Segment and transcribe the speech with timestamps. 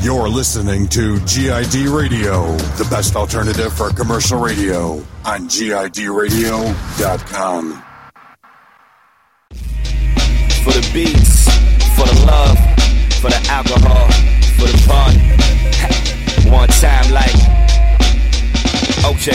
[0.00, 7.82] You're listening to GID Radio, the best alternative for commercial radio on GIDradio.com.
[10.62, 11.46] For the beats,
[11.96, 12.56] for the love,
[13.20, 14.06] for the alcohol,
[14.56, 15.14] for the fun.
[16.52, 17.34] One time like,
[19.04, 19.34] okay.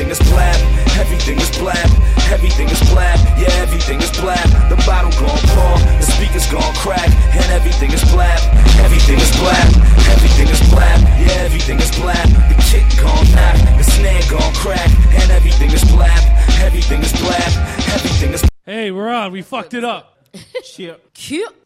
[0.09, 0.55] is blab,
[0.97, 1.89] everything is blab,
[2.31, 4.47] everything is blab, yeah everything is blab.
[4.69, 8.39] The bottle gon' pour, the speakers gon' crack, and everything is blab,
[8.79, 9.67] everything is blab,
[10.09, 12.27] everything is blab, yeah everything is blab.
[12.49, 14.89] The kick gon' knock, the snare gon' crack,
[15.21, 16.23] and everything is blab,
[16.61, 17.51] everything is blab,
[17.93, 18.43] everything is.
[18.65, 19.31] Hey, we're on.
[19.31, 20.25] We fucked it up.
[20.63, 21.13] Shit.
[21.13, 21.60] Cute.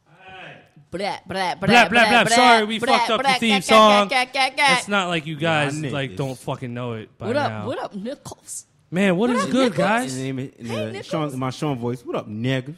[0.97, 2.35] Blah, blah, blah, Blah, blah, blah.
[2.35, 4.09] Sorry, we fucked up the theme song.
[4.11, 6.17] It's It's not like you guys Yeah, I like niggas.
[6.17, 7.59] don't fucking know it by What now.
[7.61, 7.65] up?
[7.67, 8.65] What up, Nichols?
[8.91, 9.77] Man, what What is up, good, Nichols?
[9.77, 10.15] guys?
[10.17, 11.05] Name is in Hey, the Nichols.
[11.07, 12.05] Sean, my Sean voice.
[12.05, 12.75] What up, niggas?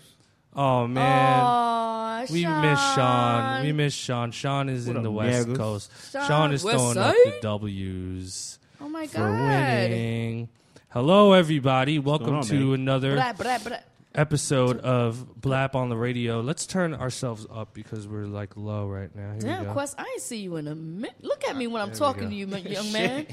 [0.55, 1.43] Oh man.
[1.43, 3.61] Aw, We miss Sean.
[3.63, 4.31] We miss Sean.
[4.31, 5.55] Sean is What in up, the West niggas?
[5.57, 5.91] Coast.
[6.11, 7.25] Sean, Sean is West throwing up Side?
[7.25, 9.47] the W's Oh my for god.
[9.47, 10.49] winning.
[10.89, 11.99] Hello, everybody.
[11.99, 12.73] Welcome on, to man?
[12.79, 13.77] another Blah, blah, blah.
[14.17, 16.41] Episode of Blap on the Radio.
[16.41, 19.27] Let's turn ourselves up because we're like low right now.
[19.27, 19.73] Here we Damn, go.
[19.73, 21.15] Quest, I ain't see you in a minute.
[21.21, 23.27] Look at me when I'm There talking to you, oh my young man.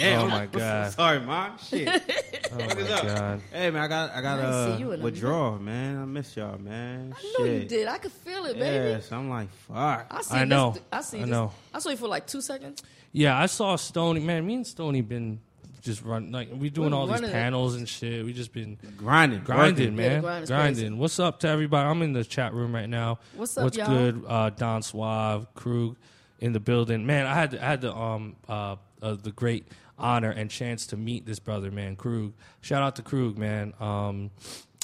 [0.00, 0.92] Oh my god.
[0.92, 1.52] Sorry, man.
[1.58, 1.88] Shit.
[2.48, 3.40] Oh my god.
[3.52, 5.98] hey man, I got I got I ain't see a withdraw, man.
[5.98, 7.12] I miss y'all, man.
[7.14, 7.88] I know you did.
[7.88, 8.90] I could feel it, baby.
[8.90, 10.06] Yes, I'm like fuck.
[10.10, 10.70] I, seen I know.
[10.70, 11.52] This, I seen I this- know.
[11.74, 12.82] I saw you for like two seconds.
[13.12, 14.20] Yeah, I saw Stony.
[14.20, 15.40] Man, me and Stony been
[15.86, 17.32] just run like we doing We're all these running it.
[17.32, 18.24] panels and shit.
[18.24, 19.98] We just been Grinding, grinding, working.
[19.98, 20.74] Yeah, man, grind grinding.
[20.88, 20.94] crazy.
[20.94, 21.88] What's up to everybody?
[21.88, 23.20] I'm in the chat room right now.
[23.34, 23.86] What's up, What's y'all?
[23.88, 24.24] good?
[24.28, 25.96] Uh, Don Suave, Krug,
[26.40, 27.06] in the building.
[27.06, 29.66] Man, I had I had the um uh, uh the great
[29.98, 32.34] honor and chance to meet this brother, man, Krug.
[32.60, 33.72] Shout out to Krug, man.
[33.80, 34.30] Um,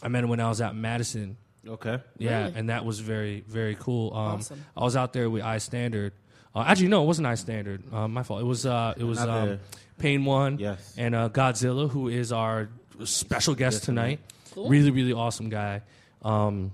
[0.02, 1.36] I met him when I was at Madison.
[1.68, 1.98] Okay.
[2.18, 2.52] Yeah, Really?
[2.56, 4.14] and that was very very cool.
[4.14, 4.64] Um, Awesome.
[4.76, 6.12] I was out there with iStandard.
[6.54, 7.90] Uh, actually, no, it wasn't iStandard.
[7.92, 8.40] Uh, my fault.
[8.40, 9.60] It was uh, it was Another- um,
[10.02, 10.94] Pain One Yes.
[10.98, 12.68] and uh, Godzilla, who is our
[13.04, 14.20] special guest Yes, tonight.
[14.52, 14.68] Cool.
[14.68, 15.82] Really, really awesome guy.
[16.22, 16.72] Um,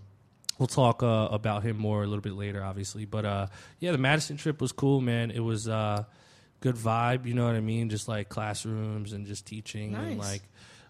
[0.59, 3.05] we'll talk uh, about him more a little bit later, obviously.
[3.05, 3.47] But uh,
[3.81, 5.31] yeah, the Madison trip was cool, man.
[5.31, 6.05] It was uh,
[6.61, 7.27] good vibe.
[7.27, 7.91] You know what I mean?
[7.91, 10.43] Just like classrooms and just teaching and like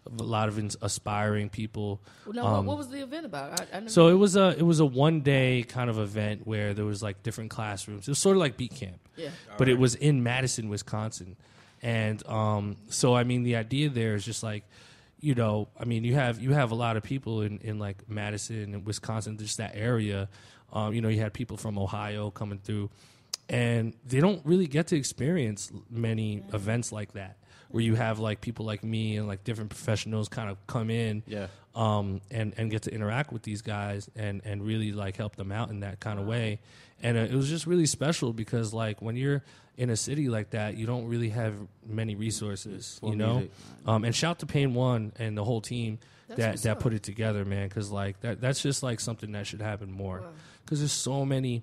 [0.06, 2.00] a lot of ins- aspiring people.
[2.24, 3.60] Well, now, Um, what, what was the event about?
[3.60, 6.72] I, I So it was a it was a one day kind of event where
[6.72, 8.08] there was like different classrooms.
[8.08, 9.30] It was sort of like beat camp, yeah.
[9.58, 11.36] but it was in Madison, Wisconsin,
[11.82, 14.64] and um, so I mean the idea there is just like,
[15.20, 18.08] you know, I mean you have you have a lot of people in in like
[18.08, 20.28] Madison and Wisconsin, just that area.
[20.72, 22.90] Um, you know, you had people from Ohio coming through,
[23.48, 27.36] and they don't really get to experience many events like that
[27.70, 31.22] where you have like people like me and like different professionals kind of come in
[31.26, 31.48] Yeah.
[31.74, 35.52] um, and and get to interact with these guys and and really like help them
[35.52, 36.60] out in that kind of way.
[37.02, 39.42] And uh, it was just really special because like when you're
[39.78, 41.54] in a city like that, you don't really have
[41.86, 43.34] many resources, For you know.
[43.34, 43.52] music.
[43.86, 46.80] Um, and shout to Pain One and the whole team That's that that up.
[46.80, 47.68] put it together, man.
[47.68, 50.24] Because like that that's just like something that should happen more.
[50.64, 51.62] Because there's so many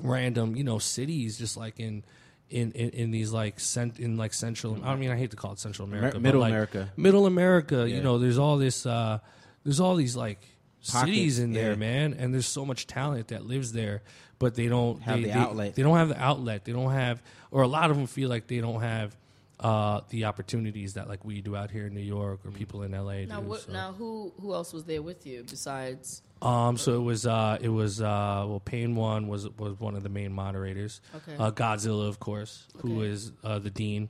[0.00, 2.04] random, you know, cities just like in.
[2.50, 5.52] In, in, in these like cent in like central I mean I hate to call
[5.52, 6.92] it Central America but, Middle like, America.
[6.96, 9.20] Middle America, you know, there's all this, uh,
[9.62, 11.76] there's all these like Pockets, cities in there, yeah.
[11.76, 14.02] man, and there's so much talent that lives there,
[14.38, 15.74] but they don't Have they, the they- outlet.
[15.74, 16.64] They don't have the outlet.
[16.64, 19.16] They don't have, or a lot of them feel like they don't have
[19.60, 22.92] uh, the opportunities that like we do out here in New York or people in
[22.92, 23.46] LA Now, do.
[23.48, 23.72] what, so.
[23.72, 26.22] now, who who else was there with you besides?
[26.40, 30.02] Um, so it was uh, it was uh, well, Pain One was was one of
[30.02, 31.02] the main moderators.
[31.14, 31.36] Okay.
[31.38, 33.08] Uh, Godzilla, of course, who Okay.
[33.10, 34.08] is uh, the dean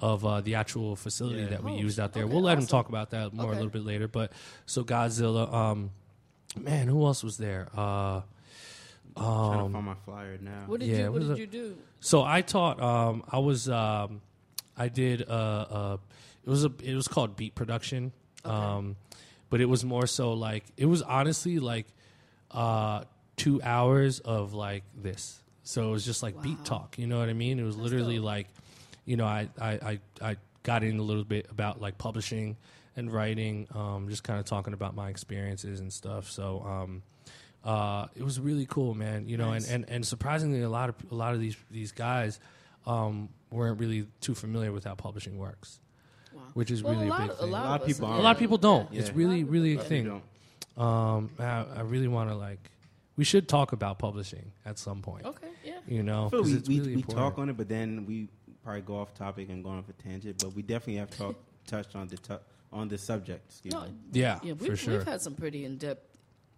[0.00, 1.48] of uh, the actual facility Yeah.
[1.48, 2.24] that we Oh, used out there.
[2.24, 3.52] okay, we'll let him talk about that more Okay.
[3.52, 4.06] a little bit later.
[4.06, 4.32] But
[4.66, 5.90] so Godzilla, um,
[6.58, 7.68] man, who else was there?
[7.76, 8.22] Uh,
[9.16, 10.64] trying um, to find my flyer now.
[10.66, 11.40] What did yeah, you what What is did it?
[11.40, 11.76] you do?
[12.00, 12.80] so I taught.
[12.82, 13.68] Um, I was.
[13.68, 14.20] Um,
[14.76, 15.28] I did.
[15.28, 15.96] Uh, uh,
[16.44, 16.72] it was a.
[16.82, 18.12] It was called beat production.
[18.44, 18.96] Um,
[19.50, 21.86] but it was more so like it was honestly like
[22.52, 23.04] uh,
[23.36, 25.38] two hours of like this.
[25.62, 26.98] So it was just like beat talk.
[26.98, 27.58] You know what I mean?
[27.58, 28.24] It was literally dope.
[28.24, 28.48] like,
[29.04, 32.56] you know, I, I, I, I got in a little bit about like publishing
[33.00, 36.30] and writing, um, just kind of talking about my experiences and stuff.
[36.30, 37.02] So um,
[37.64, 39.26] uh, it was really cool, man.
[39.28, 42.38] You know, and, and, and surprisingly, a lot of a lot of these these guys
[42.86, 45.80] um, weren't really too familiar with how publishing works,
[46.32, 46.42] Wow.
[46.54, 47.50] which is Well, really a a big of, a thing.
[47.50, 48.06] lot, A lot of people.
[48.06, 48.92] A lot of people don't.
[48.92, 49.00] Yeah.
[49.00, 50.22] It's really really a You thing.
[50.76, 52.70] Um, I, I really want to like.
[53.16, 55.26] We should talk about publishing at some point.
[55.26, 55.80] Okay, yeah.
[55.86, 58.06] You know, I feel 'cause we, it's we, really we talk on it, but then
[58.06, 58.28] we
[58.64, 60.38] probably go off topic and go off a tangent.
[60.42, 61.36] But we definitely have talk,
[61.66, 62.38] touched on the tu-
[62.72, 63.44] on this subject.
[63.50, 63.88] Excuse No, me.
[64.12, 64.98] Yeah, yeah, for we've, sure.
[64.98, 66.06] we've had some pretty in depth.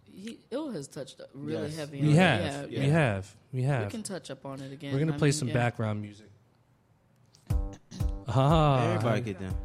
[0.05, 1.75] He Ill has touched up really Yes.
[1.75, 2.01] heavy.
[2.01, 2.71] we on have, It.
[2.71, 2.91] Yeah, we yeah.
[2.93, 3.85] have, we have.
[3.85, 4.93] We can touch up on it again.
[4.93, 5.53] We're gonna I play mean, some yeah.
[5.55, 6.27] background music.
[8.27, 9.55] Ah, Everybody get down.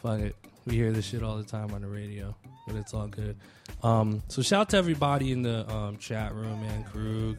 [0.00, 0.36] Fuck it.
[0.66, 2.34] We hear this shit all the time on the radio,
[2.66, 3.36] but it's all good.
[3.82, 6.84] Um, so shout out to everybody in the um, chat room, man.
[6.84, 7.36] Krug,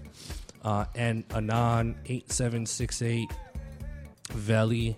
[0.63, 3.31] uh, and Anon eight seven six eight,
[4.31, 4.98] Veli,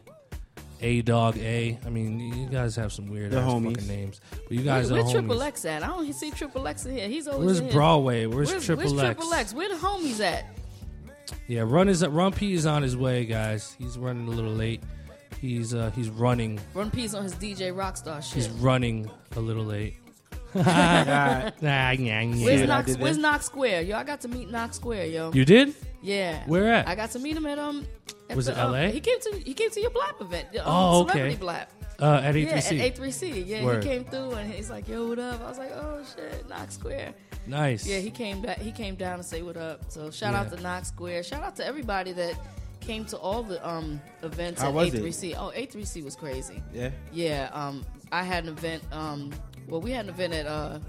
[0.82, 1.80] A Dog A.
[1.86, 5.04] I mean, you guys have some weird ass fucking names, but you guys Where, are
[5.04, 5.20] where homies.
[5.20, 5.84] Triple X at?
[5.84, 7.08] I don't see Triple X in here.
[7.08, 7.72] He's always Where's here.
[7.72, 8.26] Broadway?
[8.26, 9.16] Where's, Where's, Triple where's X?
[9.20, 9.54] Triple X?
[9.54, 10.46] Where the homies at?
[11.48, 13.76] Yeah, run is Run P is on his way, guys.
[13.80, 14.82] He's running a little late.
[15.42, 16.60] He's uh, he's running.
[16.74, 18.34] Run P's on his DJ Rockstar shit.
[18.34, 19.96] He's running a little late.
[20.54, 21.96] God, Nah, nah, nah.
[22.46, 22.98] Where's Yeah, Knox?
[22.98, 23.22] Where's that.
[23.22, 23.82] Knox Square?
[23.82, 25.32] Yo, I got to meet Knox Square, yo.
[25.34, 25.76] You did?
[26.06, 26.44] Yeah.
[26.46, 26.88] Where at?
[26.88, 27.86] I got to meet him at um.
[28.30, 28.88] at Was the, it um, LA?
[28.88, 30.48] he came to he came to your Blap event.
[30.58, 31.12] Um, Oh, okay.
[31.36, 31.68] Celebrity Blap.
[32.00, 32.78] Uh, at Yeah, A3C.
[32.78, 33.48] Yeah, at A3C.
[33.48, 33.84] Yeah, Word.
[33.84, 36.76] he came through and he's like, "Yo, what up?" I was like, "Oh shit, Knox
[36.76, 37.14] Square."
[37.48, 37.86] nice.
[37.88, 38.58] Yeah, he came back.
[38.60, 39.86] He came down to say what up.
[39.90, 40.42] So shout Yeah.
[40.42, 41.24] out to Knox Square.
[41.24, 42.36] Shout out to everybody that
[42.82, 44.92] came to all the um events How at?
[44.92, 45.36] A3C.
[45.38, 46.62] Oh, A3C was crazy.
[46.74, 46.92] yeah.
[47.14, 48.84] Yeah, um, I had an event.
[48.92, 49.32] Um,
[49.68, 50.80] well, we had an event at uh,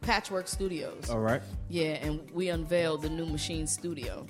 [0.00, 1.08] Patchwork Studios.
[1.10, 1.40] All right.
[1.68, 4.26] Yeah, and we unveiled the new Maschine Studio.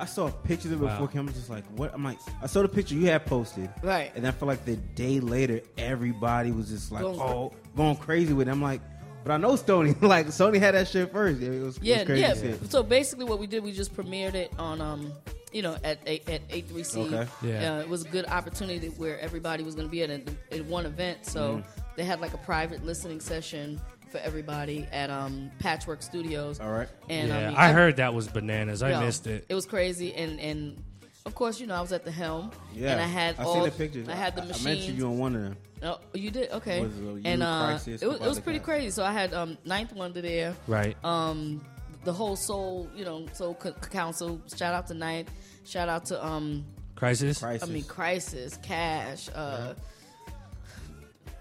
[0.00, 0.92] I saw pictures of it Wow.
[0.94, 1.08] before.
[1.08, 1.92] Came, I was just like, what?
[1.94, 4.10] I'm like, I saw the picture you had posted, Right.
[4.14, 8.32] and I feel like the day later, everybody was just like, Going- oh, going crazy
[8.32, 8.50] with it.
[8.50, 8.80] I'm like,
[9.24, 9.94] but I know Stony.
[10.00, 11.42] like, Sony had that shit first.
[11.42, 12.34] It was, it Yeah, was crazy yeah.
[12.34, 12.70] shit.
[12.70, 15.12] So basically, what we did, we just premiered it on, um,
[15.52, 17.12] you know, at A- at A3C.
[17.12, 17.30] Okay.
[17.42, 17.74] Yeah.
[17.76, 20.64] Uh, it was a good opportunity where everybody was going to be at, a, at
[20.64, 21.26] one event.
[21.26, 21.64] So Mm.
[21.96, 23.78] they had like a private listening session
[24.10, 26.60] for everybody at um, Patchwork Studios.
[26.60, 26.88] All right.
[27.08, 28.82] And yeah, I, mean, I heard that was bananas.
[28.82, 29.46] I Yo, missed it.
[29.48, 30.82] It was crazy, and and
[31.26, 32.50] of course, you know, I was at the helm.
[32.74, 33.54] Yeah, and I had I all.
[33.54, 34.08] seen the pictures.
[34.08, 35.56] I had the I, I mentioned you on one of them.
[35.82, 36.82] Oh, you did okay.
[36.82, 38.90] Was it and uh, Khrysis, it was, it was pretty crazy.
[38.90, 40.54] So I had um, Ninth Wonder there.
[40.66, 40.96] Right.
[41.04, 41.64] Um,
[42.04, 44.40] the whole Soul, you know, Soul Co- Council.
[44.54, 45.30] Shout out to Ninth.
[45.64, 46.64] Shout out to um,
[46.96, 47.42] Khrysis.
[47.42, 47.62] Khrysis.
[47.62, 49.28] I mean, Khrysis, Cash.
[49.34, 49.74] Uh,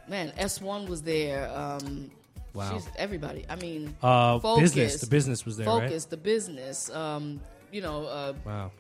[0.08, 1.50] man, S One was there.
[1.54, 2.12] Um,
[2.54, 2.74] Wow.
[2.74, 3.46] she's everybody.
[3.50, 5.02] I mean, Uh, Focus, business.
[5.02, 6.90] The business was there, Focus, the business.
[6.90, 7.40] Um,
[7.72, 8.34] you know, uh.
[8.46, 8.72] Wow.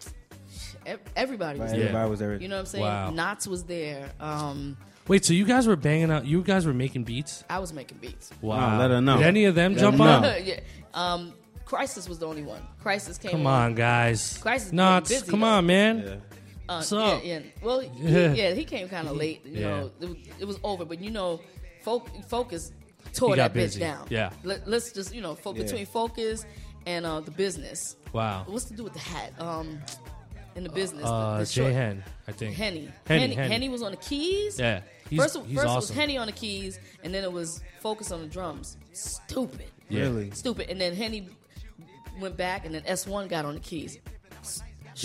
[0.86, 1.88] ev- everybody was Right, there.
[1.90, 2.42] Everybody was there.
[2.42, 2.84] You know what I'm saying?
[2.86, 3.12] Wow.
[3.12, 4.10] Nottz was there.
[4.20, 4.78] Um,
[5.08, 6.26] Wait, so you guys were banging out?
[6.26, 7.44] You guys were making beats?
[7.50, 8.32] I was making beats.
[8.42, 8.78] Wow.
[8.78, 9.18] let her know.
[9.18, 10.24] Did any of them Let jump on?
[10.44, 10.60] yeah.
[10.94, 11.34] Um,
[11.66, 12.62] Khrysis was the only one.
[12.84, 13.32] Khrysis came.
[13.32, 14.40] Come on, guys.
[14.40, 15.10] Khrysis Nottz.
[15.10, 15.48] busy, Come though.
[15.48, 15.98] on, man.
[16.00, 16.14] Yeah.
[16.68, 17.40] Uh, What's yeah, yeah.
[17.64, 18.34] Well, he, Yeah.
[18.34, 19.44] yeah, he came kind of late.
[19.46, 19.68] You Yeah.
[19.68, 20.86] know, it was, it was over.
[20.86, 21.42] But you know,
[21.84, 22.72] Fo- Focus
[23.14, 24.06] tore He got that bitch down.
[24.10, 24.32] Yeah.
[24.44, 25.64] Let, us just you know, fo- Yeah.
[25.64, 26.46] between Focus
[26.86, 27.96] and uh, the business.
[28.14, 28.46] Wow.
[28.48, 29.34] What's to do with the hat?
[29.40, 29.80] Um,
[30.56, 32.56] in the business, the, Uh, the Jay Hen, I think.
[32.56, 32.90] Henny.
[33.08, 33.36] Henny, Henny.
[33.36, 33.54] Henny.
[33.54, 34.60] Henny was on the keys.
[34.60, 34.82] Yeah.
[35.10, 35.90] He's, first, he's first it was.
[35.90, 38.78] Henny on the keys, and then it was Focus on the drums.
[38.94, 39.66] Stupid.
[39.90, 40.02] Yeah.
[40.02, 40.32] Really?
[40.32, 40.70] Stupid.
[40.70, 41.30] And then Henny
[42.20, 43.98] went back, and then S1 got on the keys.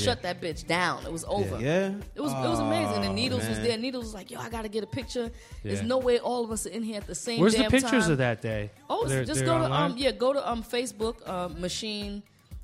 [0.02, 1.04] Shut that bitch down.
[1.06, 1.60] It was over.
[1.60, 1.94] Yeah.
[2.14, 3.04] It was it was amazing.
[3.04, 3.78] And Oh, Needlz was there.
[3.78, 5.30] Needlz was like, "Yo, I gotta get a picture."
[5.62, 7.36] There's no way all of us are in here at the same.
[7.36, 7.42] Time.
[7.42, 8.12] Where's the pictures time.
[8.12, 8.70] of that day?
[8.90, 12.22] Oh, They're- just they're go to um yeah, go to um Facebook um Maschine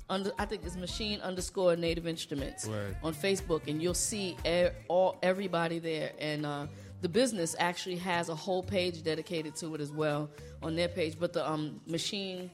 [0.09, 2.95] under I think it's Maschine underscore Native Instruments Word.
[3.03, 6.11] on Facebook, and you'll see e- all everybody there.
[6.19, 6.67] And uh,
[7.01, 10.29] the business actually has a whole page dedicated to it as well
[10.61, 11.15] on their page.
[11.19, 12.49] But the um Maschine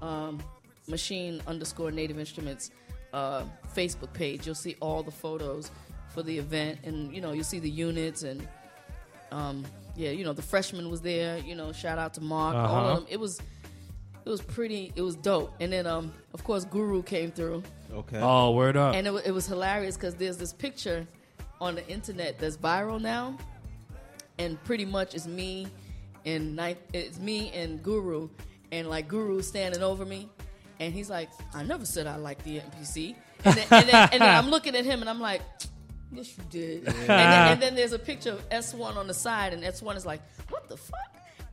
[0.00, 0.42] um
[0.88, 2.70] Maschine underscore Native Instruments
[3.12, 3.42] uh,
[3.74, 5.70] Facebook page, you'll see all the photos
[6.14, 8.46] for the event, and you know you'll see the units and
[9.30, 9.64] um,
[9.96, 11.38] yeah, you know, the freshman was there.
[11.38, 12.54] You know, shout out to Mark.
[12.54, 12.88] All Uh-huh.
[12.90, 13.06] of them.
[13.10, 13.40] It was,
[14.24, 14.92] it was pretty.
[14.94, 15.54] It was dope.
[15.60, 18.18] And then, um, of course, Guru came through, Okay.
[18.20, 18.94] Oh, word up.
[18.94, 21.06] and it, it was hilarious because there's this picture
[21.60, 23.36] on the internet that's viral now,
[24.38, 25.66] and pretty much it's me
[26.24, 26.78] and night.
[26.92, 28.28] It's me and Guru,
[28.70, 30.28] and like Guru standing over me,
[30.86, 34.22] and he's like, "I never said I liked the MPC," and then, and then, and
[34.22, 35.42] then I'm looking at him, and I'm like.
[36.14, 36.86] Yes, you did.
[36.88, 40.04] And, then, and then there's a picture of S1 on the side, and S1 is
[40.04, 40.20] like,
[40.50, 40.98] "What the fuck?"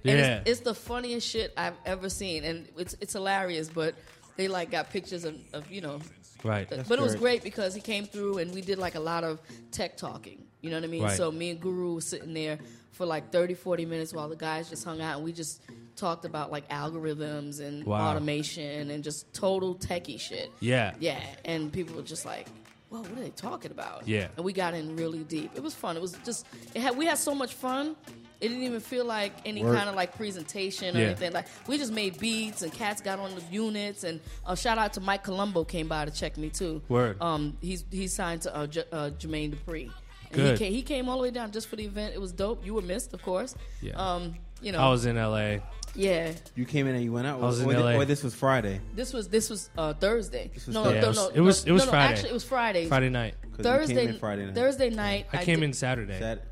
[0.03, 0.38] And Yeah.
[0.39, 3.69] it's, it's the funniest shit I've ever seen, and it's it's hilarious.
[3.69, 3.95] But
[4.36, 6.01] they like got pictures of, of you know,
[6.43, 6.67] right.
[6.69, 7.41] but it was great.
[7.41, 9.39] great because he came through and we did like a lot of
[9.71, 10.43] tech talking.
[10.61, 11.03] You know what I mean?
[11.03, 11.15] Right.
[11.17, 12.59] So me and Guru was sitting there
[12.91, 15.61] for like 30, 40 minutes while the guys just hung out and we just
[15.95, 18.09] talked about like algorithms and Wow.
[18.11, 20.51] automation and just total techie shit.
[20.59, 20.93] Yeah.
[20.99, 22.47] Yeah, and people were just like,
[22.89, 24.27] "Well, what are they talking about?" Yeah.
[24.35, 25.51] and we got in really deep.
[25.55, 25.95] It was fun.
[25.95, 27.95] It was just it had we had so much fun.
[28.41, 29.75] It didn't even feel like any Work.
[29.75, 31.05] kind of like presentation or Yeah.
[31.07, 31.33] anything.
[31.33, 34.03] Like we just made beats and cats got on the units.
[34.05, 36.81] And uh, shout out to Mike Colombo came by to check me too.
[36.89, 37.21] Word.
[37.21, 39.91] Um, he's he's signed to uh, J- uh, Jermaine Dupri.
[40.31, 40.59] And Good.
[40.59, 42.13] He came, he came all the way down just for the event.
[42.13, 42.65] It was dope.
[42.65, 43.55] You were missed, of course.
[43.81, 43.93] Yeah.
[43.93, 44.79] Um, you know.
[44.79, 45.62] I was in L.A.
[45.95, 46.33] yeah.
[46.55, 47.39] You came in and you went out.
[47.41, 47.91] I was or, in or, LA.
[47.95, 48.79] or this was Friday.
[48.93, 50.51] This was this was uh, Thursday.
[50.53, 50.89] was no, Thursday.
[50.89, 52.13] no, Yeah, no, it was- no, it was- it was no, Friday.
[52.13, 52.86] Actually, it was Friday.
[52.88, 53.36] Friday night.
[53.57, 53.95] Thursday.
[53.95, 54.55] came in Friday night.
[54.55, 55.27] Thursday night.
[55.33, 56.45] I came did- in Saturday Sat-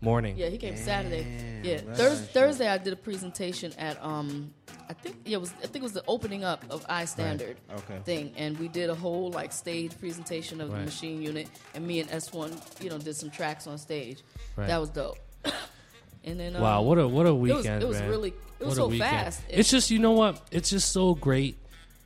[0.00, 0.36] morning.
[0.36, 1.60] Yeah, he came Saturday.
[1.62, 4.52] Yeah, that's Thursday I did a presentation at um,
[4.88, 7.98] I think yeah, it was I think it was the opening up of iStandard Okay.
[8.04, 10.84] thing, and we did a whole like stage presentation of Right.
[10.84, 14.18] the Maschine unit, and me and S One, you know, did some tracks on stage.
[14.56, 14.66] Right.
[14.68, 15.18] That was dope.
[16.24, 18.64] and then um, Wow, what a what a it was weekend, it was really it
[18.64, 19.10] was What so weekend.
[19.10, 19.42] fast.
[19.48, 20.40] It's just you know what?
[20.50, 21.56] It's just so great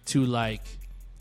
[0.06, 0.62] to like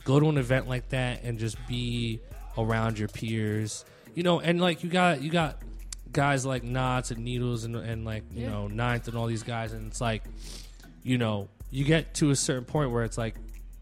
[0.04, 2.20] go to an event like that and just be
[2.58, 3.84] around your peers.
[4.14, 5.58] You know, and like you got you got
[6.12, 8.52] guys like Nottz and Needlz and and like you Yeah.
[8.52, 10.24] know Ninth and all these guys, and it's like
[11.06, 13.36] you know you get to a certain point where it's like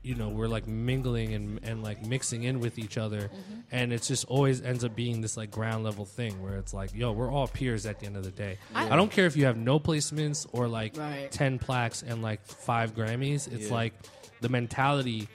[0.03, 3.59] you know we're like mingling and and like mixing in with each other Mm-hmm.
[3.71, 6.93] and it's just always ends up being this like ground level thing where it's like
[6.93, 9.37] yo we're all peers at the end of the day I- i, don't care if
[9.37, 11.31] you have no placements or like Right.
[11.31, 13.73] 10 plaques and like five grammys it's Yeah.
[13.73, 13.93] like
[14.41, 15.29] the mentality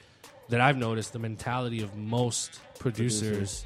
[0.51, 3.65] that i've noticed the mentality of most producers,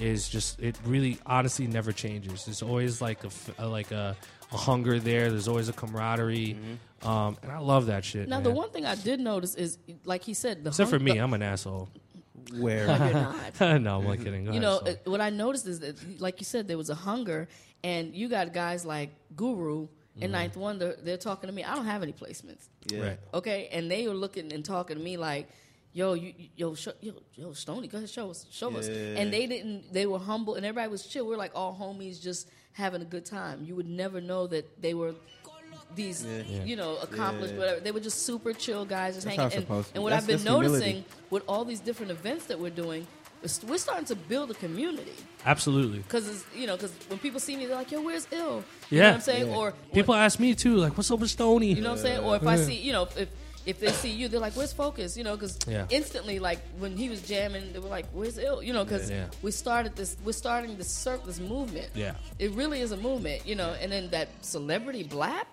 [0.00, 4.16] is just it really honestly never changes there's always like a, f- a- like a,
[4.52, 6.56] a hunger there there's always a camaraderie
[7.02, 8.30] um, and i love that shit Mm-hmm.
[8.30, 8.44] now man.
[8.44, 11.18] the one thing I did notice is, like he said, the except for me the-
[11.18, 11.88] i'm an asshole
[12.58, 12.86] Where?
[12.86, 13.60] you're not.
[13.60, 14.88] no i'm not kidding Go you ahead, know, Saul.
[14.88, 17.48] uh, what I noticed is that, like you said, there was a hunger,
[17.82, 19.88] and you got guys like Guru
[20.20, 20.96] and Ninth Wonder.
[21.02, 21.64] They're talking to me.
[21.64, 23.00] I don't have any placements, yeah.
[23.02, 23.18] Right.
[23.32, 25.48] okay, and they were looking and talking to me like,
[25.94, 29.32] "Yo, you, you- yo, show, yo, yo, Stony, go ahead, show us, show us." And
[29.32, 29.92] they didn't.
[29.92, 31.26] They were humble, and everybody was chill.
[31.26, 33.64] We are like all homies, just having a good time.
[33.64, 35.14] You would never know that they were.
[35.94, 36.64] These, Yeah.
[36.64, 37.60] you know, accomplished, Yeah.
[37.60, 37.80] whatever.
[37.80, 39.68] They were just super chill guys, just That's hanging.
[39.68, 40.68] And, and what That's- I've been that's humility.
[40.72, 43.06] noticing with all these different events that we're doing,
[43.68, 45.12] we're starting to build a community.
[45.46, 48.98] absolutely Because you know, because when people see me, they're like, "Yo, where's Ill?" You
[48.98, 49.06] know Yeah.
[49.10, 49.46] what I'm saying?
[49.48, 49.56] Yeah.
[49.56, 52.20] Or people ask me too like what's up with stony you know what I'm saying?
[52.24, 53.28] Or if I see, you know, if
[53.66, 55.86] if they see you, they're like, "Where's Focus?" You know, because Yeah.
[55.90, 59.26] instantly, like when he was jamming, they were like, "Where's Ill?" You know, because Yeah.
[59.42, 61.88] we started this, we're starting this circle, this movement.
[61.94, 62.14] Yeah.
[62.38, 63.74] it really is a movement, you know.
[63.80, 65.44] And then that celebrity blap,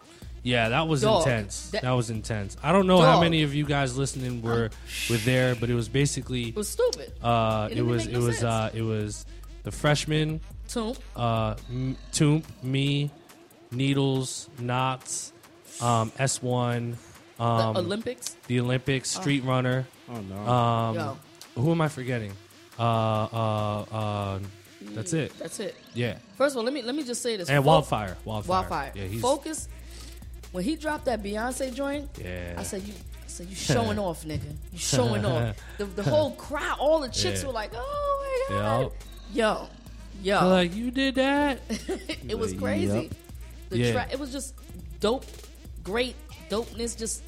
[0.44, 1.27] Yeah, that was Dog.
[1.27, 1.70] intense.
[1.70, 2.58] That, That- was intense.
[2.63, 4.72] I don't know how many of you guys listening were
[5.10, 7.13] were there, but it was basically it was stupid.
[7.24, 9.25] uh, it it was make it no was uh, it was
[9.63, 13.12] the freshman, Toom, uh, M- Toomp, me,
[13.72, 15.32] Needlz, Nottz,
[15.82, 16.98] um, S one,
[17.41, 18.36] the um, Olympicks.
[18.48, 19.86] the Olympicks, Street Runner.
[20.10, 20.36] Oh no.
[20.51, 21.17] Um, Yo,
[21.55, 22.33] who am I forgetting?
[22.77, 24.39] Uh, uh, uh,
[24.93, 25.38] that's it.
[25.38, 25.75] that's it.
[25.93, 27.50] Yeah, First of all, let me let me just say this.
[27.50, 28.95] and Fo- Wyldfyer, Wyldfyer, Wyldfyer.
[28.95, 29.67] Yeah, he's Focus.
[30.51, 32.55] When he dropped that Beyonce joint, yeah.
[32.57, 34.51] I said, "You, I said you showing off, nigga.
[34.74, 37.48] You showing off." The, the whole crowd, all the chicks Yeah.
[37.48, 38.91] were like, "Oh my god,
[39.33, 39.67] yo,
[40.24, 41.60] yo!" They're like you did that.
[42.27, 43.03] it was crazy.
[43.03, 43.12] yup.
[43.69, 43.91] The Yeah.
[43.93, 44.55] tra- it was just
[45.00, 45.25] dope,
[45.83, 46.15] great
[46.50, 46.98] dopeness.
[46.98, 47.24] Just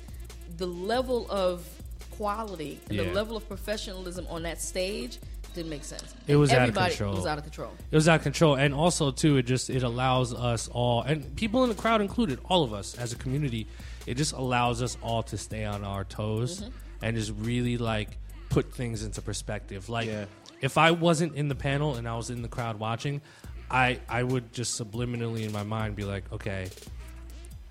[0.58, 1.68] the level of
[2.12, 3.04] quality and Yeah.
[3.06, 5.18] the level of professionalism on that stage
[5.56, 6.16] didn't make sense.
[6.28, 7.16] It was out of Everybody control.
[7.16, 7.72] Was out of control.
[7.92, 11.36] it was out of control and also too it just it allows us all and
[11.36, 13.68] people in the crowd included all of us as a community
[14.08, 16.72] it just allows us all to stay on our toes Mm-hmm.
[17.06, 18.18] and just really like
[18.50, 20.26] put things into perspective like Yeah.
[20.62, 23.22] if i wasn't in the panel and i was in the crowd watching
[23.70, 26.70] i i would just subliminally in my mind be like okay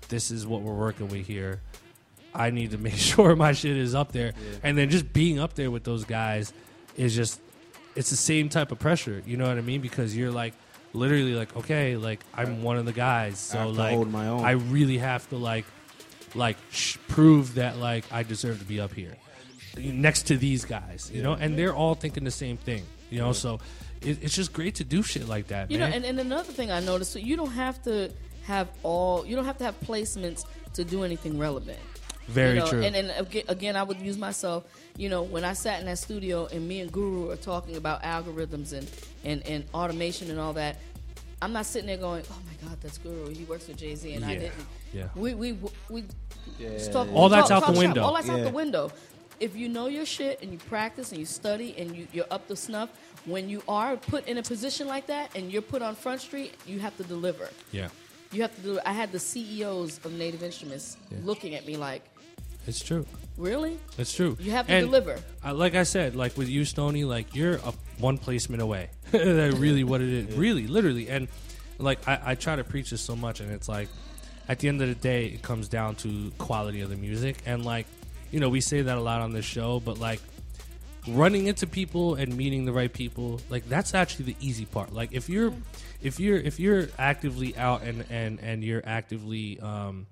[0.09, 1.61] this is what we're working with here
[2.35, 4.33] I need to make sure my shit is up there.
[4.63, 6.53] And then just being up there with those guys
[6.97, 7.39] is just
[7.95, 9.21] it's the same type of pressure.
[9.25, 9.81] You know what I mean?
[9.81, 10.53] Because you're like
[10.93, 13.39] literally like, okay, like I'm one of the guys.
[13.39, 14.43] So have to like hold my own.
[14.43, 15.65] I really have to like
[16.35, 19.15] like sh- prove that like I deserve to be up here
[19.77, 23.31] next to these guys, you know, and they're all thinking the same thing, you know.
[23.33, 23.59] So
[24.01, 25.89] it, it's just great to do shit like that, You man.
[25.89, 28.11] know, and, and another thing I noticed, so you don't have to
[28.43, 31.79] have all, you don't have to have placements to do anything relevant.
[32.27, 32.81] Very you know, true.
[32.83, 33.11] And then
[33.49, 34.63] again, I would use myself.
[34.97, 38.03] You know, when I sat in that studio and me and Guru are talking about
[38.03, 38.89] algorithms and
[39.25, 40.77] and, and automation and all that,
[41.41, 43.29] I'm not sitting there going, "Oh my God, that's Guru.
[43.33, 44.53] He works with Jay Z, and I didn't."
[44.93, 45.07] Yeah.
[45.15, 45.57] We we
[45.89, 46.05] we
[46.59, 46.77] Yeah.
[46.91, 47.07] talk.
[47.13, 47.77] All we that's talk- out the talk shop.
[47.77, 48.03] window.
[48.03, 48.91] All that's out the window.
[49.39, 52.47] If you know your shit and you practice and you study and you, you're up
[52.47, 52.89] to snuff,
[53.25, 56.53] when you are put in a position like that and you're put on Front Street,
[56.65, 57.49] you have to deliver.
[57.71, 57.89] yeah.
[58.31, 58.79] You have to do.
[58.85, 62.03] I had the CEOs of Native Instruments looking at me like,
[62.67, 63.05] It's true.
[63.37, 63.77] "Really?
[63.97, 64.37] It's true.
[64.39, 67.55] You have to And deliver." I, like I said, like with you, Stony, like you're
[67.55, 68.89] a one placement away.
[69.11, 70.35] That's really what it is.
[70.37, 71.09] Really, literally.
[71.09, 71.27] And
[71.79, 73.89] like I, I try to preach this so much, and it's like
[74.47, 77.37] at the end of the day, it comes down to quality of the music.
[77.45, 77.87] And like,
[78.31, 80.21] you know, we say that a lot on this show, but like
[81.07, 84.93] running into people and meeting the right people, like that's actually the easy part.
[84.93, 85.53] Like if you're
[86.01, 90.07] if you're if you're actively out and and and you're actively um,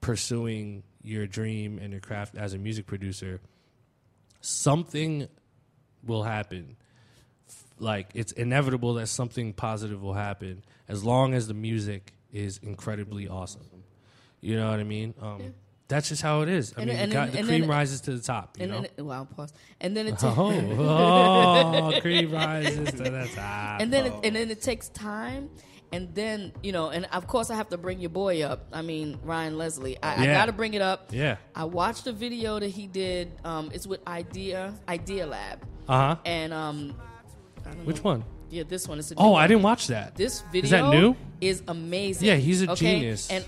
[0.00, 3.40] pursuing your dream and your craft as a music producer,
[4.40, 5.28] something
[6.04, 6.76] will happen.
[7.78, 13.28] Like it's inevitable that something positive will happen as long as the music is incredibly
[13.28, 13.62] awesome.
[14.40, 15.14] You know what I mean?
[15.20, 15.54] Um,
[15.88, 16.72] That's just how it is.
[16.76, 18.56] I And- mean, and then- the cream rises to the top.
[18.58, 18.86] You And know?
[18.96, 19.52] then, wow, pause.
[19.80, 20.74] And then it oh, takes.
[20.78, 23.80] oh, cream rises to the top.
[23.80, 25.50] and then it, and then it takes time
[25.94, 28.82] and then you know and of course i have to bring your boy up i
[28.90, 31.36] mean ryan leslie i, I gotta bring it up Yeah.
[31.54, 35.58] i watched a video that he did um, it's with idea idea lab
[35.88, 36.16] Uh huh.
[36.38, 36.78] and um
[37.84, 38.10] Which know.
[38.12, 38.20] one?
[38.50, 40.14] yeah this one is a Oh, new I didn't watch that.
[40.22, 41.16] this video Is that new?
[41.40, 43.00] is amazing Yeah, he's a okay?
[43.00, 43.30] genius.
[43.30, 43.44] and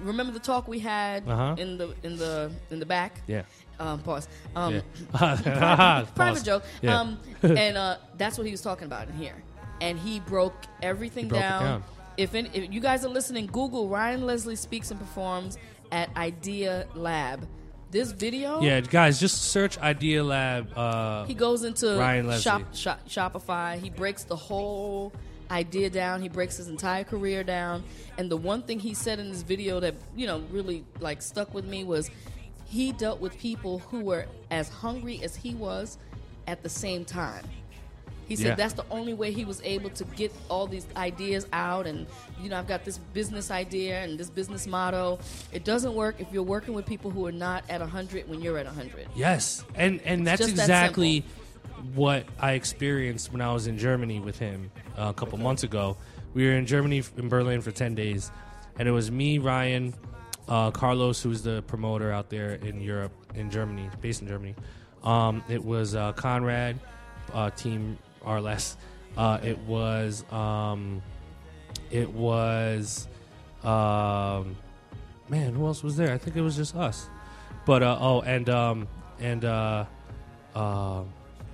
[0.00, 1.54] remember the talk we had Uh-huh.
[1.62, 3.42] in the in the in the back Yeah.
[3.80, 4.28] um, pause.
[4.54, 4.82] Um, Yeah.
[6.14, 6.42] private Pause.
[6.50, 6.62] joke.
[6.82, 7.00] Yeah.
[7.00, 7.08] Um,
[7.42, 9.36] and uh, that's what he was talking about in here.
[9.80, 11.62] And he broke everything He broke down.
[11.62, 11.84] down.
[12.16, 15.58] If, any, if you guys are listening, Google Ryan Leslie speaks and performs
[15.90, 17.46] at Idea Lab.
[17.90, 20.76] This video, Yeah, guys, just search Idea Lab.
[20.76, 22.42] Uh, he goes into Ryan Leslie.
[22.42, 23.78] shop, shop, Shopify.
[23.78, 25.12] He breaks the whole
[25.48, 26.20] idea down.
[26.20, 27.84] He breaks his entire career down.
[28.18, 31.54] And the one thing he said in this video that you know really like stuck
[31.54, 32.10] with me was
[32.66, 35.96] he dealt with people who were as hungry as he was
[36.48, 37.44] at the same time.
[38.28, 38.54] He said Yeah.
[38.54, 41.86] that's the only way he was able to get all these ideas out.
[41.86, 42.06] And,
[42.42, 45.18] you know, I've got this business idea and this business motto.
[45.52, 48.58] It doesn't work if you're working with people who are not at 100 when you're
[48.58, 49.08] at 100.
[49.14, 51.24] Yes, and and that's just that exactly
[51.94, 55.96] what I experienced when I was in Germany with him uh, a couple months ago.
[56.32, 58.30] We were in Germany in Berlin for ten days,
[58.78, 59.94] and it was me, Ryan,
[60.48, 64.54] uh, Carlos, who's the promoter out there in Europe, in Germany, based in Germany.
[65.02, 66.80] Um, it was uh, Conrad,
[67.32, 68.76] uh, Team RLS.
[69.16, 71.02] Uh, it was um,
[71.90, 73.06] it was
[73.62, 74.56] um,
[75.28, 76.12] man, who else was there?
[76.12, 77.08] I think it was just us.
[77.66, 78.88] But uh, oh, and um,
[79.20, 79.84] and uh,
[80.54, 81.02] uh,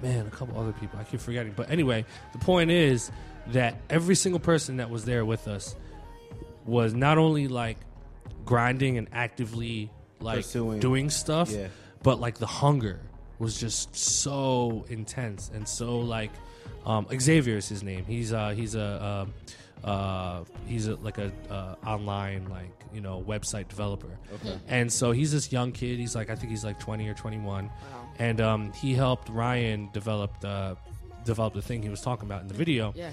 [0.02, 0.98] man, a couple other people.
[0.98, 1.52] I keep forgetting.
[1.54, 3.10] But anyway, the point is
[3.48, 5.76] that every single person that was there with us
[6.66, 7.78] was not only like
[8.44, 10.80] grinding and actively like Pursuing.
[10.80, 11.68] doing stuff, Yeah.
[12.02, 13.00] but like the hunger
[13.38, 16.30] was just so intense and so like
[16.90, 18.04] um, Xavier is his name.
[18.04, 19.26] He's uh, he's a
[19.84, 24.18] uh, uh, he's a, like a uh, online like you know website developer.
[24.34, 24.58] Okay.
[24.68, 25.98] And so he's this young kid.
[25.98, 28.08] He's like I think he's like twenty or twenty one, wow.
[28.18, 30.76] and um, he helped Ryan develop the
[31.24, 32.92] develop the thing he was talking about in the video.
[32.96, 33.10] Yeah.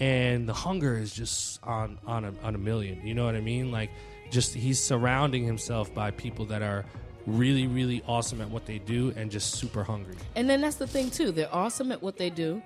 [0.00, 3.06] And the hunger is just on on a, on a million.
[3.06, 3.70] You know what I mean?
[3.70, 3.90] Like,
[4.30, 6.84] just he's surrounding himself by people that are
[7.26, 10.16] really really awesome at what they do and just super hungry.
[10.34, 11.30] And then that's the thing too.
[11.30, 12.62] They're awesome at what they do.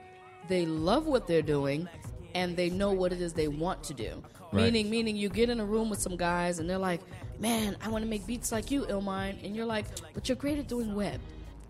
[0.49, 1.89] They love what they're doing,
[2.35, 4.23] and they know what it is they want to do.
[4.53, 4.65] Right.
[4.65, 7.01] Meaning, meaning you get in a room with some guys, and they're like,
[7.39, 10.59] "Man, I want to make beats like you, Illmind," and you're like, "But you're great
[10.59, 11.21] at doing web.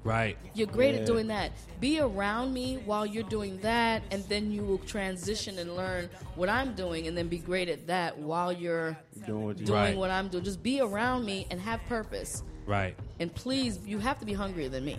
[0.04, 0.36] Right.
[0.54, 1.02] You're great Yeah.
[1.02, 1.52] at doing that.
[1.78, 6.48] Be around me while you're doing that, and then you will transition and learn what
[6.48, 9.96] I'm doing, and then be great at that while you're Doing what you doing Right.
[9.96, 10.42] what I'm doing.
[10.42, 12.42] Just be around me and have purpose.
[12.66, 12.96] Right.
[13.20, 14.96] And please, you have to be hungrier than me.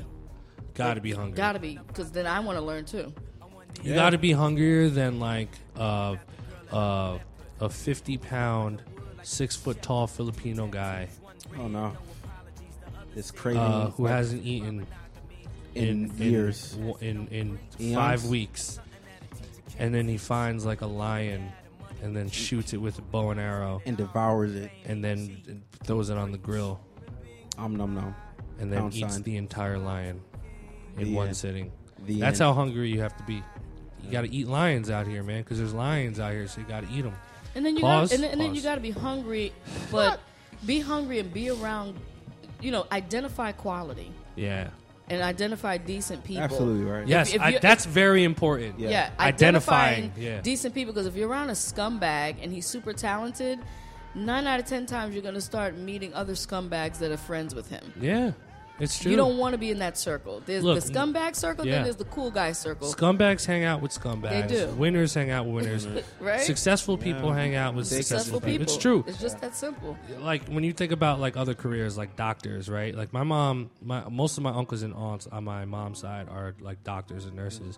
[0.73, 1.36] Got to be hungry.
[1.36, 3.13] Gotta be, because then I want to learn too.
[3.83, 6.15] You got to be hungrier than like uh,
[6.71, 7.17] uh,
[7.59, 8.81] a fifty pound,
[9.23, 11.09] six foot tall Filipino guy
[11.59, 11.93] Oh no.
[13.15, 14.87] It's craving uh, who hasn't eaten
[15.75, 16.75] in, years.
[17.01, 17.95] in in, Eons?
[17.95, 18.79] five weeks,
[19.77, 21.51] and then he finds like a lion,
[22.01, 24.71] and then shoots it with a bow and arrow, and devours it.
[24.85, 26.79] and then throws it on the grill,
[27.57, 28.15] Um num num.
[28.59, 29.23] and then Pound eats sign.
[29.23, 30.19] the entire lion
[30.97, 31.37] in The one end.
[31.37, 31.71] sitting.
[32.07, 32.47] The That's end.
[32.47, 33.43] how hungry you have to be.
[34.03, 36.67] You got to eat lions out here, man, because there's lions out here, so you
[36.67, 37.13] got to eat them.
[37.55, 38.09] And then you Pause.
[38.09, 38.57] got, and, then- and then Pause.
[38.57, 39.53] you got to be hungry,
[39.91, 40.19] but
[40.65, 41.95] be hungry and be around.
[42.61, 44.69] You know, identify quality Yeah.
[45.09, 46.43] and identify decent people.
[46.43, 47.05] Absolutely right.
[47.07, 48.79] Yes, if I, you- that's very important.
[48.79, 48.89] Yeah.
[48.89, 50.41] Yeah, Identifying, identifying yeah.
[50.41, 50.93] decent people.
[50.93, 53.59] Because if you're around a scumbag and he's super talented,
[54.15, 57.53] nine out of ten times you're going to start meeting other scumbags that are friends
[57.53, 57.93] with him.
[57.99, 58.31] Yeah.
[58.79, 59.12] It's true.
[59.12, 60.41] You don't want to be in that circle.
[60.45, 61.73] There's Look, the scumbag circle, yeah.
[61.75, 62.91] then there's the cool guy circle.
[62.91, 64.47] Scumbags hang out with scumbags.
[64.47, 64.67] They do.
[64.69, 65.88] Winners hang out with winners.
[66.19, 66.41] Right?
[66.41, 67.36] Successful people Yeah.
[67.36, 68.65] hang out with Successful successful people.
[68.65, 68.73] people.
[68.73, 69.03] It's true.
[69.07, 69.95] It's just that simple.
[70.19, 74.07] like when you think about like other careers like doctors right like my mom my
[74.09, 77.77] most of my uncles and aunts on my mom's side are like doctors and nurses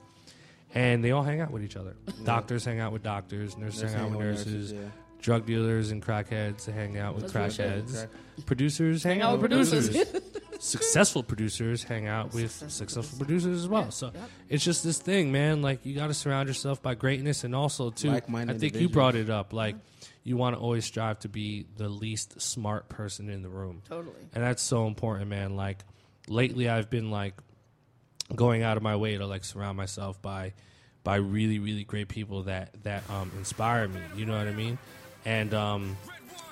[0.73, 3.93] and they all hang out with each other doctors hang out with doctors nurses Nurses
[3.95, 4.79] hang out with hang out with nurses nurses, yeah.
[5.21, 8.07] drug dealers and crackheads hang out with That's real crackheads
[8.45, 9.95] producers hang, out with producers
[10.59, 13.61] successful producers hang out with successful producers.
[13.63, 13.91] as well.
[13.91, 14.29] So Yep.
[14.49, 17.89] it's just this thing man like you got to surround yourself by greatness and also
[17.91, 18.19] too i
[18.53, 19.75] think you brought it up like
[20.23, 23.81] you want to always strive to be the least smart person in the room.
[23.87, 24.15] Totally.
[24.33, 25.83] and that's so important man like
[26.27, 27.35] lately i've been like
[28.35, 30.53] going out of my way to like surround myself by
[31.03, 34.77] by really really great people that that um inspire me you know what i mean?
[35.25, 35.97] And um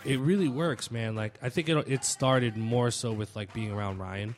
[0.06, 3.72] it really works man like i think it it started more so with like being
[3.72, 4.36] around ryan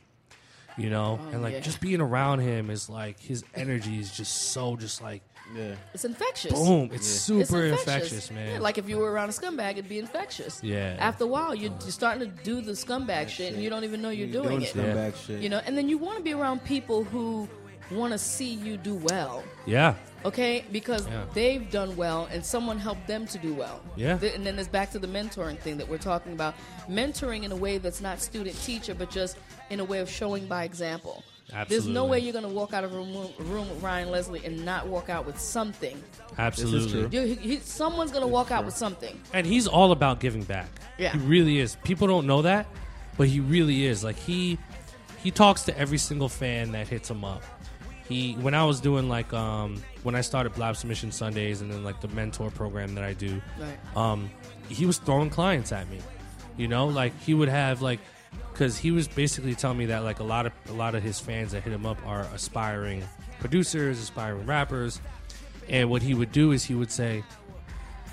[0.76, 1.60] you know oh, and like yeah.
[1.60, 5.22] just being around him is like his energy is just so just like
[5.54, 5.76] Yeah.
[5.94, 6.52] It's infectious.
[6.52, 9.72] boom it's It's super infectious, infectious, man Yeah, like if you were around a scumbag,
[9.78, 10.60] it'd be infectious.
[10.62, 10.96] Yeah.
[10.98, 14.02] After a while, you're, you're starting to do the scumbag shit, and you don't even
[14.02, 14.74] know you're You're doing, doing it.
[14.74, 15.40] scumbag shit.
[15.40, 17.48] You know, and then you want to be around people who
[17.92, 19.44] want to see you do well.
[19.66, 19.94] yeah
[20.26, 21.24] Okay, because Yeah.
[21.34, 23.80] they've done well, and someone helped them to do well.
[23.96, 24.18] Yeah.
[24.18, 26.54] Th- and then it's back to the mentoring thing that we're talking about.
[26.88, 29.36] Mentoring in a way that's not student teacher, but just
[29.70, 31.22] in a way of showing by example.
[31.52, 31.76] Absolutely.
[31.76, 34.44] There's no way you're going to walk out of a room, room with Ryan Leslie
[34.44, 36.02] and not walk out with something.
[36.38, 37.08] absolutely true.
[37.12, 39.20] You, he, he- someone's going to walk out with something.
[39.32, 40.68] and he's all about giving back.
[40.98, 41.12] Yeah.
[41.12, 41.76] he really is.
[41.84, 42.66] People don't know that,
[43.16, 44.02] but he really is.
[44.02, 44.58] Like he
[45.22, 47.42] he talks to every single fan that hits him up.
[48.08, 51.82] He when I was doing like um when I started Blap Submission Sundays and then
[51.84, 53.96] like the mentor program that I do, Right.
[53.96, 54.30] um
[54.68, 55.98] he was throwing clients at me.
[56.56, 57.98] You know, like he would have like
[58.52, 61.18] because he was basically telling me that like a lot of a lot of his
[61.18, 63.02] fans that hit him up are aspiring
[63.40, 65.00] producers, aspiring rappers,
[65.68, 67.22] and what he would do is he would say,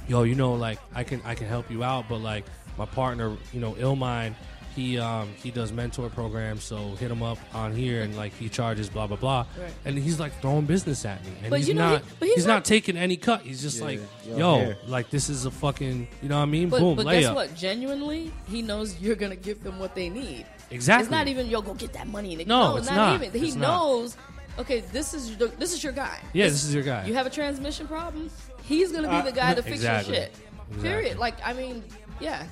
[0.08, 2.45] yo, you know, like I can I can help you out, but like
[2.77, 4.34] my partner, you know, Illmind,
[4.75, 8.49] he um he does mentor programs, so hit him up on here and like he
[8.49, 9.71] charges blah blah blah, Right.
[9.86, 12.25] and he's like throwing business at me, and But he's you know, not he- but
[12.27, 13.41] he's he's not, not- taking any cut.
[13.41, 16.45] He's just Yeah, like, yo, yo, like this is a fucking, you know what I
[16.45, 16.69] mean?
[16.69, 17.19] But, Boom, but layup.
[17.21, 17.55] guess what?
[17.55, 20.45] Genuinely, he knows you're going to give them what they need.
[20.71, 21.03] Exactly.
[21.03, 22.33] It's not even yo go get that money.
[22.33, 23.21] And No, it's not.
[23.21, 23.39] even.
[23.39, 23.67] He It's not.
[23.67, 24.17] knows.
[24.57, 26.19] Okay, this is your, this is your guy.
[26.33, 27.05] Yeah, this is your guy.
[27.05, 28.29] You have a transmission problem.
[28.63, 30.13] He's going to be Uh, the guy to fix exactly.
[30.15, 30.36] your shit.
[30.69, 30.89] Exactly.
[30.89, 31.17] Period.
[31.19, 31.83] Like I mean,
[32.19, 32.45] yeah.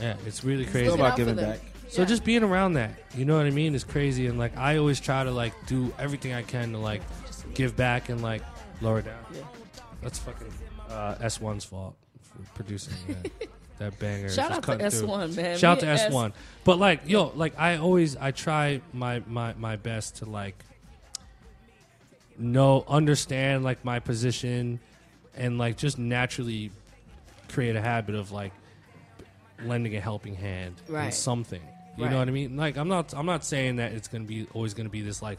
[0.00, 0.86] Yeah, it's really crazy.
[0.86, 1.60] Still about giving back.
[1.88, 2.08] So Yeah.
[2.08, 4.26] just being around that, you know what I mean, is crazy.
[4.26, 7.02] And like I always try to like do everything I can to like
[7.54, 8.42] give back and like
[8.80, 9.24] lower down.
[9.32, 9.42] Yeah.
[10.02, 10.52] That's fucking
[10.90, 14.28] uh, S1's fault for producing that, that banger.
[14.28, 14.76] Shout out to.
[14.76, 15.58] S1, man.
[15.58, 16.32] Shout Me to S one.
[16.64, 20.62] But like, yo, like I always I try my my my best to like
[22.38, 24.78] know understand like my position
[25.34, 26.70] and like just naturally
[27.48, 28.52] create a habit of like
[29.64, 31.62] lending a helping hand in something.
[31.96, 32.12] You Right.
[32.12, 32.56] know what I mean?
[32.56, 35.38] Like I'm not I'm not saying that it's gonna be always gonna be this like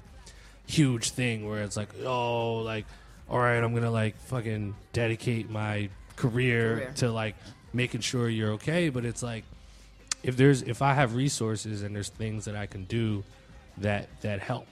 [0.65, 2.85] huge thing where it's like, oh, like,
[3.29, 6.91] all right, I'm gonna like fucking dedicate my career, Career.
[6.97, 7.35] to like
[7.73, 8.89] making sure you're okay.
[8.89, 9.43] But it's like
[10.23, 13.23] if there's if I have resources and there's things that I can do
[13.77, 14.67] that that help.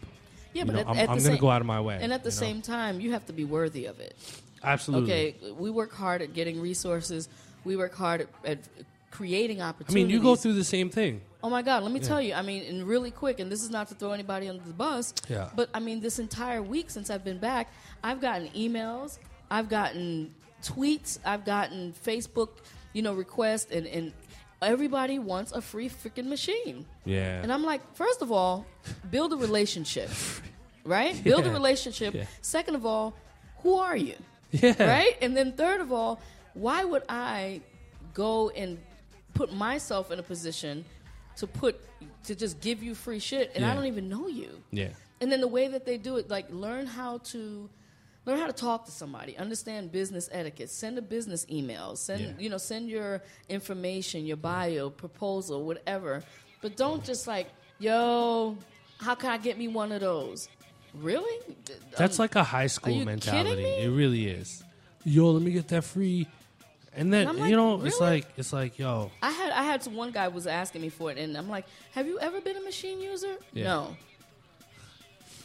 [0.53, 1.99] Yeah, you but know, at, I'm, at I'm gonna same, go out of my way.
[2.01, 2.39] And at the you know?
[2.39, 4.15] same time, you have to be worthy of it.
[4.63, 5.11] absolutely.
[5.13, 7.29] Okay, we work hard at getting resources.
[7.63, 8.59] We work hard at, at
[9.11, 9.95] creating opportunities.
[9.95, 11.21] I mean, you go through the same thing.
[11.43, 12.33] Oh my God, let me tell you.
[12.33, 15.13] I mean, and really quick, and this is not to throw anybody under the bus.
[15.29, 15.49] Yeah.
[15.55, 17.71] But I mean, this entire week since I've been back,
[18.03, 19.19] I've gotten emails,
[19.51, 22.49] I've gotten tweets, I've gotten Facebook,
[22.93, 24.11] you know, requests, and and
[24.61, 26.85] everybody wants a free freaking Maschine.
[27.05, 27.41] Yeah.
[27.41, 28.65] And I'm like, first of all,
[29.11, 30.09] build a relationship,
[30.83, 31.21] right?
[31.23, 32.13] Build a relationship.
[32.13, 32.25] Yeah.
[32.41, 33.13] Second of all,
[33.59, 34.15] who are you?
[34.51, 34.83] yeah.
[34.83, 35.17] right?
[35.21, 36.19] And then third of all,
[36.53, 37.61] why would I
[38.13, 38.79] go and
[39.35, 40.83] put myself in a position
[41.37, 41.79] to put
[42.23, 44.49] to just give you free shit and I don't even know you?
[44.71, 44.89] Yeah.
[45.21, 47.69] And then the way that they do it, like learn how to
[48.25, 52.31] learn how to talk to somebody, understand business etiquette, send a business email, send Yeah.
[52.39, 56.23] you know, send your information, your bio, proposal, whatever.
[56.61, 58.57] But don't just like, yo,
[58.99, 60.49] how can I get me one of those?
[60.95, 61.39] Really?
[61.97, 63.49] That's Um, like a high school you mentality.
[63.49, 63.83] kidding me?
[63.83, 64.63] It really is.
[65.03, 66.25] Yo, let me get that free.
[66.97, 69.85] And then And like, you know, it's like it's like, yo, I had I had
[69.87, 72.61] one guy was asking me for it, and I'm like, "Have you ever been a
[72.61, 73.63] Maschine user?" Yeah.
[73.65, 73.97] No.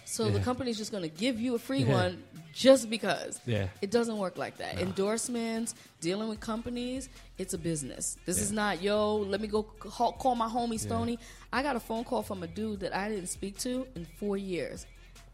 [0.04, 0.44] So the Yeah.
[0.44, 1.92] company's just going to give you a free Yeah.
[1.92, 3.40] one just because.
[3.46, 3.68] Yeah.
[3.80, 4.80] It doesn't work like that.
[4.80, 7.08] Endorsements, dealing with companies,
[7.38, 8.16] it's a business.
[8.26, 11.18] This is not, yo, let me go call, call my homie Stony.
[11.52, 14.36] I got a phone call from a dude that I didn't speak to in four
[14.36, 14.84] years.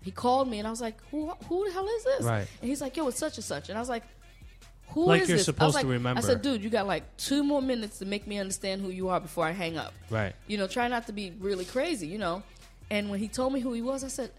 [0.02, 2.22] He called me and I was like, who, who the hell is this?
[2.22, 2.46] Right.
[2.60, 3.70] And he's like, yo, it's such and such.
[3.70, 4.02] And I was like,
[4.88, 5.42] who is Like you're this?
[5.42, 6.18] I supposed like, to remember.
[6.18, 9.08] I said, dude, you got like two more minutes to make me understand who you
[9.08, 9.92] are before I hang up.
[10.10, 10.34] Right.
[10.46, 12.42] You know, try not to be really crazy, you know.
[12.90, 14.30] And when he told me who he was, I said,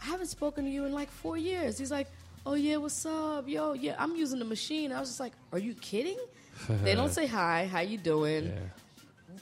[0.00, 1.78] I haven't spoken to you in like four years.
[1.78, 2.08] He's like,
[2.44, 3.48] Oh yeah, what's up?
[3.48, 4.92] Yo, yeah, I'm using the Maschine.
[4.92, 6.18] I was just like, Are you kidding?
[6.68, 8.46] they don't say hi, how you doing?
[8.46, 8.52] Yeah.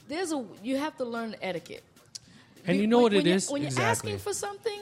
[0.07, 1.83] There's a you have to learn etiquette.
[2.67, 4.81] And you know what when it you're- is when you're asking for something,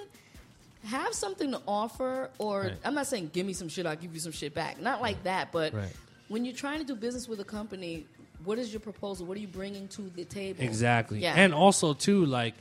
[0.85, 2.29] have something to offer.
[2.39, 2.77] Or Right.
[2.83, 4.81] I'm not saying give me some shit, I'll give you some shit back.
[4.81, 5.93] Not like that, but Right.
[6.29, 8.05] when you're trying to do business with a company,
[8.45, 9.25] what is your proposal?
[9.25, 10.63] What are you bringing to the table?
[10.63, 11.19] Exactly.
[11.19, 11.33] Yeah.
[11.35, 12.53] And also too, like,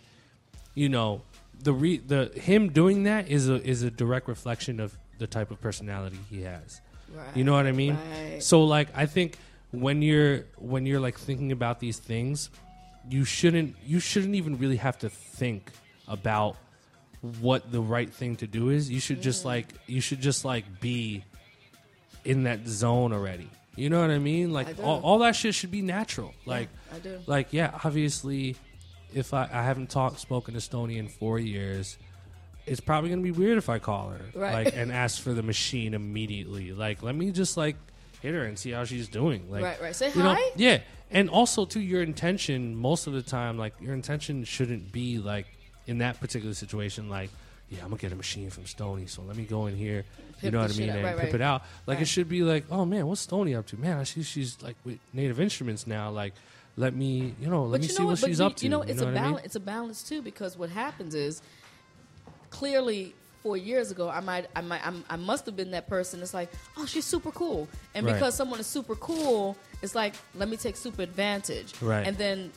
[0.74, 1.22] you know,
[1.62, 5.50] the re- the him doing that is a is a direct reflection of the type
[5.50, 6.80] of personality he has.
[7.12, 7.96] Right, You know what I mean?
[8.12, 8.42] right.
[8.42, 9.38] So like I think
[9.72, 12.50] when you're when you're like thinking about these things,
[13.10, 15.72] you shouldn't you shouldn't even really have to think
[16.06, 16.56] about
[17.40, 18.90] what the right thing to do is.
[18.90, 19.48] You should just Mm-hmm.
[19.48, 21.24] like you should just like be
[22.24, 23.48] in that zone already.
[23.76, 24.52] You know what I mean?
[24.52, 24.82] Like do.
[24.82, 26.34] all, all that shit should be natural.
[26.46, 27.18] Like I do.
[27.26, 28.56] like yeah obviously
[29.14, 31.96] if i, I haven't talked spoken to Stony in four years
[32.66, 34.64] it's probably gonna be weird if i call her Right.
[34.66, 37.76] like and ask for the Maschine immediately like let me just like
[38.20, 39.96] hit her and see how she's doing like Right, right.
[39.96, 40.50] Say you know, hi?
[40.56, 45.18] yeah and also to your intention most of the time like your intention shouldn't be
[45.18, 45.46] like
[45.88, 47.30] in that particular situation like
[47.70, 50.04] yeah i'm gonna get a Maschine from stony so let me go in here
[50.42, 51.34] you know what i mean and Right, pip right.
[51.34, 54.04] it out like it should be like oh man what's stony up to man i
[54.04, 56.34] see she's like with native instruments now like
[56.76, 58.28] let me you know let but me you see know what, what?
[58.28, 59.22] She's you, up to you know, it's a what I mean?
[59.22, 59.46] balance.
[59.46, 61.42] It's a balance too because what happens is
[62.50, 66.20] clearly four years ago, I might, I might, I'm, I must have been that person.
[66.22, 68.14] It's like, oh, she's super cool, and Right.
[68.14, 72.06] because someone is super cool, it's like, let me take super advantage, Right.
[72.06, 72.52] And then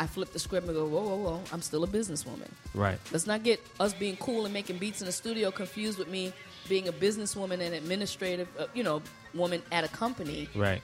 [0.00, 2.48] I flip the script and go, whoa, whoa, whoa, I'm still a businesswoman.
[2.74, 6.08] right Let's not get us being cool and making beats in the studio confused with
[6.08, 6.32] me
[6.70, 9.02] being a businesswoman and administrative, uh, you know,
[9.34, 10.48] woman at a company.
[10.56, 10.80] right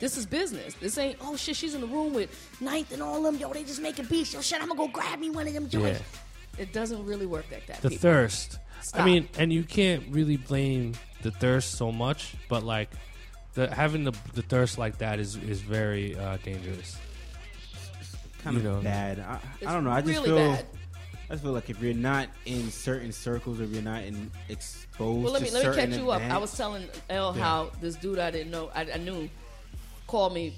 [0.00, 0.74] This is business.
[0.74, 1.56] This ain't oh shit.
[1.56, 3.36] She's in the room with Ninth and all them.
[3.36, 4.34] Yo, they just making beats.
[4.34, 4.60] Yo, shit.
[4.60, 6.02] I'm gonna go grab me one of them joints.
[6.58, 7.80] It doesn't really work like that.
[7.80, 8.02] the people.
[8.02, 9.00] thirst Stop.
[9.00, 12.90] i mean and you can't really blame the thirst so much but like
[13.54, 16.96] the having the, the thirst like that is is very uh, dangerous
[18.42, 18.82] kind You of know.
[18.82, 19.18] bad.
[19.20, 19.90] I, I don't know.
[19.90, 20.36] I just really feel.
[20.36, 20.66] bad.
[21.30, 24.30] I just feel like if you're not in certain circles, or if you're not in
[24.48, 26.22] exposed, Well, let me to let me catch you up.
[26.22, 27.42] I was telling L Yeah.
[27.42, 29.28] how this dude I didn't know, I, I knew,
[30.06, 30.56] called me.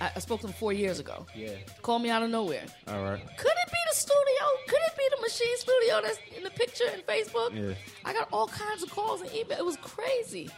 [0.00, 1.26] I, I spoke to him four years ago.
[1.36, 1.50] Yeah.
[1.82, 2.64] Called me out of nowhere.
[2.88, 3.20] All right.
[3.36, 4.44] Could it be the studio?
[4.66, 7.54] Could it be the Maschine studio that's in the picture in Facebook?
[7.54, 7.74] Yeah.
[8.04, 9.56] I got all kinds of calls and email.
[9.58, 10.50] It was crazy.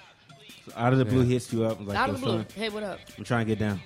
[0.66, 1.84] So out of the blue, hits you up.
[1.86, 2.38] Like, out of the blue.
[2.38, 2.98] son, Hey, what up?
[3.18, 3.78] I'm trying to get down.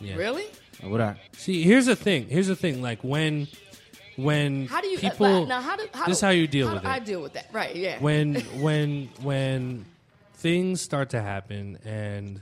[0.00, 0.44] yeah Really?
[0.82, 1.16] What up?
[1.36, 3.48] see here's the thing here's the thing like when
[4.16, 5.60] when How do you people uh, now?
[5.60, 7.32] How do how this is how you deal how with do it I deal with
[7.34, 7.48] that?
[7.52, 7.74] Right?
[7.74, 7.98] Yeah.
[8.00, 9.84] when when when
[10.34, 12.40] things start to happen and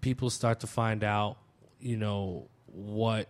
[0.00, 1.36] people start to find out
[1.80, 3.28] you know what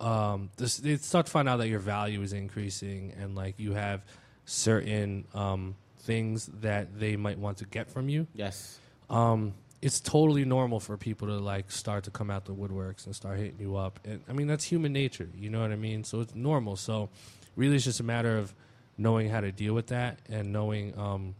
[0.00, 3.72] um this they start to find out that your value is increasing and like you
[3.72, 4.02] have
[4.44, 8.78] certain um things that they might want to get from you Yes.
[9.10, 13.14] um, it's totally normal for people to like start to come out the woodworks and
[13.14, 14.00] start hitting you up.
[14.04, 15.28] And I mean, that's human nature.
[15.36, 16.04] You know what I mean?
[16.04, 16.76] So it's normal.
[16.76, 17.10] So
[17.54, 18.52] really, it's just a matter of
[18.96, 21.34] knowing how to deal with that and knowing um,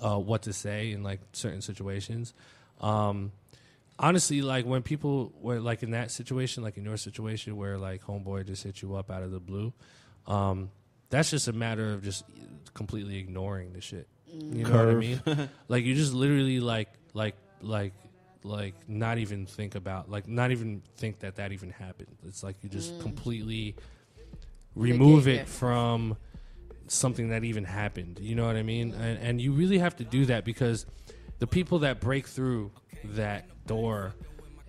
[0.00, 2.32] uh, what to say in like certain situations.
[2.80, 3.32] Um,
[3.98, 8.02] honestly, like when people were like in that situation, like in your situation where like
[8.02, 9.74] homeboy just hit you up out of the blue,
[10.26, 10.70] um,
[11.10, 12.24] that's just a matter of just
[12.72, 14.08] completely ignoring the shit.
[14.32, 15.20] You know what I mean?
[15.68, 17.92] like you just literally like like like
[18.44, 22.16] like not even think about like not even think that that even happened.
[22.26, 23.76] It's like you just completely
[24.74, 25.48] remove it it.
[25.48, 26.16] from
[26.88, 28.18] something that even happened.
[28.20, 28.92] You know what I mean?
[28.94, 30.86] And, and you really have to do that because
[31.38, 32.72] the people that break through
[33.04, 34.14] that door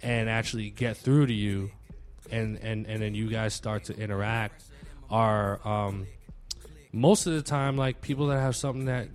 [0.02, 1.72] and actually get through to you,
[2.32, 4.64] and and and then you guys start to interact,
[5.10, 6.08] are um,
[6.94, 9.10] most of the time like people that have something that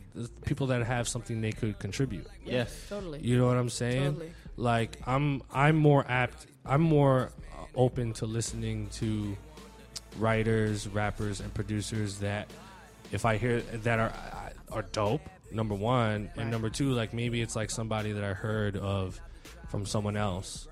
[0.45, 2.27] people that have something they could contribute.
[2.45, 2.75] Yes.
[2.89, 3.21] Totally.
[3.21, 4.15] You know what I'm saying?
[4.15, 4.33] Totally.
[4.57, 9.37] Like I'm I'm more apt I'm more uh, open to listening to
[10.19, 12.51] writers, rappers and producers that
[13.13, 14.13] if I hear that are
[14.73, 18.77] are dope, number 1, and number 2 like maybe it's like somebody that I heard
[18.77, 19.21] of
[19.69, 20.67] from someone else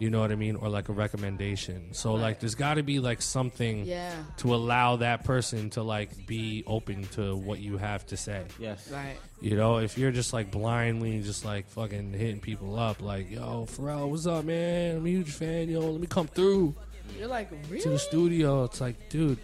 [0.00, 0.54] You know what I mean?
[0.54, 1.92] Or like a recommendation.
[1.92, 4.14] So like there's got to be like something Yeah.
[4.38, 8.44] to allow that person to like be open to what you have to say.
[8.60, 8.88] Yes.
[8.92, 9.16] Right.
[9.40, 13.66] You know, if you're just like blindly just like fucking hitting people up, like, yo,
[13.66, 14.98] Pharrell, what's up, man?
[14.98, 16.74] I'm a huge fan, yo, let me come through
[17.18, 18.64] You're like, "Really?" to the studio.
[18.64, 19.38] It's like, dude,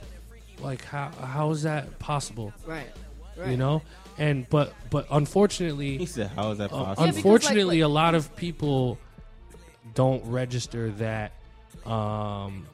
[0.61, 2.53] like how how is that possible?
[2.65, 2.87] Right.
[3.37, 3.51] Right.
[3.51, 3.83] You know?
[4.19, 7.87] And but but unfortunately, He unfortunately said, "How is that uh, possible?" because, unfortunately like-
[7.91, 8.99] a lot of people
[9.95, 11.33] don't register that
[11.87, 12.67] um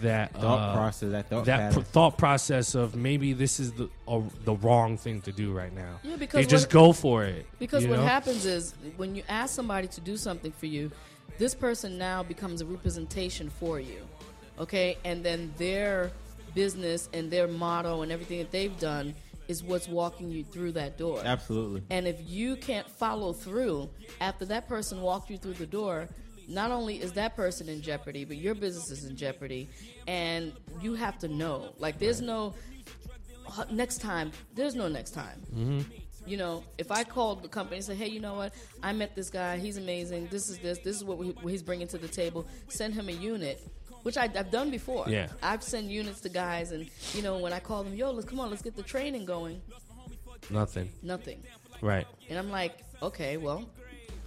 [0.00, 1.82] that thought uh, process, that thought that pattern.
[1.82, 5.74] pr- thought process of maybe this is the uh, the wrong thing to do right
[5.74, 5.98] now.
[6.04, 7.46] Yeah, because They because just what- go for it.
[7.58, 8.04] Because what know?
[8.04, 10.90] happens is when you ask somebody to do something for you,
[11.38, 14.06] this person now becomes a representation for you.
[14.60, 14.98] Okay?
[15.04, 16.12] And then their
[16.54, 19.14] business and their motto and everything that they've done
[19.48, 21.22] is what's walking you through that door.
[21.24, 21.82] Absolutely.
[21.90, 23.88] And if you can't follow through
[24.20, 26.08] after that person walked you through the door,
[26.48, 29.68] not only is that person in jeopardy, but your business is in jeopardy.
[30.06, 31.74] And you have to know.
[31.78, 32.54] Like, there's no
[33.46, 34.32] uh, next time.
[34.54, 35.42] There's no next time.
[35.54, 35.80] Mm-hmm.
[36.26, 38.52] You know, if I called the company and said, hey, you know what?
[38.82, 39.58] I met this guy.
[39.58, 40.28] He's amazing.
[40.30, 40.78] This is this.
[40.78, 42.46] This is what, we, what he's bringing to the table.
[42.68, 43.62] Send him a unit.
[44.02, 45.06] Which I, I've done before.
[45.08, 45.28] Yeah.
[45.42, 48.40] I've sent units to guys, and you know when I call them, yo, let's come
[48.40, 49.60] on, let's get the training going.
[50.50, 50.90] Nothing.
[51.02, 51.42] Nothing.
[51.82, 52.06] Right.
[52.30, 53.68] And I'm like, okay, well,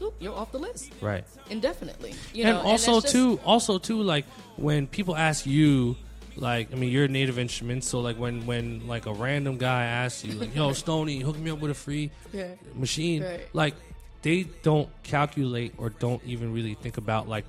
[0.02, 1.24] oop, you're off the list Right.
[1.50, 2.14] indefinitely.
[2.34, 4.26] You and know, also just- too, also too, like
[4.58, 5.96] when people ask you,
[6.36, 9.84] like I mean, you're a native instrument, so like when when like a random guy
[9.86, 12.48] asks you, like, "Yo, Stony, hook me up with a free Yeah.
[12.80, 13.48] Maschine," Right.
[13.54, 13.76] like
[14.22, 17.46] they don't calculate or don't even really think about like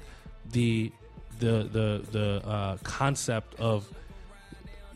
[0.50, 0.90] the
[1.38, 3.86] the the the uh, concept of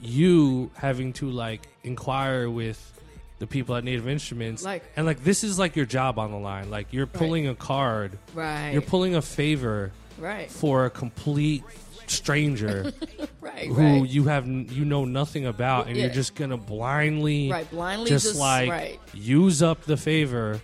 [0.00, 2.95] you having to like inquire with
[3.38, 6.38] the people at Native Instruments, Like- and like this is like your job on the
[6.38, 6.70] line.
[6.70, 11.62] Like you're pulling a card, right, you're pulling a favor right, for a complete
[12.06, 12.92] stranger
[13.40, 16.04] right, who right, you have you know nothing about, and Yeah.
[16.04, 20.60] you're just gonna blindly, right, blindly just, just, like right, use up the favor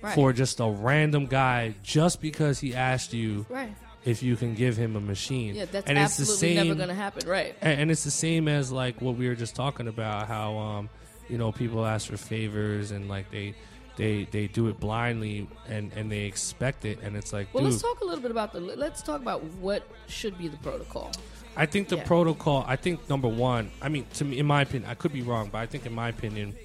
[0.00, 3.74] right, for just a random guy just because he asked you right.
[4.04, 5.54] if you can give him a Maschine.
[5.56, 7.54] Yeah, that's and it's the absolutely same, never going to happen, right?
[7.60, 10.88] and, and it's the same as like what we were just talking about how um
[11.28, 13.54] you know people ask for favors and like they
[13.96, 17.72] they they do it blindly and and they expect it and it's like Well, dude
[17.72, 18.60] let's talk a little bit about the.
[18.60, 21.12] Let's talk about what should be the protocol.
[21.56, 22.04] I think the Yeah.
[22.04, 22.64] protocol.
[22.66, 23.70] I think number one.
[23.80, 25.94] I mean, to me, in my opinion, I could be wrong, but I think in
[25.94, 26.56] my opinion,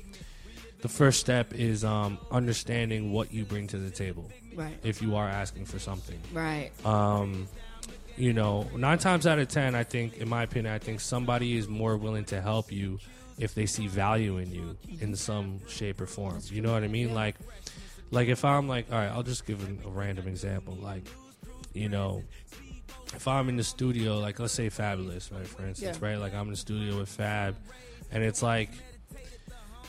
[0.81, 4.27] the first step is um, understanding what you bring to the table.
[4.55, 7.47] Right, If you are asking for something, right, um,
[8.17, 11.55] you know, nine times out of ten, I think, in my opinion, I think somebody
[11.55, 12.99] is more willing to help you
[13.39, 16.39] if they see value in you in some shape or form.
[16.45, 17.13] You know what I mean?
[17.15, 17.35] Like,
[18.11, 20.75] like if I'm like, all right, I'll just give a, a random example.
[20.79, 21.07] Like,
[21.73, 22.21] you know,
[23.15, 25.47] if I'm in the studio, like let's say Fabolous, right?
[25.47, 26.05] For instance, Yeah.
[26.07, 26.17] right?
[26.19, 27.55] Like I'm in the studio with Fab,
[28.11, 28.69] and it's like,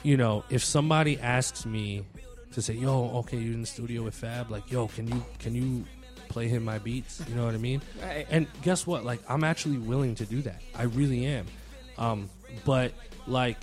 [0.02, 2.04] you know, if somebody asks me
[2.52, 5.54] to say, "Yo, okay, you're in the studio with Fab," like, "Yo, can you can
[5.54, 5.84] you
[6.28, 7.82] play him my beats?" You know what I mean?
[8.02, 8.26] right.
[8.30, 9.04] And guess what?
[9.04, 10.62] Like, I'm actually willing to do that.
[10.74, 11.46] I really am.
[11.98, 12.30] Um,
[12.64, 12.92] but
[13.30, 13.58] like,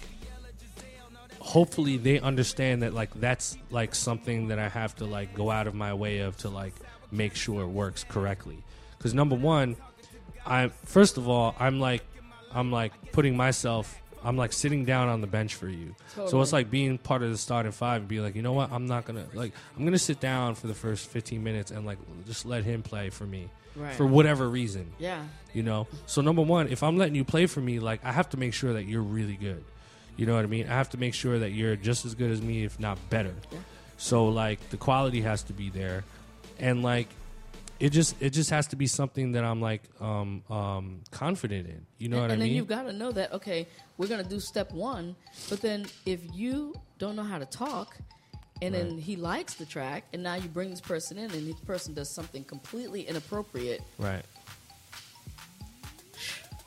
[1.39, 5.67] hopefully they understand that like that's like something that I have to like go out
[5.67, 6.73] of my way of to like
[7.11, 8.63] make sure it works correctly.
[8.97, 9.77] Because number one,
[10.45, 12.03] I first of all, I'm like,
[12.51, 14.01] I'm like putting myself.
[14.23, 15.95] I'm like sitting down on the bench for you.
[16.27, 18.71] So it's like being part of the starting five and be like, you know what?
[18.71, 19.53] I'm not gonna like.
[19.77, 23.09] I'm gonna sit down for the first 15 minutes and like just let him play
[23.09, 23.93] for me Right.
[23.93, 25.87] for whatever reason yeah, you know?
[26.07, 28.53] So number one if i'm letting you play for me like i have to make
[28.53, 29.63] sure that you're really good.
[30.15, 30.65] You know what i mean?
[30.67, 33.35] I have to make sure that you're just as good as me if not better.
[33.51, 33.59] Yeah.
[33.97, 36.03] so like the quality has to be there.
[36.59, 37.07] And like
[37.79, 41.85] it just it just has to be something that i'm like um um confident in.
[41.97, 42.41] You know and, what I mean?
[42.41, 45.15] and then you've got to know that okay, we're going to do step one,
[45.49, 47.95] but then if you don't know how to talk,
[48.61, 51.59] and then he likes the track, and now you bring this person in, and this
[51.61, 53.81] person does something completely inappropriate.
[53.97, 54.25] right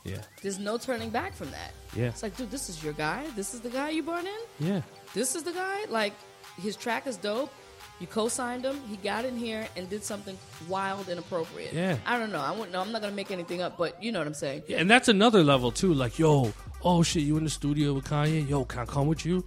[0.04, 1.72] yeah There's no turning back from that.
[1.94, 3.26] yeah It's like, dude, this is your guy.
[3.36, 4.40] This is the guy you brought in.
[4.58, 4.80] yeah
[5.14, 5.84] This is the guy.
[5.90, 6.14] Like,
[6.60, 7.52] his track is dope.
[8.00, 8.80] You co-signed him.
[8.88, 11.74] He got in here and did something wild and appropriate.
[11.74, 11.98] Yeah.
[12.06, 12.40] I don't know.
[12.40, 12.80] I wouldn't know.
[12.80, 14.62] I'm not gonna make anything up, but you know what I'm saying.
[14.68, 15.92] Yeah, and that's another level too.
[15.92, 16.50] Like, yo,
[16.82, 18.48] oh shit, you in the studio with Kanye?
[18.48, 19.44] Yo, can I come with you?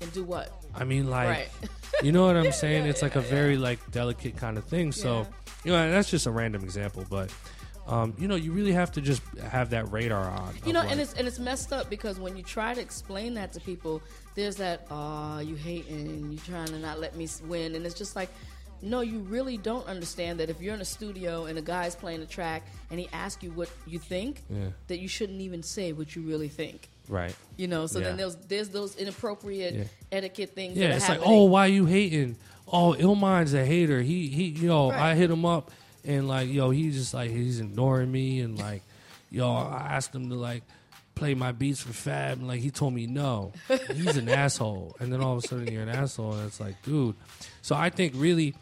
[0.00, 0.63] And do what?
[0.76, 1.48] I mean, like, Right.
[2.02, 2.84] you know what I'm saying?
[2.84, 4.92] Yeah, it's like a very like delicate kind of thing.
[4.92, 5.26] So, Yeah.
[5.64, 7.32] you know, that's just a random example, but
[7.86, 10.54] um, you know, you really have to just have that radar on.
[10.64, 13.34] You know, like- and it's and it's messed up because when you try to explain
[13.34, 14.00] that to people,
[14.34, 18.16] there's that, oh, you hating, you trying to not let me win, and it's just
[18.16, 18.30] like,
[18.80, 22.22] no, you really don't understand that if you're in a studio and a guy's playing
[22.22, 24.68] a track and he asks you what you think, Yeah.
[24.88, 26.88] that you shouldn't even say what you really think.
[27.08, 27.34] Right.
[27.56, 28.06] You know, so Yeah.
[28.08, 29.84] then there's there's those inappropriate Yeah.
[30.12, 30.76] etiquette things.
[30.76, 32.36] Yeah, it's like, oh, why you hating?
[32.66, 34.00] Oh, Ilmind's a hater.
[34.00, 35.00] He he, yo, Right.
[35.00, 35.70] I hit him up
[36.04, 38.82] and like, yo, he's just like he's ignoring me and like,
[39.30, 40.62] yo, I asked him to like
[41.14, 43.52] play my beats for Fab and like he told me no.
[43.94, 44.96] He's an asshole.
[44.98, 47.14] And then all of a sudden you're an asshole and it's like, dude.
[47.62, 48.54] So I think really,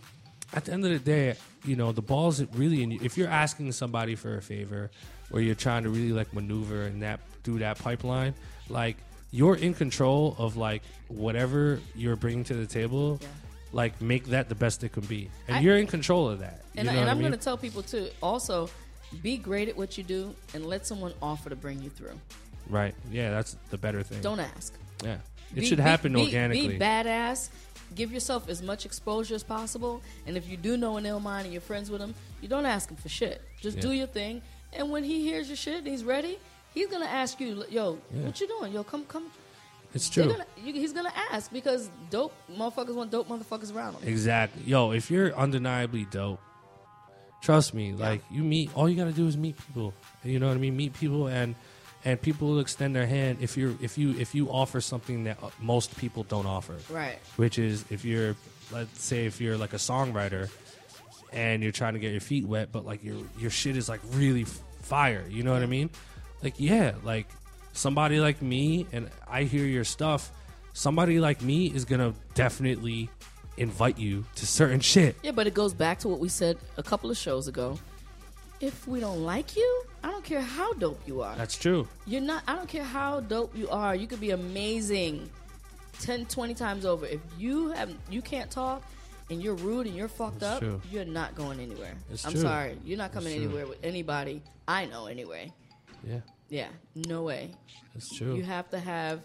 [0.52, 2.98] at the end of the day, you know, the ball's really in you.
[3.02, 4.90] If you're asking somebody for a favor
[5.30, 8.34] or you're trying to really like maneuver and that through that pipeline,
[8.68, 8.96] like
[9.30, 13.18] you're in control of like whatever you're bringing to the table.
[13.20, 13.28] Yeah.
[13.74, 16.60] Like make that the best it can be, and I- you're in control of that.
[16.76, 17.22] And, know and I'm I mean?
[17.28, 18.08] going to tell people too.
[18.22, 18.68] Also,
[19.22, 22.18] be great at what you do and let someone offer to bring you through.
[22.68, 22.94] right?
[23.10, 24.20] Yeah, that's the better thing.
[24.20, 24.74] Don't ask.
[25.02, 25.14] yeah,
[25.56, 26.68] it Be- should happen be, organically.
[26.68, 27.48] Be badass.
[27.94, 30.02] Give yourself as much exposure as possible.
[30.26, 32.66] And if you do know an ill mind and you're friends with him, you don't
[32.66, 33.40] ask him for shit.
[33.62, 33.82] Just Yeah.
[33.82, 34.42] do your thing.
[34.74, 36.38] And when he hears your shit and he's ready,
[36.74, 38.22] he's gonna ask you, "Yo, Yeah.
[38.26, 38.72] what you doing?
[38.72, 39.30] Yo, come, come."
[39.94, 40.24] it's true.
[40.24, 44.08] Gonna, you, he's gonna ask because dope motherfuckers want dope motherfuckers around them.
[44.08, 44.62] Exactly.
[44.64, 46.40] Yo, if you're undeniably dope,
[47.42, 49.92] trust me, like you meet all you gotta do is meet people.
[50.24, 50.76] You know what I mean?
[50.76, 51.54] Meet people and
[52.04, 55.42] and people will extend their hand if you're if you if you offer something that
[55.42, 56.76] uh, most people don't offer.
[56.90, 57.18] Right.
[57.36, 58.34] Which is if you're
[58.72, 60.48] let's say if you're like a songwriter
[61.32, 64.00] and you're trying to get your feet wet, but like your your shit is like
[64.12, 64.44] really
[64.82, 65.24] fire.
[65.28, 65.90] You know what I mean?
[66.42, 67.28] Like yeah, like
[67.72, 70.30] somebody like me, and I hear your stuff.
[70.72, 73.10] Somebody like me is gonna definitely
[73.56, 75.16] invite you to certain shit.
[75.22, 77.78] Yeah, but it goes back to what we said a couple of shows ago.
[78.60, 81.34] If we don't like you, I don't care how dope you are.
[81.36, 81.86] That's true.
[82.06, 82.42] You're not.
[82.46, 83.94] I don't care how dope you are.
[83.94, 85.28] You could be amazing,
[86.00, 87.06] 10, 20 times over.
[87.06, 88.82] If you have, you can't talk,
[89.30, 90.60] and you're rude and you're fucked up.
[90.60, 90.80] true.
[90.90, 91.94] You're not going anywhere.
[92.10, 92.40] It's I'm true.
[92.42, 92.78] sorry.
[92.84, 95.52] You're not coming anywhere with anybody I know anyway.
[96.08, 96.20] Yeah,
[96.52, 97.54] Yeah, no way.
[97.94, 98.34] that's true.
[98.36, 99.20] You have to have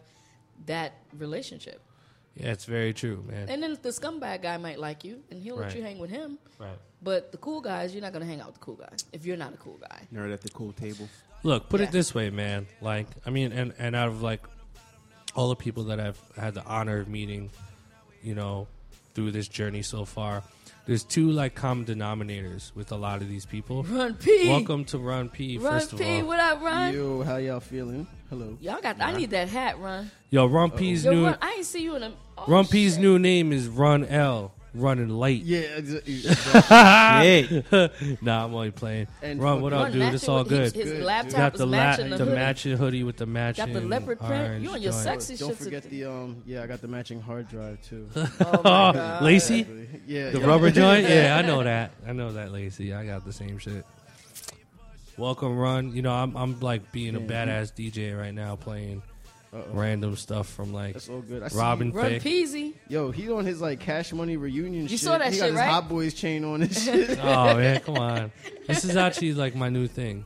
[0.66, 1.82] that relationship.
[2.36, 3.50] yeah, it's very true, man.
[3.50, 6.38] And then the scumbag guy might like you, and he'll let you hang with him.
[6.58, 6.78] right.
[7.04, 9.26] But the cool guys, you're not going to hang out with the cool guys if
[9.26, 10.00] you're not a cool guy.
[10.14, 11.08] Nerd at the cool table.
[11.44, 11.88] Look, put Yeah.
[11.88, 12.66] it this way, man.
[12.82, 14.42] Like, I mean, and and out of like
[15.36, 17.52] all the people that I've had the honor of meeting,
[18.24, 18.68] you know,
[19.14, 20.44] through this journey so far,
[20.88, 23.84] there's two like common denominators with a lot of these people.
[23.84, 24.48] Run P.
[24.50, 25.58] Welcome to Run P.
[25.58, 26.22] Run first of P.
[26.22, 26.94] all, What up, Run?
[26.94, 28.08] Yo, how y'all feeling?
[28.30, 28.58] Hello.
[28.62, 29.00] Y'all got.
[29.02, 30.10] I need that hat, Run.
[30.30, 31.38] yo, Run P's Yo, new Run.
[31.42, 32.14] I ain't see you in a.
[32.38, 33.02] Oh, Run P's shit.
[33.02, 35.44] new name is Run L, running late.
[35.44, 36.14] Yeah, exactly.
[36.70, 39.08] Hey, nah, I'm only playing.
[39.22, 39.76] And Run, what it.
[39.76, 40.14] up, Run dude?
[40.14, 40.84] It's all with- his- good.
[40.84, 42.36] His, Good, laptop Got is the la- matching the the, hoodie.
[42.36, 43.66] matching hoodie with the matching.
[43.66, 44.62] Got the leopard print.
[44.64, 45.04] You on your joint.
[45.04, 45.58] sexy Don't shit.
[45.58, 46.44] forget the um.
[46.46, 48.08] Yeah, I got the matching hard drive too.
[48.16, 49.24] Oh my god.
[49.24, 49.66] Lacy.
[50.06, 50.46] Yeah, The yeah.
[50.46, 51.08] rubber joint?
[51.10, 51.92] Yeah, I know that.
[52.08, 52.94] I know that, Lacey.
[52.94, 53.86] I got the same shit.
[55.18, 55.94] Welcome, Run.
[55.96, 57.26] You know, I'm I'm like being a Yeah.
[57.26, 59.02] badass DJ right now, playing
[59.54, 59.64] Uh-oh.
[59.72, 61.42] random stuff from like That's all good.
[61.42, 62.24] I see Robin Run Thicke.
[62.24, 62.74] Peasy.
[62.90, 64.84] Yo, he on his like Cash Money reunion.
[64.84, 65.00] You shit.
[65.00, 65.70] saw that he shit, got his right?
[65.70, 67.18] Hot Boys chain on and shit.
[67.22, 68.32] Oh man, come on.
[68.68, 70.26] This is actually like my new thing.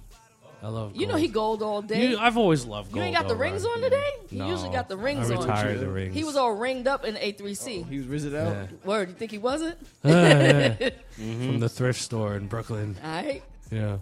[0.63, 0.95] I love.
[0.95, 1.22] You know gold.
[1.22, 2.09] he gold all day.
[2.11, 2.95] You- I've always loved gold.
[2.97, 3.07] You gold.
[3.07, 3.72] ain't got the though, rings Run.
[3.74, 4.09] on today?
[4.30, 5.78] He No, usually got the rings I on.
[5.80, 6.13] the rings.
[6.15, 7.88] He was all ringed up in A3C.
[7.89, 8.53] he was rizzed out.
[8.53, 8.67] Yeah.
[8.86, 9.78] Word, you think he wasn't?
[10.03, 10.89] Yeah, yeah.
[11.19, 11.45] Mm-hmm.
[11.47, 12.95] from the thrift store in Brooklyn.
[13.03, 13.43] All right.
[13.72, 13.97] Yeah.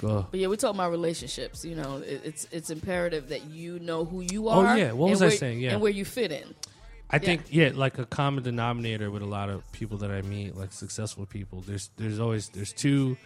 [0.00, 0.26] Go.
[0.30, 1.64] But yeah, we're talking about relationships.
[1.64, 4.72] You know, it, it's it's imperative that you know who you are.
[4.72, 4.92] Oh, yeah.
[4.92, 5.60] What and was I where- saying?
[5.60, 5.72] Yeah.
[5.72, 6.54] And where you fit in.
[7.12, 10.56] I think yeah, like a common denominator with a lot of people that I meet,
[10.56, 11.60] like successful people.
[11.60, 13.16] There's there's always there's two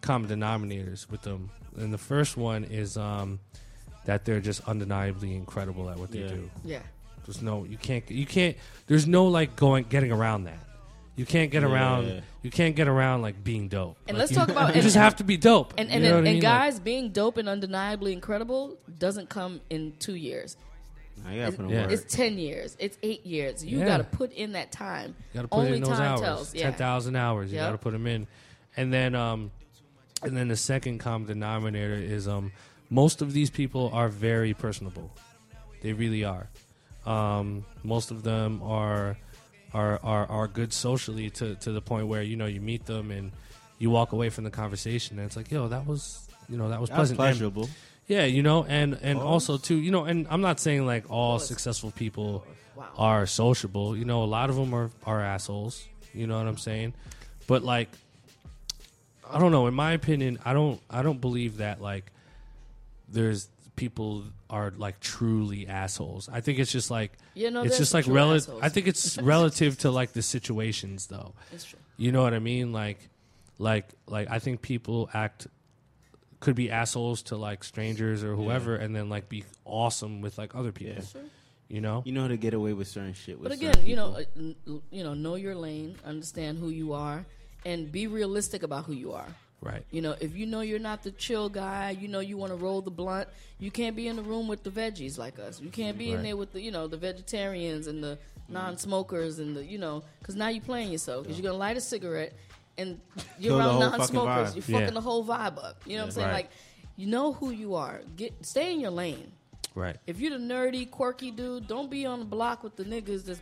[0.00, 3.40] common denominators with them, and the first one is um,
[4.04, 6.28] that they're just undeniably incredible at what they Yeah.
[6.28, 6.50] do.
[6.64, 6.78] Yeah.
[7.26, 10.58] There's no you can't you can't there's no like going getting around that.
[11.20, 11.68] You can't get Yeah.
[11.68, 13.98] around you can't get around like being dope.
[14.08, 15.74] And Like, let's you, talk about- you just have to be dope.
[15.76, 16.42] And You and, know and, what I mean?
[16.42, 20.56] Like, guys, being dope and undeniably incredible doesn't come in two years.
[21.26, 21.88] I gotta put in Yeah.
[21.90, 22.74] It's ten years.
[22.78, 23.62] It's eight years.
[23.62, 23.84] You Yeah.
[23.84, 25.14] got to put in that time.
[25.34, 26.20] You got to put Only in those time hours.
[26.22, 26.54] tells.
[26.54, 26.62] Yeah.
[26.70, 27.52] Ten thousand hours.
[27.52, 27.66] You Yep.
[27.66, 28.26] got to put them in,
[28.78, 29.50] and then um,
[30.22, 32.52] and then the second common denominator is um,
[32.88, 35.10] most of these people are very personable.
[35.82, 36.48] They really are.
[37.04, 39.18] Um, most of them are
[39.72, 43.10] are are are good socially to to the point where you know you meet them
[43.10, 43.32] and
[43.78, 46.80] you walk away from the conversation and it's like yo that was you know that
[46.80, 47.20] was That was pleasant.
[47.20, 47.68] And- pleasurable.
[48.06, 49.22] yeah, you know, and and oh.
[49.22, 52.44] also too, you know, and I'm not saying like all successful people
[52.98, 53.96] are sociable.
[53.96, 55.86] You know, a lot of them are are assholes.
[56.12, 56.94] You know what I'm saying?
[57.46, 57.88] But like,
[59.30, 59.68] I don't know.
[59.68, 62.10] In my opinion, I don't I don't believe that like
[63.08, 66.28] there's people are like truly assholes.
[66.28, 68.54] I think it's just like Yeah, no, it's just like relative.
[68.60, 71.34] I think it's relative to like the situations though.
[71.52, 71.78] It's true.
[71.96, 72.72] You know what I mean?
[72.72, 72.98] Like,
[73.58, 75.46] like, like I think people act
[76.40, 80.54] could be assholes to like strangers or whoever, and then like be awesome with like
[80.54, 81.04] other people.
[81.14, 81.20] Yeah.
[81.68, 82.02] You know?
[82.04, 83.38] You know how to get away with certain shit.
[83.38, 84.56] With But again, you know, uh, n-
[84.90, 87.24] you know, know your lane, understand who you are,
[87.64, 89.28] and be realistic about who you are.
[89.62, 89.84] Right.
[89.90, 92.56] You know, if you know you're not the chill guy, you know you want to
[92.56, 95.60] roll the blunt, you can't be in the room with the veggies like us.
[95.60, 99.56] You can't be in there with the, you know, the vegetarians and the non-smokers and
[99.56, 101.24] the, you know, because now you're playing yourself.
[101.24, 102.32] Because you're gonna light a cigarette
[102.78, 103.00] and
[103.38, 104.50] you're Kill around non-smokers.
[104.50, 104.54] vibe.
[104.54, 104.90] You're fucking Yeah.
[104.90, 105.82] the whole vibe up.
[105.86, 106.26] You know what I'm saying?
[106.28, 106.34] Right.
[106.34, 106.50] Like,
[106.96, 108.00] you know who you are.
[108.16, 109.30] Get stay in your lane.
[109.74, 109.96] Right.
[110.06, 113.40] If you're the nerdy, quirky dude, don't be on the block with the niggas that's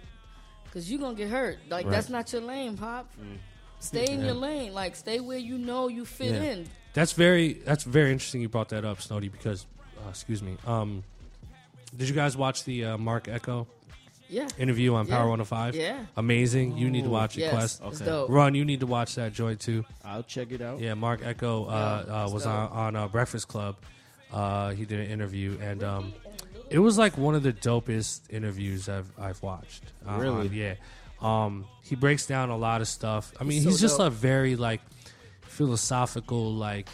[0.64, 1.58] because you're gonna get hurt.
[1.70, 1.92] Like Right.
[1.92, 3.08] that's not your lane, pop.
[3.20, 3.38] Mm.
[3.80, 4.26] Stay in Yeah.
[4.26, 4.74] your lane.
[4.74, 6.42] Like stay where you know you fit Yeah.
[6.42, 6.66] in.
[6.94, 8.40] That's very that's very interesting.
[8.40, 9.66] You brought that up, Stony, because
[10.04, 10.56] uh, excuse me.
[10.66, 11.04] Um,
[11.96, 13.66] did you guys watch the uh, Marc Ecko
[14.28, 14.48] Yeah.
[14.58, 15.30] interview on Power Yeah.
[15.30, 15.74] 105?
[15.76, 16.04] Yeah.
[16.16, 16.76] Amazing.
[16.76, 17.52] You need to watch it, Yes.
[17.54, 17.82] Quest.
[17.84, 18.10] It's Okay.
[18.10, 18.30] dope.
[18.30, 19.84] Run, you need to watch that Joy too.
[20.04, 20.80] I'll check it out.
[20.80, 22.52] Yeah, Marc Ecko uh, Yeah, uh, was dope.
[22.52, 23.76] on, on uh, Breakfast Club.
[24.32, 26.12] Uh, he did an interview, and um,
[26.68, 29.84] it was like one of the dopest interviews I've I've watched.
[30.06, 30.48] Uh, Really?
[30.48, 30.74] on- yeah.
[31.20, 33.32] Um, he breaks down a lot of stuff.
[33.40, 34.08] I mean, so he's just dope.
[34.08, 34.80] a very like
[35.42, 36.88] philosophical, like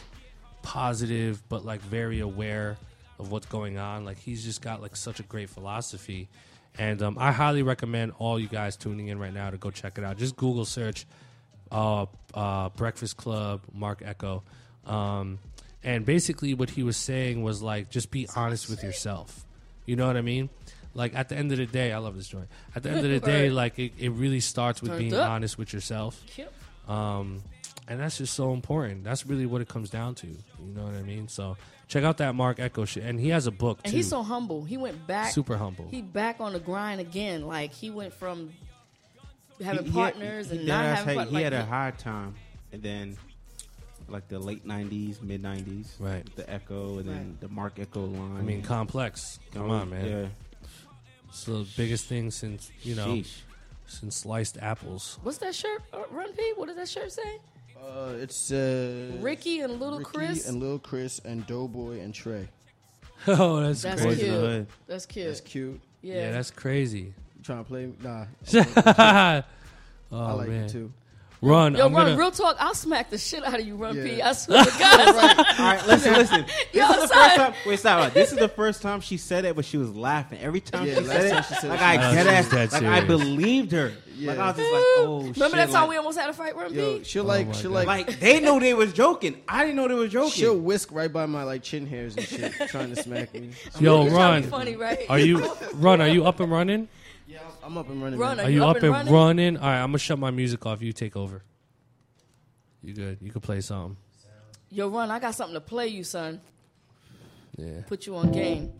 [0.62, 2.79] positive, but like very aware
[3.18, 4.05] of what's going on.
[4.05, 6.29] Like he's just got like such a great philosophy.
[6.79, 9.99] And um, I highly recommend all you guys tuning in right now to go check
[9.99, 10.16] it out.
[10.16, 11.07] Just Google search
[11.70, 14.43] uh, uh, Breakfast Club, Marc Ecko.
[14.87, 15.39] Um,
[15.83, 19.45] and basically, what he was saying was like, just be honest with yourself.
[19.87, 20.49] You know what I mean?
[20.95, 22.49] Like at the end of the day, I love this joint.
[22.74, 25.28] At the end of the day, like it, it really starts with Turned being up.
[25.30, 26.22] honest with yourself.
[26.36, 26.53] Yep.
[26.88, 27.42] Um,
[27.88, 29.05] and that's just so important.
[29.05, 30.26] That's really what it comes down to.
[30.26, 30.36] You
[30.74, 31.28] know what I mean?
[31.28, 31.57] So
[31.88, 33.03] check out that Marc Ecko shit.
[33.05, 33.97] And he has a book And too.
[33.99, 34.64] he's so humble.
[34.64, 35.32] He went back.
[35.32, 35.88] Super humble.
[35.90, 37.47] He back on the grind again.
[37.47, 38.53] Like he went from
[39.62, 41.64] having He- he partners he and dead not having had- part- He like, had a
[41.64, 42.34] hard time,
[42.72, 43.16] and then
[44.09, 46.24] like the late '90s, mid '90s, Right.
[46.36, 47.40] The Ecko, and then Right.
[47.40, 48.36] the Marc Ecko line.
[48.38, 49.38] I mean, complex.
[49.53, 50.07] Come on, man.
[50.07, 50.26] Yeah,
[51.35, 53.41] It's the biggest thing since you know Sheesh.
[53.89, 55.18] since sliced apples.
[55.24, 55.82] What's that shirt?
[55.93, 56.53] Uh, Run P.
[56.55, 57.41] What does that shirt say?
[57.76, 60.49] Uh, it's uh, Ricky and Little Ricky Chris.
[60.49, 62.49] and Little Chris and Doughboy and Trey.
[63.26, 64.26] oh, that's, That's crazy.
[64.26, 64.68] cute.
[64.87, 65.26] That's cute.
[65.26, 65.80] That's cute.
[66.03, 66.14] Yeah.
[66.14, 67.01] Yeah, that's crazy.
[67.01, 67.93] You trying to play?
[68.01, 69.43] Nah, oh
[70.16, 70.93] I like man, it too.
[71.43, 71.74] Run!
[71.74, 72.57] Yo, I'm run, gonna, real talk.
[72.59, 74.16] I'll smack the shit out of you, Run P.
[74.16, 74.30] Yeah.
[74.30, 75.39] I swear to God.
[75.39, 76.45] All right, listen, listen.
[76.47, 77.16] This Yo, is the son.
[77.18, 77.55] first time.
[77.66, 78.12] Wait, stop.
[78.12, 80.97] This is the first time she said it, but she was laughing every time Yeah,
[81.01, 81.45] she said it.
[81.45, 82.43] she said like it, I she get No, it.
[82.45, 83.07] she's Like I serious.
[83.07, 83.93] believed her.
[84.16, 85.37] Like I was just like, oh shit.
[85.37, 87.05] Remember that time like, we almost had a fight, Run Yo, P?
[87.05, 89.43] she'll Oh like, my she'll like, like they know they was joking.
[89.49, 90.30] I didn't know they was joking.
[90.30, 93.51] she'll whisk right by my like chin hairs and shit, trying to smack me.
[93.80, 94.61] Yo, You're trying to run!
[94.61, 95.01] Funny, right?
[95.11, 96.01] Are you run?
[96.01, 96.89] Are you up and running?
[97.64, 98.18] Yeah, I'm up and running.
[98.18, 98.46] Run, man.
[98.46, 99.56] Are you up and running?
[99.56, 100.82] All right, I'm gonna shut my music off.
[100.82, 101.42] You take over.
[102.82, 103.18] You good?
[103.22, 103.96] You can play something.
[104.70, 106.40] Yo, Run, I got something to play you, son.
[107.56, 107.82] Yeah.
[107.86, 108.72] Put you on game.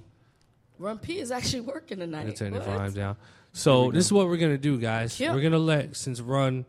[0.78, 2.37] Run P is actually working I'm tonight.
[2.37, 3.16] turn the volume down.
[3.53, 5.18] So this is what we're gonna do, guys.
[5.18, 5.32] Yeah.
[5.32, 6.66] We're gonna let since Run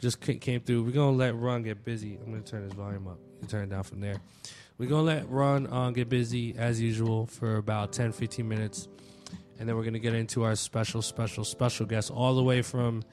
[0.00, 0.84] just came through.
[0.84, 2.18] We're gonna let Run get busy.
[2.24, 3.18] I'm gonna turn his volume up.
[3.42, 4.16] You turn it down from there.
[4.78, 8.88] We're gonna let Run uh, get busy as usual for about 10, 15 minutes,
[9.60, 13.04] and then we're gonna get into our special, special, special guest all the way from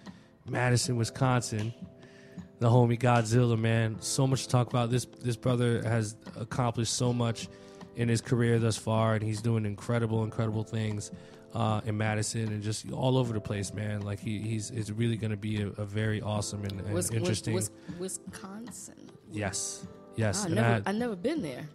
[0.49, 1.73] Madison, Wisconsin.
[2.59, 3.97] The homie Godzilla, man.
[3.99, 4.89] So much to talk about.
[4.89, 7.49] This this brother has accomplished so much
[7.97, 11.11] in his career thus far, and he's doing incredible, incredible things
[11.53, 14.01] uh, in Madison and just all over the place, man.
[14.01, 17.11] Like he, he's it's really going to be a, a very awesome and, and Wis-
[17.11, 17.53] interesting.
[17.53, 19.11] Wis- Wisconsin.
[19.31, 19.85] yes,
[20.15, 20.43] yes.
[20.43, 21.67] I and never, I- I never been there.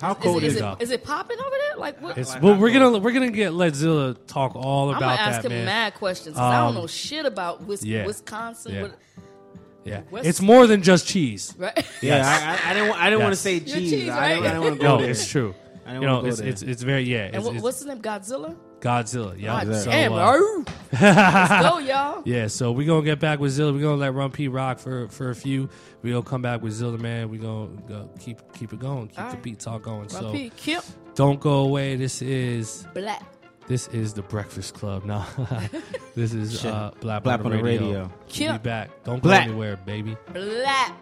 [0.00, 0.64] How Is, cold it, is, is, it?
[0.64, 1.76] it, is it popping over there?
[1.78, 2.16] Like what?
[2.18, 5.28] it's, well, we're gonna we're gonna get let Zilla talk all about I'm gonna about
[5.28, 5.64] ask that, him man.
[5.66, 8.06] mad questions 'cause I Um, don't know shit about Wis- yeah.
[8.06, 8.74] Wisconsin.
[8.74, 8.82] Yeah.
[8.82, 8.98] What-
[9.84, 11.54] Yeah, West- it's more than just cheese.
[11.56, 11.86] right?
[12.02, 12.88] Yeah, I, I, I didn't.
[12.90, 13.38] wa- I didn't want Yes.
[13.38, 13.90] to say cheese.
[13.90, 14.50] cheese, I didn't, right?
[14.50, 15.10] I didn't want to go No, there.
[15.10, 15.54] it's true.
[15.86, 16.48] I didn't You know, wanna go it's, there.
[16.48, 17.18] it's it's very yeah.
[17.26, 18.02] and It's, what, it's what's his name?
[18.02, 18.54] Godzilla.
[18.80, 19.38] Godzilla.
[19.38, 19.64] Yeah.
[19.64, 20.38] God So, damn, uh.
[20.92, 22.22] Let's go, y'all.
[22.24, 23.72] Yeah, so we're gonna get back with Zilla.
[23.72, 25.68] We're gonna let Run P rock for for a few.
[26.02, 27.28] We're gonna come back with Zilla, man.
[27.30, 29.42] We're gonna go keep keep it going, keep All the right.
[29.42, 30.00] beat talk going.
[30.00, 30.82] Run so P, Kip,
[31.14, 31.96] don't go away.
[31.96, 33.22] This is Black.
[33.66, 35.04] this is the Breakfast Club.
[35.04, 35.24] No,
[36.14, 36.72] this is Shit.
[36.72, 37.86] uh, Black, Black on the radio.
[37.86, 38.12] radio.
[38.38, 39.04] We'll be back.
[39.04, 39.42] Don't go Black.
[39.48, 40.16] anywhere, baby.
[40.32, 40.94] Black.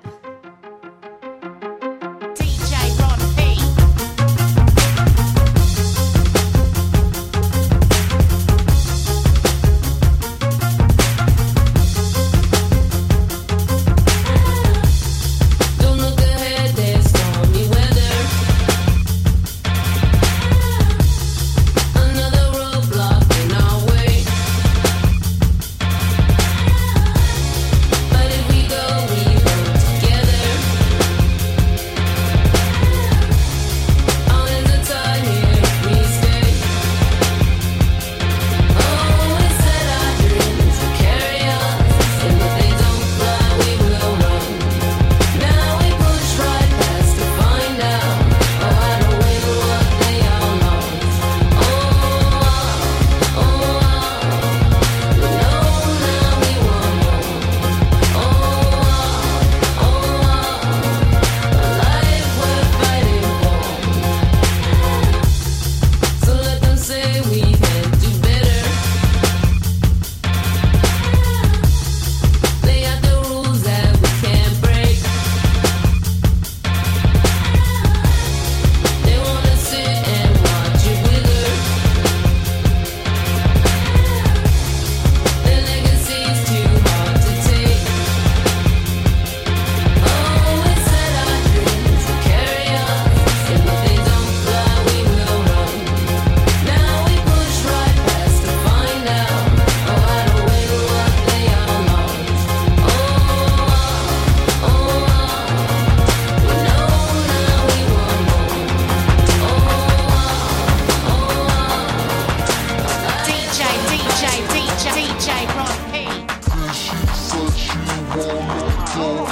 [118.99, 119.26] One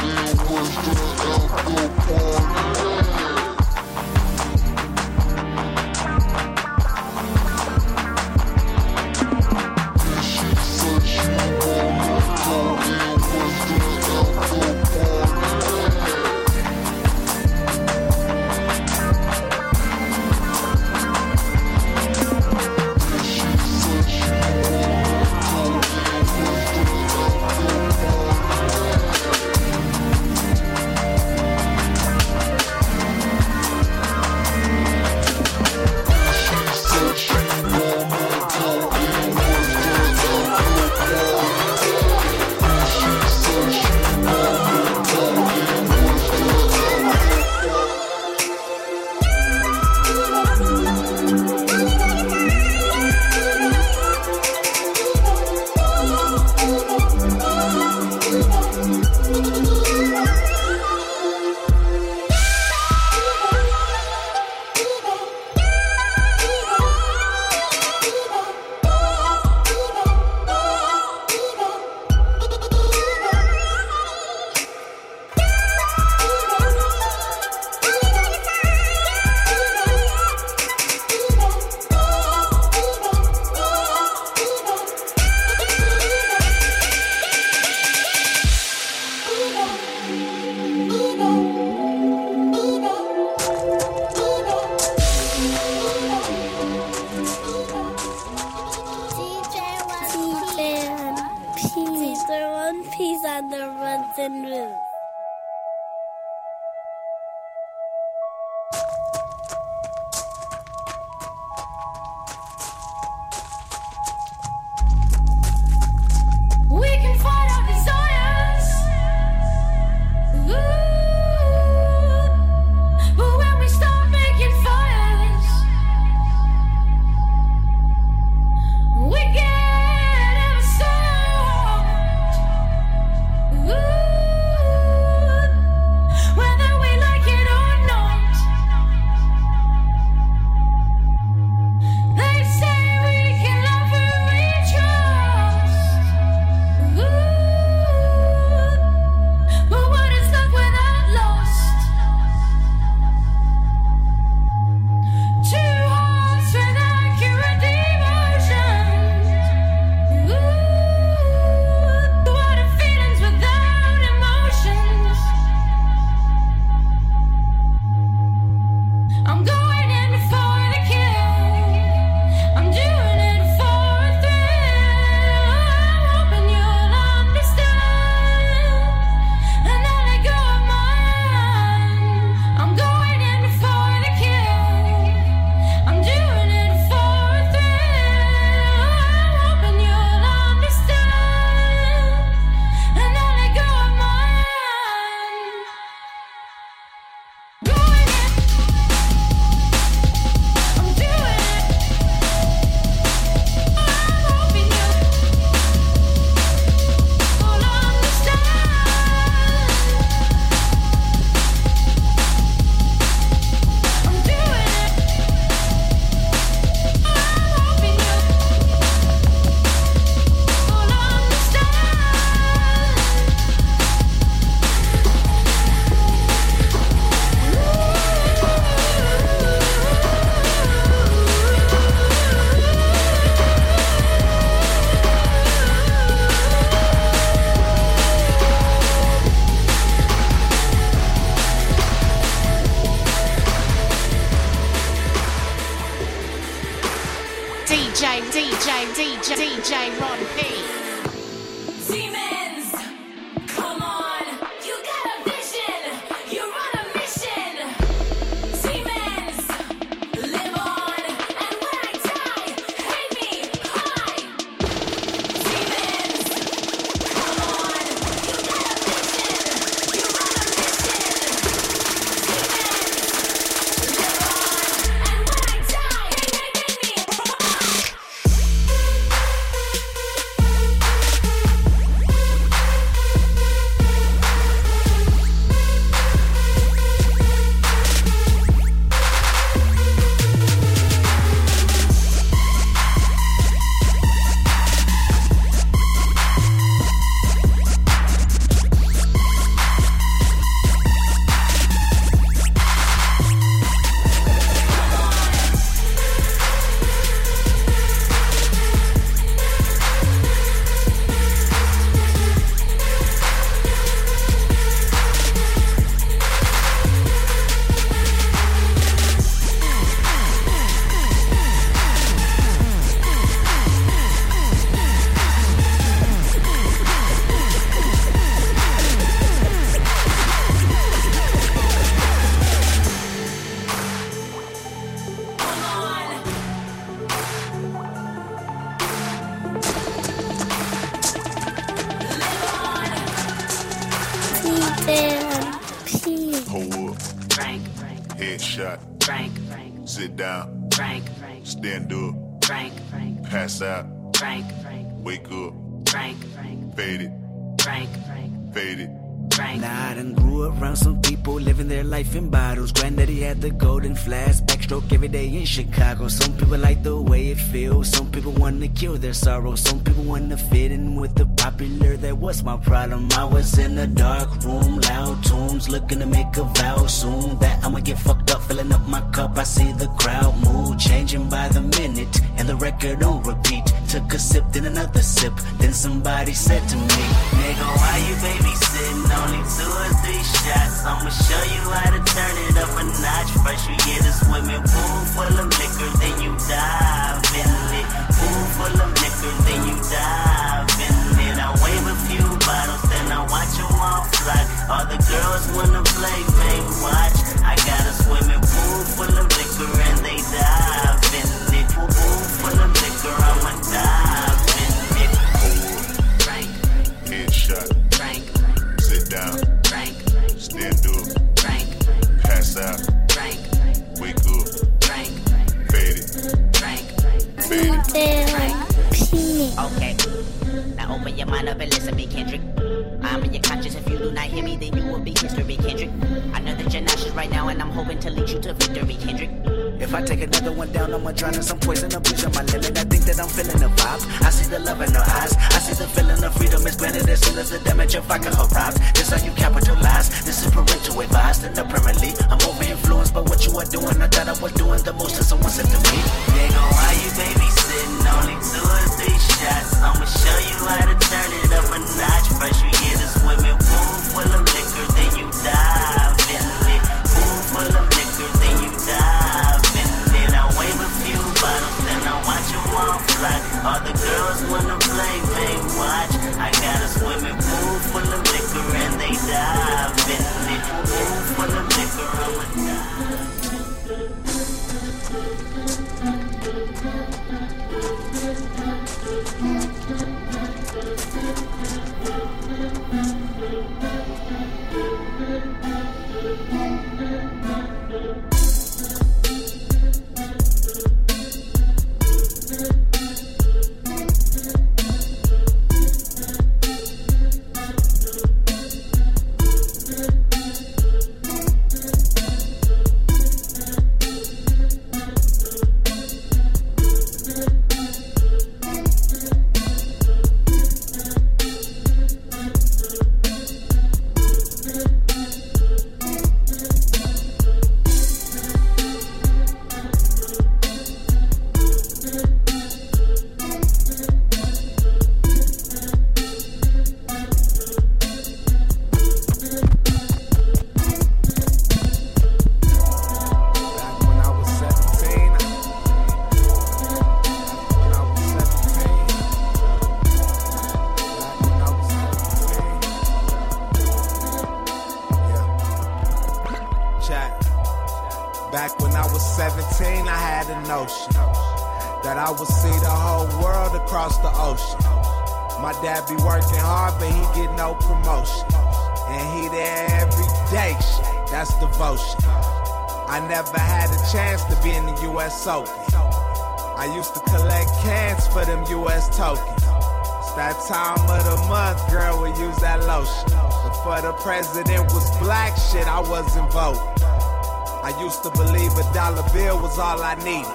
[589.74, 590.46] was all I needed.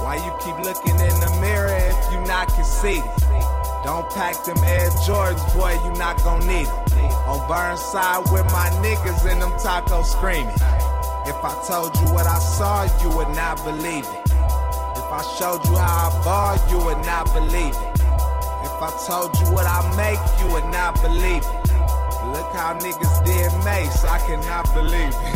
[0.00, 3.04] Why you keep looking in the mirror if you not conceited?
[3.84, 7.12] Don't pack them Air Jordans, boy, you not gon' need it.
[7.28, 10.48] On Burnside with my niggas and them tacos screaming.
[11.28, 14.24] If I told you what I saw, you would not believe it.
[14.24, 17.92] If I showed you how I ball, you would not believe it.
[18.64, 21.66] If I told you what I make, you would not believe it.
[22.32, 25.35] Look how niggas did Mase, I cannot believe it.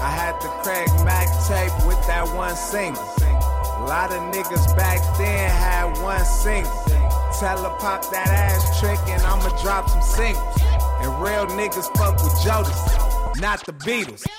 [0.00, 3.02] I had the Craig Mack tape with that one single.
[3.02, 6.72] A lot of niggas back then had one single.
[7.38, 10.56] Tell her pop that ass trick and I'ma drop some singles.
[11.02, 14.29] And real niggas fuck with Jodeci, not the Beatles.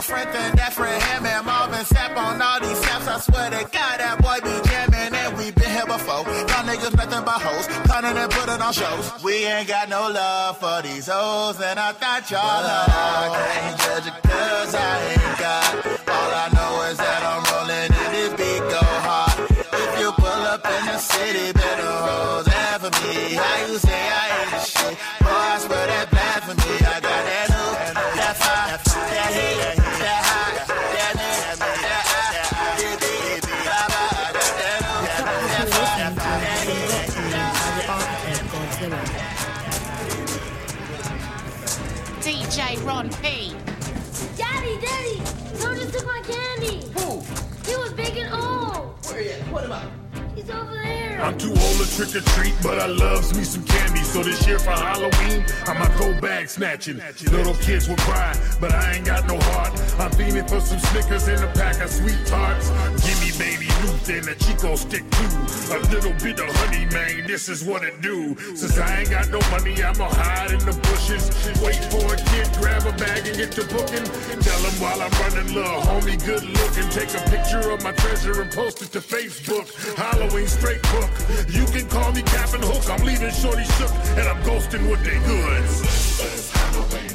[0.00, 3.06] Kirk Franklin, that Fred Hammond, Marvin Sapp on all these saps.
[3.06, 6.24] I swear to God, that boy be jamming and we been here before.
[6.24, 9.12] Y'all niggas nothing but hoes, cunning and putting on shows.
[9.22, 12.88] We ain't got no love for these hoes, and I thought y'all know.
[12.88, 15.68] I can't judge it cause I ain't got.
[16.08, 19.36] All I know is that I'm rolling and this beat go hard.
[19.52, 22.48] If you pull up in the city, better hoes
[22.80, 23.36] for me.
[23.36, 24.96] How you say I ain't shit?
[25.20, 26.40] Boy, I swear that bad
[49.50, 49.99] Put him up.
[51.22, 54.02] I'm too old to trick or treat, but I loves me some candy.
[54.02, 57.00] So this year for Halloween, I'ma go bag snatching.
[57.30, 59.72] Little kids will cry, but I ain't got no heart.
[60.00, 62.70] I'm fiending for some Snickers and a pack of sweet tarts.
[63.04, 65.30] Give me baby Ruth and a Chico stick too.
[65.76, 68.34] A little bit of honey, man, this is what it do.
[68.56, 71.28] Since I ain't got no money, I'ma hide in the bushes.
[71.60, 74.04] Wait for a kid, grab a bag and get to booking.
[74.40, 76.88] Tell him while I'm running, little homie, good looking.
[76.90, 79.68] Take a picture of my treasure and post it to Facebook.
[79.96, 81.09] Halloween straight book.
[81.48, 82.88] You can call me Captain Hook.
[82.90, 87.09] I'm leaving Shorty shook and I'm ghosting with they goods.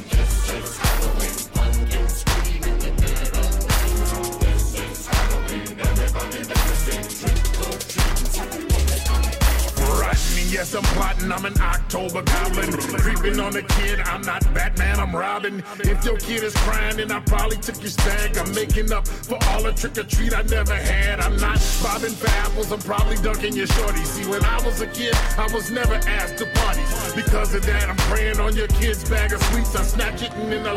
[10.56, 11.30] Yes, I'm plotting.
[11.30, 12.72] I'm an October goblin.
[13.04, 14.00] Creeping on a kid.
[14.00, 15.62] I'm not Batman, I'm Robin.
[15.80, 18.38] If your kid is crying, then I probably took your stag.
[18.38, 21.20] I'm making up for all the trick or treat I never had.
[21.20, 22.72] I'm not bobbing for apples.
[22.72, 24.04] I'm probably dunking your shorty.
[24.04, 27.14] See, when I was a kid, I was never asked to parties.
[27.14, 29.76] Because of that, I'm preying on your kid's bag of sweets.
[29.76, 30.76] I snatch it and then I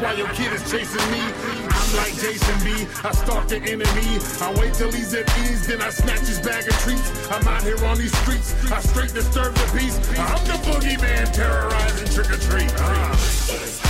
[0.00, 1.20] while your kid is chasing me.
[1.20, 2.86] I'm like Jason B.
[3.04, 4.08] I stalk the enemy.
[4.40, 7.08] I wait till he's at ease, then I snatch his bag of treats.
[7.30, 8.54] I'm out here on these streets.
[8.70, 9.98] I straight disturb the peace.
[10.16, 12.72] I'm the boogeyman terrorizing trick or treat.
[12.78, 13.87] Ah.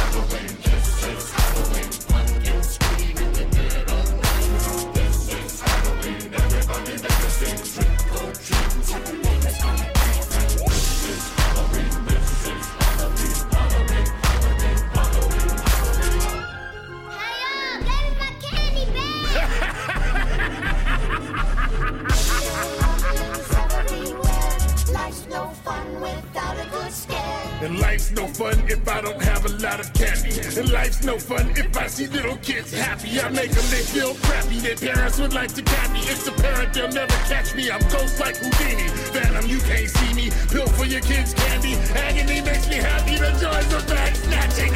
[27.61, 30.31] And life's no fun if I don't have a lot of candy.
[30.57, 33.21] And life's no fun if I see little kids happy.
[33.21, 34.61] I make them, they feel crappy.
[34.61, 36.01] Their parents would like to me.
[36.07, 37.71] It's apparent they'll never catch me.
[37.71, 38.89] I'm ghost like Houdini.
[39.13, 40.31] Phantom, you can't see me.
[40.51, 41.75] Pill for your kids' candy.
[41.95, 43.17] Agony makes me happy.
[43.17, 44.75] The joys of bag snatching.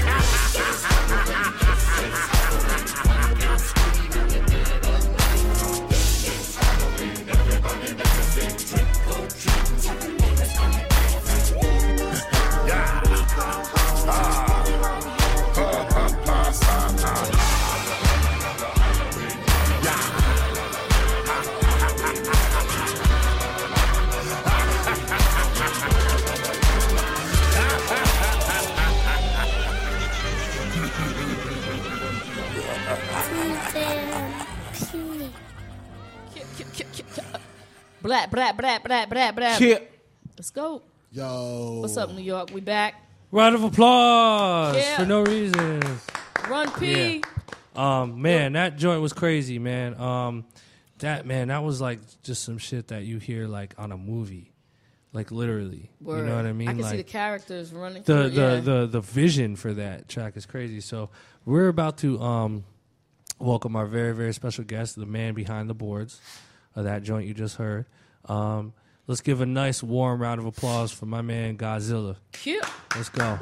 [38.02, 39.56] Blah, blah, blah, blah, blah, blah.
[39.58, 39.78] Yeah.
[40.36, 40.82] Let's go.
[41.12, 41.78] Yo.
[41.82, 42.50] What's up, New York?
[42.52, 42.94] We back.
[43.30, 44.96] Round of applause Yeah.
[44.96, 45.80] for no reason.
[46.50, 47.22] Run P.
[47.76, 49.94] Um, man, that joint was crazy, man.
[50.00, 50.46] Um,
[50.98, 54.52] that man, that was like just some shit that you hear like on a movie,
[55.12, 55.88] like literally.
[56.04, 56.68] You know what I mean?
[56.70, 58.02] I can like see the characters running.
[58.02, 58.60] the through, the, yeah.
[58.60, 60.80] the the vision for that track is crazy.
[60.80, 61.10] So
[61.44, 62.64] we're about to um
[63.38, 66.20] welcome our very very special guest, the man behind the boards
[66.74, 67.86] of that joint you just heard.
[68.26, 68.72] Um,
[69.06, 72.16] let's give a nice warm round of applause for my man Godzilla.
[72.32, 72.64] Cute.
[72.94, 73.38] Let's go,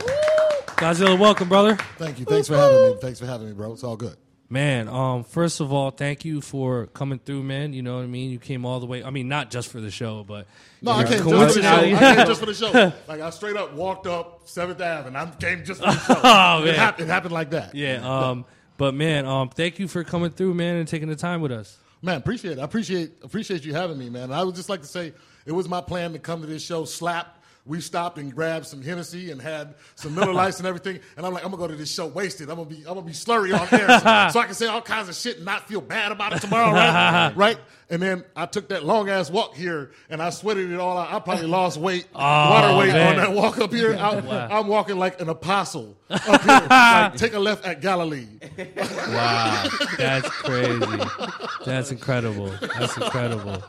[0.77, 1.19] Godzilla.
[1.19, 1.77] Welcome, brother.
[1.99, 2.25] Thank you.
[2.25, 2.97] Thanks for having me.
[3.01, 3.73] Thanks for having me, bro.
[3.73, 4.17] It's all good.
[4.53, 7.73] Man, um, first of all, thank you for coming through, man.
[7.73, 8.31] You know what I mean.
[8.33, 9.05] You came all the way.
[9.05, 10.49] I mean, not just for the show, but
[10.83, 11.69] No, I know, came just for the show.
[11.77, 12.93] I came just for the show.
[13.07, 16.21] Like I straight up walked up Seventh Ave, and I came just for the show.
[16.25, 17.77] Oh, It, happened, it happened like that.
[17.77, 17.99] Yeah.
[18.03, 18.45] Um,
[18.77, 21.79] but man, um, thank you for coming through, man, and taking the time with us.
[22.03, 22.61] Man, appreciate it.
[22.61, 24.33] I appreciate appreciate you having me, man.
[24.33, 25.13] I would just like to say
[25.45, 27.40] it was my plan to come to this show slap.
[27.67, 30.99] We stopped and grabbed some Hennessy and had some Miller Lights and everything.
[31.17, 32.49] And I'm like, I'm gonna go to this show wasted.
[32.49, 34.81] I'm gonna be I'm gonna be slurry on air so, so I can say all
[34.81, 37.33] kinds of shit and not feel bad about it tomorrow, right?
[37.37, 37.59] right?
[37.91, 41.13] And then I took that long ass walk here and I sweated it all out.
[41.13, 43.09] I probably lost weight, oh, water weight man.
[43.09, 43.95] on that walk up here.
[43.97, 44.49] I, Wow.
[44.51, 46.67] I'm walking like an apostle up here.
[46.71, 48.27] like, take a left at Galilee.
[48.77, 51.01] Wow, that's crazy.
[51.65, 52.51] That's incredible.
[52.79, 53.63] That's incredible.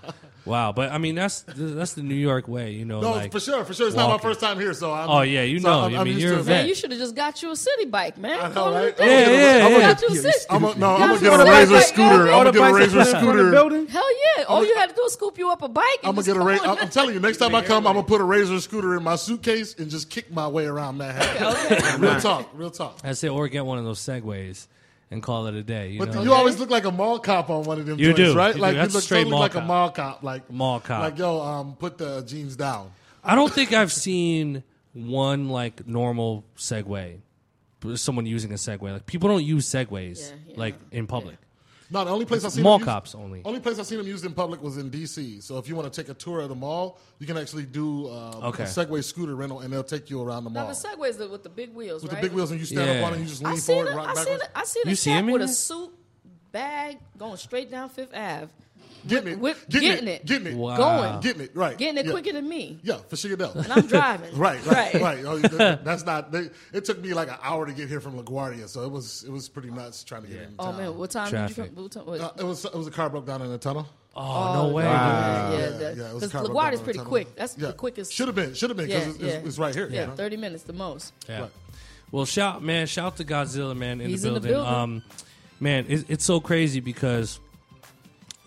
[0.45, 3.01] Wow, but I mean that's that's the New York way, you know.
[3.01, 3.80] No, like for sure, for sure.
[3.88, 5.09] It's not my first time here, so I'm.
[5.09, 5.79] Oh, yeah, you so know.
[5.86, 6.45] I'm, I I'm mean, you're a vet.
[6.61, 8.39] Man, you should have just got you a city bike, man.
[8.39, 8.97] I know, Call it a right?
[8.97, 9.05] day.
[9.05, 9.19] Yeah,
[9.59, 9.79] yeah, I'm yeah.
[9.79, 10.45] gonna Got you a city.
[10.49, 11.84] I'm a, no, I'm gonna get a a razor bike.
[11.86, 12.21] scooter.
[12.32, 13.51] I'm gonna get a razor in the scooter.
[13.51, 13.88] building?
[13.88, 14.43] Hell yeah!
[14.45, 15.86] All you had to do was scoop you up a bike.
[16.03, 16.65] I'm gonna just get a razor.
[16.65, 19.15] I'm telling you, next time I come, I'm gonna put a razor scooter in my
[19.15, 22.01] suitcase and just kick my way around Manhattan.
[22.01, 22.99] real talk, real talk.
[23.03, 24.67] I say, or get one of those segways
[25.09, 25.89] and call it a day.
[25.89, 27.99] You But know, you always look like a mall cop on one of them.
[27.99, 28.36] You joints, do.
[28.36, 28.55] right?
[28.55, 28.77] You like do.
[28.77, 29.63] That's you look straight totally mall like cop.
[29.63, 30.23] a mall cop.
[30.23, 31.01] Like Mall cop.
[31.01, 32.91] Like yo, um, put the jeans down.
[33.24, 34.63] I don't think I've seen
[34.93, 37.19] one like normal Segway,
[37.95, 38.91] someone using a Segway.
[38.93, 41.38] Like people don't use Segways like in public.
[41.93, 43.41] No, the only place I've seen mall them cops only.
[43.43, 45.41] Only place I've seen them used in public was in D.C.
[45.41, 48.07] So if you want to take a tour of the mall, you can actually do
[48.07, 48.63] uh, Okay.
[48.63, 50.63] a Segway scooter rental, and they'll take you around the mall.
[50.67, 52.22] Now the Segways the- with the big wheels, with right?
[52.22, 53.01] the big wheels, and you stand Yeah.
[53.01, 54.24] up on it, and you just I lean seen forward, a, and rock I seen
[54.38, 54.43] backwards.
[54.55, 55.91] a, I seen a You see cat him with a suit
[56.53, 58.47] bag going straight down Fifth Ave.
[59.07, 60.25] Getting it, Whip- getting, getting it, it.
[60.25, 60.77] getting it, Wow.
[60.77, 61.19] Going.
[61.21, 62.11] getting it, right, Getting it yeah.
[62.11, 62.79] quicker than me.
[62.83, 63.33] Yeah, for sure.
[63.33, 64.37] And I'm driving.
[64.37, 65.01] right, right, Right.
[65.01, 65.25] right.
[65.25, 65.37] Oh,
[65.83, 66.31] that's not.
[66.31, 69.23] They, it took me like an hour to get here from LaGuardia, so it was
[69.23, 70.55] it was pretty nuts trying to get in.
[70.59, 70.77] Oh town.
[70.77, 71.55] man, what time Traffic.
[71.55, 71.83] did you come?
[71.83, 73.87] What time, what, Uh, it was it was a car broke down in the tunnel.
[74.15, 74.83] Oh, no way!
[74.83, 75.59] Yeah, dude.
[75.59, 77.35] yeah, Yeah, yeah, it because car broke down LaGuardia's pretty quick.
[77.35, 77.67] That's Yeah.
[77.67, 78.11] the quickest.
[78.13, 79.27] Should have been, should have been because Yeah, it's, yeah.
[79.39, 79.87] it's, it's right here.
[79.89, 80.15] Yeah, you know?
[80.15, 81.13] thirty minutes the most.
[81.29, 81.41] Yeah.
[81.41, 81.51] Right.
[82.11, 84.57] Well, shout man, shout to Godzilla man in, He's the, in the building.
[84.63, 84.73] building.
[84.73, 85.03] Um,
[85.61, 87.39] man, it, it's so crazy because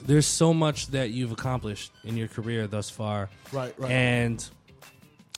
[0.05, 3.31] there's so much that you've accomplished in your career thus far.
[3.53, 3.91] Right, right.
[3.91, 4.49] And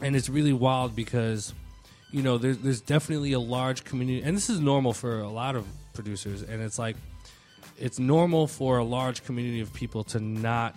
[0.02, 1.54] and it's really wild because
[2.10, 5.56] you know there's there's definitely a large community, and this is normal for a lot
[5.56, 5.64] of
[5.94, 6.96] producers, and it's like
[7.78, 10.74] it's normal for a large community of people to not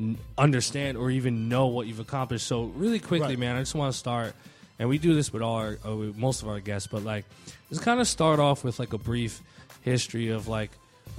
[0.00, 2.46] n- understand or even know what you've accomplished.
[2.46, 3.38] So really quickly, Right.
[3.38, 4.34] man, I just want to start,
[4.78, 7.24] and we do this with all our uh, with most of our guests, but like
[7.70, 9.40] just kind of start off with like a brief
[9.82, 10.70] history of like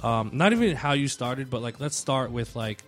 [0.02, 2.82] um, not even how you started, but like let's start with like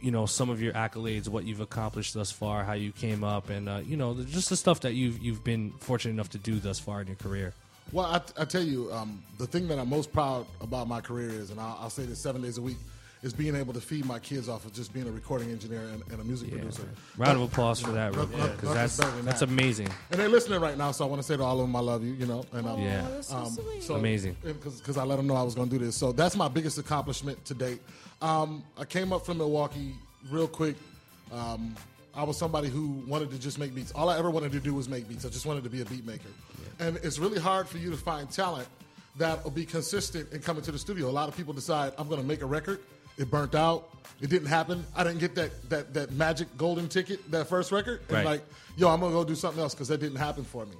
[0.00, 3.50] you know some of your accolades, what you've accomplished thus far, how you came up,
[3.50, 6.58] and uh, you know just the stuff that you've you've been fortunate enough to do
[6.58, 7.52] thus far in your career.
[7.92, 11.30] Well, I, I tell you, um, the thing that I'm most proud about my career
[11.30, 12.76] is, and I'll, I'll say this seven days a week,
[13.22, 16.02] is being able to feed my kids off of just being a recording engineer and,
[16.10, 16.88] and a music producer.
[17.18, 19.88] Round of applause for that, real Nothing- quick, because nothing's that's better that's amazing.
[20.10, 21.80] And they're listening right now, so I want to say to all of them, I
[21.80, 22.14] love you.
[22.14, 23.06] You know, and um, Yeah.
[23.10, 23.90] that's so um, sweet.
[23.90, 24.36] Amazing.
[24.42, 26.78] Because I let them know I was going to do this, so that's my biggest
[26.78, 27.82] accomplishment to date.
[28.22, 29.94] Um, I came up from Milwaukee
[30.30, 30.76] real quick.
[31.32, 31.74] Um,
[32.14, 33.92] I was somebody who wanted to just make beats.
[33.92, 35.24] All I ever wanted to do was make beats.
[35.24, 36.28] I just wanted to be a beat maker,
[36.78, 38.66] and it's really hard for you to find talent
[39.18, 41.08] that will be consistent in coming to the studio.
[41.08, 42.80] A lot of people decide I'm going to make a record.
[43.18, 43.88] It burnt out.
[44.20, 44.84] It didn't happen.
[44.94, 48.00] I didn't get that that that magic golden ticket that first record.
[48.08, 48.24] And Right.
[48.26, 48.44] like,
[48.76, 50.76] yo, I'm gonna go do something else because that didn't happen for me.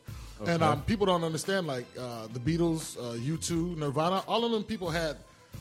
[0.46, 4.22] And um, people don't understand like uh, the Beatles, uh, U2, Nirvana.
[4.26, 5.16] All of them people had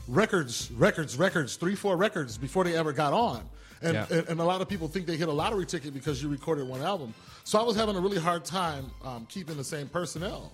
[0.07, 3.43] records, records, records, three, four records before they ever got on.
[3.81, 4.05] And, Yeah.
[4.09, 6.67] and, and a lot of people think they hit a lottery ticket because you recorded
[6.67, 7.13] one album.
[7.43, 10.51] So I was having a really hard time um, keeping the same personnel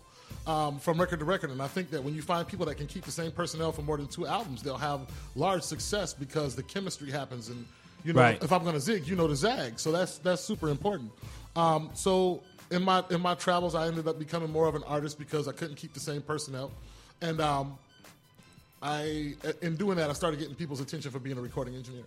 [0.47, 1.49] um, from record to record.
[1.51, 3.81] And I think that when you find people that can keep the same personnel for
[3.81, 5.01] more than two albums, they'll have
[5.35, 7.49] large success because the chemistry happens.
[7.49, 7.65] And
[8.03, 8.43] you know, Right.
[8.43, 9.79] if I'm going to zig, you know to zag.
[9.79, 11.11] So that's that's super important.
[11.55, 15.17] Um, so in my in my travels, I ended up becoming more of an artist
[15.17, 16.71] because I couldn't keep the same personnel.
[17.21, 17.77] and um,
[18.81, 22.03] I in doing that I started getting people's attention for being a recording engineer.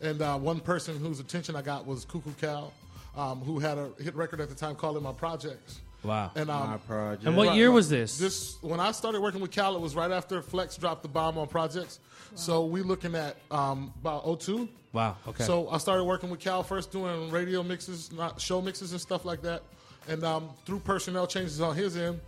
[0.00, 2.72] And uh, one person whose attention I got was Coo Coo Cal,
[3.16, 6.30] um, who had a hit record at the time called "In My Projects." Wow.
[6.34, 7.26] And um, My project.
[7.26, 8.18] And what year was this?
[8.18, 11.36] This when I started working with Cal, it was right after Flex dropped the bomb
[11.36, 11.98] on projects.
[12.34, 14.68] So we looking at um, about 02.
[14.92, 15.16] Wow.
[15.28, 15.44] Okay.
[15.44, 19.24] So I started working with Cal first doing radio mixes, not show mixes and stuff
[19.24, 19.62] like that.
[20.08, 22.20] And um, through personnel changes on his end,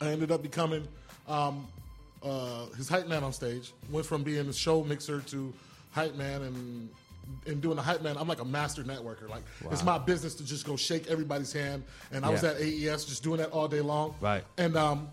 [0.00, 0.86] I ended up becoming
[1.28, 1.66] um,
[2.22, 3.72] uh, his hype man on stage.
[3.90, 5.52] Went from being a show mixer to
[5.92, 6.88] hype man and
[7.46, 8.16] and doing the hype man.
[8.16, 9.28] I'm like a master networker.
[9.28, 11.82] Like it's my business to just go shake everybody's hand.
[12.12, 14.14] And I was at AES just doing that all day long.
[14.20, 14.44] Right.
[14.58, 15.08] And um,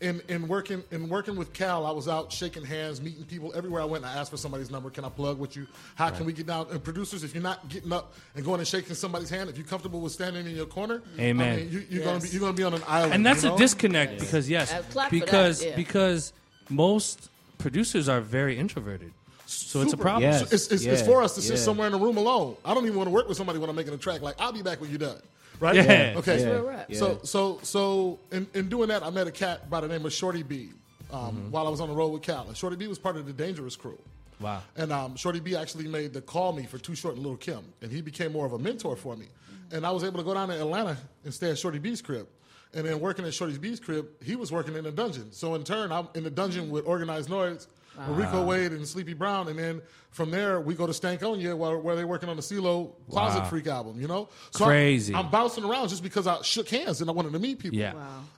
[0.00, 3.80] in in working in working with Cal, I was out shaking hands, meeting people everywhere
[3.80, 4.04] I went.
[4.04, 4.90] I asked for somebody's number.
[4.90, 5.66] Can I plug with you?
[5.94, 6.66] How can we get down?
[6.70, 9.66] And producers, if you're not getting up and going and shaking somebody's hand, if you're
[9.66, 11.52] comfortable with standing in your corner, Amen.
[11.52, 13.14] I mean, you, you're gonna be you're gonna be on an island.
[13.14, 13.58] and that's you a know?
[13.58, 15.76] disconnect because yes, Uh, that, because yeah.
[15.76, 16.32] because
[16.68, 19.12] most producers are very introverted,
[19.52, 20.22] so it's a problem.
[20.30, 20.42] Yes.
[20.52, 21.06] It's, it's, it's Yeah.
[21.06, 21.62] for us to sit Yeah.
[21.62, 22.56] somewhere in a room alone.
[22.64, 24.20] I don't even want to work with somebody when I'm making a track.
[24.22, 25.20] Like I'll be back when you're done.
[25.60, 25.76] Right?
[25.76, 26.14] Yeah.
[26.16, 26.38] Okay.
[26.38, 26.96] That's where we're at.
[26.96, 30.12] So so so in, in doing that, I met a cat by the name of
[30.12, 30.70] Shorty B.
[31.12, 31.50] Um, Mm-hmm.
[31.50, 33.32] While I was on the road with Cal, and Shorty B was part of the
[33.34, 33.98] Dangerous Crew.
[34.40, 34.62] Wow.
[34.76, 37.60] And um, Shorty B actually made the call me for Too Short and Little Kim,
[37.82, 39.26] and he became more of a mentor for me.
[39.70, 42.26] And I was able to go down to Atlanta and stay at Shorty B's crib.
[42.74, 45.30] And then working at Shorty B's crib, he was working in the dungeon.
[45.32, 47.66] So in turn, I'm in the dungeon with Organized Noize,
[48.08, 49.48] Rico Wade, and Sleepy Brown.
[49.48, 52.92] And then from there, we go to Stankonia where, where they're working on the CeeLo
[53.10, 53.44] Closet Wow.
[53.46, 54.28] Freak album, you know?
[54.50, 55.14] So I'm- Crazy.
[55.14, 57.78] I'm, bouncing around just because I shook hands and I wanted to meet people.
[57.78, 57.94] Yeah.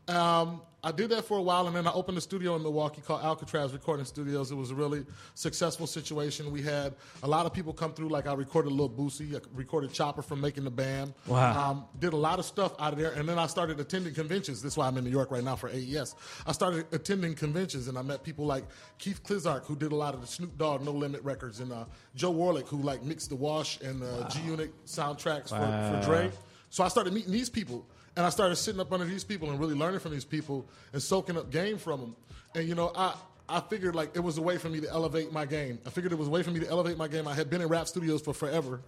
[0.09, 3.01] Um, I did that for a while, and then I opened a studio in Milwaukee
[3.01, 4.51] called Alcatraz Recording Studios.
[4.51, 6.53] It was a really successful situation.
[6.53, 8.11] We had a lot of people come through.
[8.11, 11.15] Like I recorded Lil Boosie, I recorded Chopper from Making the Band.
[11.27, 11.71] Wow.
[11.71, 14.61] Um, did a lot of stuff out of there, and then I started attending conventions.
[14.61, 16.15] That's why I'm in New York right now for AES.
[16.47, 18.65] I started attending conventions, and I met people like
[18.99, 21.87] Keith Clizark, who did a lot of the Snoop Dogg No Limit records, and uh,
[22.15, 26.01] Joe Warlick, who like mixed the Wash and the G Unit soundtracks for, Wow.
[26.01, 26.31] for Dre.
[26.69, 27.87] So I started meeting these people,
[28.17, 31.03] and I started sitting up under these people and really learning from these people and
[31.03, 32.17] soaking up game from them.
[32.55, 33.15] And you know, I
[33.49, 35.79] I figured like it was a way for me to elevate my game.
[35.87, 37.27] I figured it was a way for me to elevate my game.
[37.29, 38.81] I had been in rap studios for forever.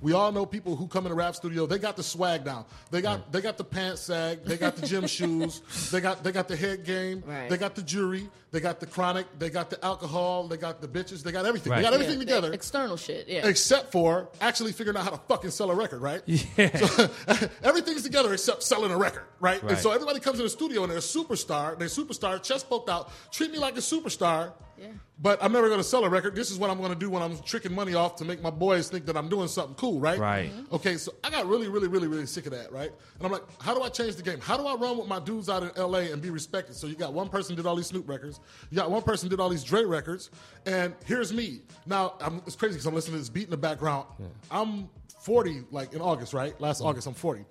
[0.00, 1.64] We all know people who come in a rap studio.
[1.64, 2.64] They got the swag down.
[2.90, 4.44] They got they got the pants sag.
[4.44, 5.62] They got the gym shoes.
[5.90, 7.22] They got they got the head game.
[7.24, 7.48] Right.
[7.48, 8.28] They got the jury.
[8.52, 9.26] They got the chronic.
[9.38, 10.46] They got the alcohol.
[10.46, 11.22] They got the bitches.
[11.22, 11.70] They got everything.
[11.70, 11.78] Right.
[11.78, 13.26] They got everything Yeah, together External shit.
[13.26, 13.46] Yeah.
[13.46, 16.22] except for actually figuring out how to fucking sell a record, right?
[16.26, 16.76] Yeah.
[16.76, 17.10] So,
[17.62, 19.62] everything's together except selling a record, right?
[19.62, 19.72] Right.
[19.72, 21.78] And so everybody comes in the studio and they're a superstar.
[21.78, 24.52] They're a superstar, chest poked out, treat me like a superstar.
[24.78, 24.88] Yeah.
[25.20, 26.34] But I'm never going to sell a record.
[26.34, 28.50] This is what I'm going to do when I'm tricking money off to make my
[28.50, 30.18] boys think that I'm doing something cool, right?
[30.18, 30.50] Right.
[30.50, 30.74] Mm-hmm.
[30.74, 32.90] Okay, so I got really, really, really, really sick of that, right?
[33.18, 34.40] And I'm like, how do I change the game?
[34.40, 36.74] How do I run with my dudes out in LA and be respected?
[36.74, 39.40] So you got one person did all these Snoop records, you got one person did
[39.40, 40.30] all these Dre records,
[40.66, 41.60] and here's me.
[41.86, 44.06] Now I'm, it's crazy because I'm listening to this beat in the background.
[44.50, 44.88] I'm
[45.20, 46.58] 40, like in August, right?
[46.60, 47.44] Last August, I'm 40,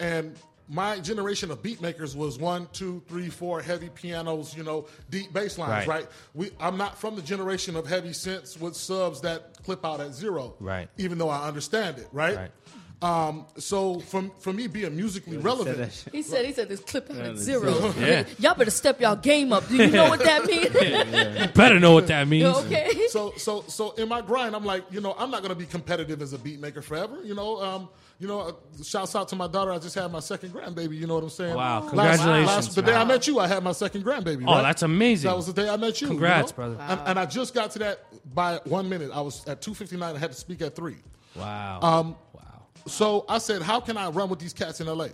[0.00, 0.36] and
[0.66, 5.30] my generation of beat makers was one, two, three, four heavy pianos, you know, deep
[5.30, 6.00] bass lines, Right.
[6.04, 6.08] right?
[6.32, 10.14] We, I'm not from the generation of heavy synths with subs that clip out at
[10.14, 10.88] zero, Right.
[10.96, 12.36] Even though I understand it, right?
[12.36, 12.50] Right.
[13.02, 17.18] Um, so for for me being musically relevant, He said he said this clip out
[17.18, 17.92] at zero.
[17.98, 18.24] Yeah.
[18.38, 19.68] Y'all better step y'all game up.
[19.68, 20.74] Do you know what that means?
[21.44, 22.56] You better know what that means.
[22.58, 23.06] okay.
[23.08, 26.22] so so so in my grind, I'm like, you know, I'm not gonna be competitive
[26.22, 27.18] as a beat maker forever.
[27.22, 27.88] You know, um,
[28.18, 28.52] you know, uh,
[28.82, 29.72] shouts out to my daughter.
[29.72, 30.96] I just had my second grandbaby.
[30.96, 31.54] You know what I'm saying?
[31.56, 32.94] Wow, Last- congratulations, Last, the day.
[32.94, 34.44] I met you, I had my second grandbaby.
[34.46, 34.62] Oh, right?
[34.62, 35.28] that's amazing.
[35.28, 36.06] That was the day I met you.
[36.06, 36.56] you Congrats, know?
[36.56, 36.76] brother.
[36.80, 38.04] And, and I just got to that
[38.34, 39.10] by one minute.
[39.12, 40.02] I was at 2:59.
[40.14, 40.96] I had to speak at three.
[41.36, 41.80] Wow.
[41.82, 42.40] Um, wow.
[42.86, 45.08] So I said, how can I run with these cats in LA?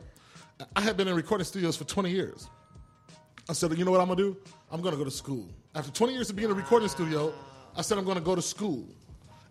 [0.77, 2.49] I had been in recording studios for 20 years.
[3.49, 4.37] I said, you know what I'm gonna do?
[4.71, 5.49] I'm gonna go to school.
[5.75, 7.33] After 20 years of being in a recording studio,
[7.77, 8.85] I said I'm gonna go to school.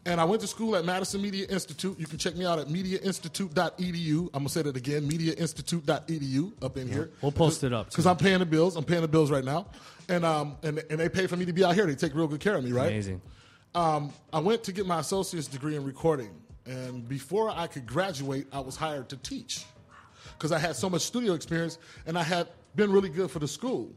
[0.05, 1.99] And I went to school at Madison Media Institute.
[1.99, 4.19] You can check me out at mediainstitute.edu.
[4.27, 7.11] I'm gonna say that again, mediainstitute.edu up in here.
[7.21, 8.75] We'll post it up, Because I'm paying the bills.
[8.75, 9.67] I'm paying the bills right now.
[10.07, 11.85] And um and, and they pay for me to be out here.
[11.85, 12.87] They take real good care of me, right?
[12.87, 13.21] Amazing.
[13.75, 16.31] um, I went to get my associate's degree in recording,
[16.65, 19.65] and before I could graduate, I was hired to teach
[20.37, 23.47] because I had so much studio experience and I had been really good for the
[23.47, 23.91] school.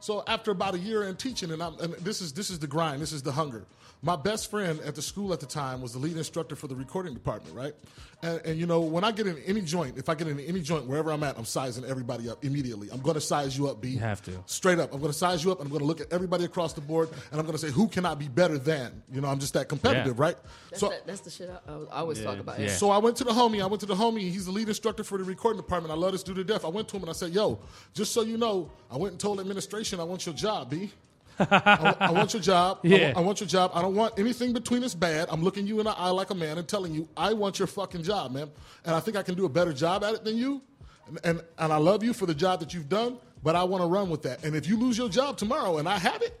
[0.00, 3.00] So after about a year in teaching, and, and this is this is the grind,
[3.00, 3.64] this is the hunger.
[4.06, 6.76] My best friend at the school at the time was the lead instructor for the
[6.76, 7.74] recording department, right?
[8.22, 10.60] And, and you know, when I get in any joint, if I get in any
[10.60, 12.88] joint wherever I'm at, I'm sizing everybody up immediately.
[12.92, 13.88] I'm going to size you up, B.
[13.88, 14.44] You have to.
[14.46, 14.92] Straight up.
[14.94, 16.80] I'm going to size you up and I'm going to look at everybody across the
[16.82, 19.02] board and I'm going to say, who can I be better than?
[19.12, 20.22] You know, I'm just that competitive, Yeah.
[20.22, 20.36] right?
[20.70, 22.60] That's, so, that, that's the shit I, I always talk about.
[22.60, 22.68] Yeah.
[22.68, 23.60] so I went to the homie.
[23.60, 24.20] I went to the homie.
[24.30, 25.92] He's the lead instructor for the recording department.
[25.92, 26.64] I love this dude to death.
[26.64, 27.58] I went to him and I said, "Yo,
[27.92, 30.92] just so you know, I went and told administration I want your job, B.
[31.38, 32.80] I, I want your job.
[32.84, 33.12] I Yeah.
[33.16, 33.70] I, want your job.
[33.74, 35.28] I don't want anything between us bad.
[35.30, 37.68] I'm looking you in the eye like a man and telling you, I want your
[37.68, 38.50] fucking job, man.
[38.84, 40.62] And I think I can do a better job at it than you.
[41.08, 43.82] And, and, and I love you for the job that you've done, but I want
[43.82, 44.44] to run with that.
[44.44, 46.40] And if you lose your job tomorrow and I have it,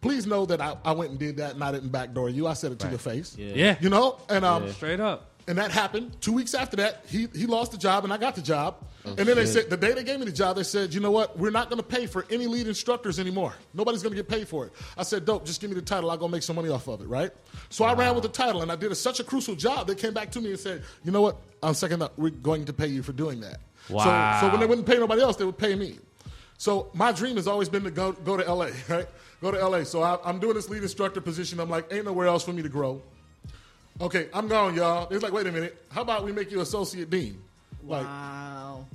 [0.00, 2.46] please know that I, I went and did that and I didn't backdoor you.
[2.46, 3.36] I said it to your face.
[3.38, 3.52] Yeah.
[3.54, 3.76] Yeah.
[3.80, 4.18] You know?
[4.28, 5.30] And um, Straight up.
[5.46, 6.20] And that happened.
[6.20, 8.76] Two weeks after that, he, he lost the job and I got the job.
[9.04, 11.00] Oh, and then they said, the day they gave me the job, they said, you
[11.00, 11.36] know what?
[11.36, 13.52] We're not going to pay for any lead instructors anymore.
[13.74, 14.72] Nobody's going to get paid for it.
[14.96, 16.10] I said, dope, just give me the title.
[16.10, 17.30] I'll go make some money off of it, right?
[17.68, 19.88] So I ran with the title and I did a, such a crucial job.
[19.88, 21.36] They came back to me and said, you know what?
[21.62, 23.60] On second thought, we're going to pay you for doing that.
[23.90, 24.38] Wow.
[24.40, 25.98] So, so when they wouldn't pay nobody else, they would pay me.
[26.58, 29.08] So my dream has always been to go, go to LA, right?
[29.40, 29.82] Go to LA.
[29.82, 31.58] So I, I'm doing this lead instructor position.
[31.58, 33.02] I'm like, ain't nowhere else for me to grow.
[34.00, 35.08] Okay, I'm gone, y'all.
[35.10, 35.76] It's like, wait a minute.
[35.90, 37.40] How about we make you associate dean?
[37.86, 38.86] Like, Wow.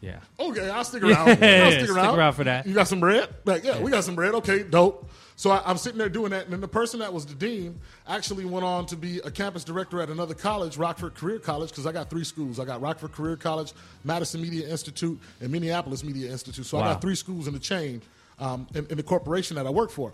[0.00, 0.18] Yeah.
[0.38, 1.28] okay, I'll stick around.
[1.40, 2.66] Yeah, I'll stick around for that.
[2.66, 3.26] You got some bread?
[3.46, 4.34] Like, yeah, we got some bread.
[4.34, 5.08] Okay, dope.
[5.36, 7.80] So I, I'm sitting there doing that, and then the person that was the dean
[8.06, 11.86] actually went on to be a campus director at another college, Rockford Career College, because
[11.86, 12.60] I got three schools.
[12.60, 13.72] I got Rockford Career College,
[14.04, 16.66] Madison Media Institute, and Minneapolis Media Institute.
[16.66, 18.02] So I got three schools in the chain
[18.38, 20.12] um, in, in the corporation that I work for.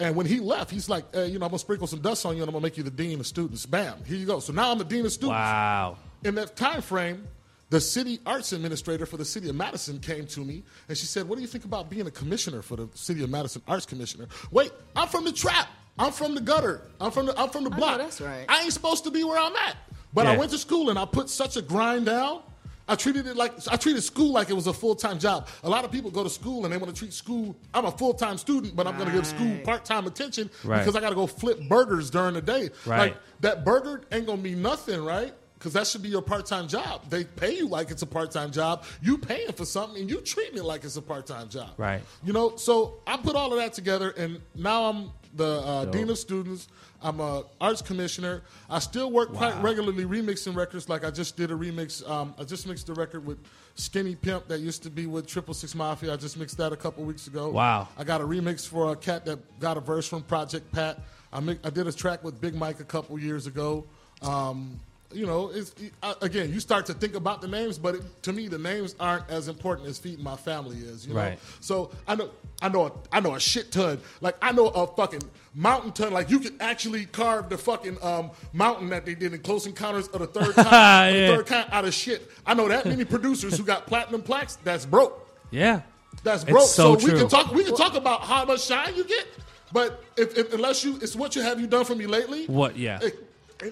[0.00, 2.36] And when he left, he's like, hey, you know, I'm gonna sprinkle some dust on
[2.36, 3.64] you, and I'm gonna make you the dean of students.
[3.64, 4.40] Bam, here you go.
[4.40, 5.30] So now I'm the dean of students.
[5.38, 5.98] Wow.
[6.24, 7.28] In that time frame,
[7.70, 11.28] the city arts administrator for the city of Madison came to me and she said,
[11.28, 14.26] "What do you think about being a commissioner for the city of Madison arts commissioner?"
[14.50, 15.68] Wait, I'm from the trap.
[15.98, 16.82] I'm from the gutter.
[17.00, 17.98] I'm from the I'm from the I know block.
[17.98, 18.46] that's right.
[18.48, 19.76] I ain't supposed to be where I'm at.
[20.12, 22.42] But I went to school and I put such a grind down.
[22.86, 25.48] I treated it like I treated school like it was a full time job.
[25.62, 27.56] A lot of people go to school and they want to treat school.
[27.72, 30.80] I'm a full time student, but I'm going to give school part time attention Right.
[30.80, 32.70] because I got to go flip burgers during the day.
[32.84, 32.98] Right.
[33.12, 35.32] Like that burger ain't gonna mean nothing, right?
[35.64, 37.08] Because that should be your part time job.
[37.08, 38.84] They pay you like it's a part time job.
[39.00, 41.70] You paying for something and you treat me like it's a part time job.
[41.78, 42.02] Right.
[42.22, 46.10] You know, so I put all of that together, and now I'm the uh, dean
[46.10, 46.68] of students.
[47.00, 48.42] I'm a arts commissioner.
[48.68, 50.90] I still work quite regularly remixing records.
[50.90, 52.06] Like I just did a remix.
[52.06, 53.38] Um, I just mixed a record with
[53.74, 56.12] Skinny Pimp that used to be with Triple Six Mafia.
[56.12, 57.48] I just mixed that a couple weeks ago.
[57.48, 57.88] Wow.
[57.96, 61.00] I got a remix for a cat that got a verse from Project Pat.
[61.32, 63.86] I, mi- I did a track with Big Mike a couple years ago.
[64.20, 64.78] Um,
[65.14, 65.74] you know, it's,
[66.20, 69.28] again, you start to think about the names, but it, to me, the names aren't
[69.30, 71.06] as important as feeding my family is.
[71.06, 71.38] You know, Right.
[71.60, 72.30] so I know,
[72.60, 74.00] I know, a, I know a shit ton.
[74.20, 75.22] Like I know a fucking
[75.54, 76.12] mountain ton.
[76.12, 80.08] Like you could actually carve the fucking um, mountain that they did in Close Encounters
[80.08, 81.30] of the Third Kind, Yeah.
[81.30, 82.30] the Third Kind out of shit.
[82.46, 84.56] I know that many producers who got platinum plaques.
[84.64, 85.28] That's broke.
[85.50, 85.82] Yeah.
[86.22, 86.66] That's It's broke.
[86.66, 87.52] so we can talk.
[87.52, 89.26] We can talk about how much shine you get,
[89.72, 92.46] but if, if unless you, it's what you have you done for me lately.
[92.46, 92.76] What?
[92.76, 92.98] Yeah.
[93.02, 93.14] If,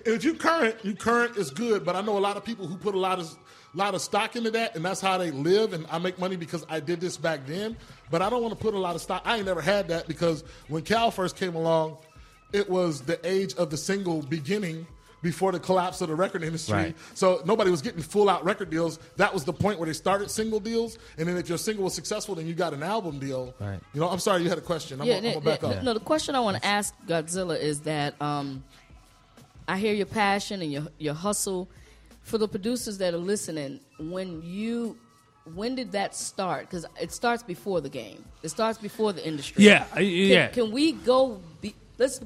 [0.06, 2.77] if you current, you current is good, but I know a lot of people who
[2.77, 3.36] put a lot of
[3.74, 5.73] lot of stock into that, and that's how they live.
[5.73, 7.77] And I make money because I did this back then,
[8.10, 9.23] but I don't want to put a lot of stock.
[9.24, 11.97] I ain't never had that because when Cal first came along,
[12.52, 14.86] it was the age of the single beginning.
[15.23, 16.97] Before the collapse of the record industry, Right.
[17.14, 18.98] so nobody was getting full out record deals.
[19.19, 21.94] That was the point where they started single deals, and then if your single was
[21.94, 23.55] successful, then you got an album deal.
[23.60, 23.78] Right.
[23.94, 25.01] You know, I'm sorry, you had a question.
[25.01, 25.69] I'm yeah, gonna, I'm yeah, gonna back yeah.
[25.78, 25.85] up.
[25.85, 28.64] No, the question I want to ask Godzilla is that um,
[29.68, 31.68] I hear your passion and your your hustle.
[32.22, 34.97] For the producers that are listening, when you
[35.55, 36.68] when did that start?
[36.70, 38.24] Because it starts before the game.
[38.44, 39.64] It starts before the industry.
[39.64, 40.47] Yeah, Can, yeah.
[40.48, 41.40] Can we go?
[41.60, 42.20] Be, let's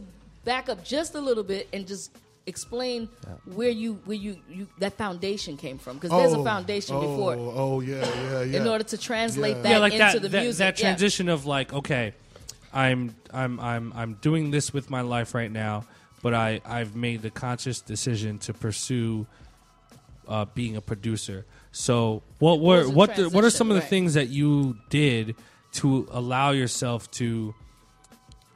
[0.45, 2.11] back up just a little bit and just
[2.47, 3.09] explain
[3.55, 7.01] where you where you, you that foundation came from because there's a Oh, foundation oh,
[7.01, 8.61] before Oh yeah, yeah, yeah.
[8.61, 9.63] in order to translate Yeah.
[9.63, 10.59] that yeah, like into that, the that, music.
[10.59, 10.85] that Yeah.
[10.91, 12.13] transition of like, okay,
[12.73, 15.85] I'm I'm I'm I'm doing this with my life right now,
[16.27, 19.29] but I I've made the conscious decision to pursue
[20.27, 21.47] uh, being a producer.
[21.71, 23.89] So what were what the, what are some of the right.
[23.89, 25.37] things that you did
[25.75, 27.55] to allow yourself to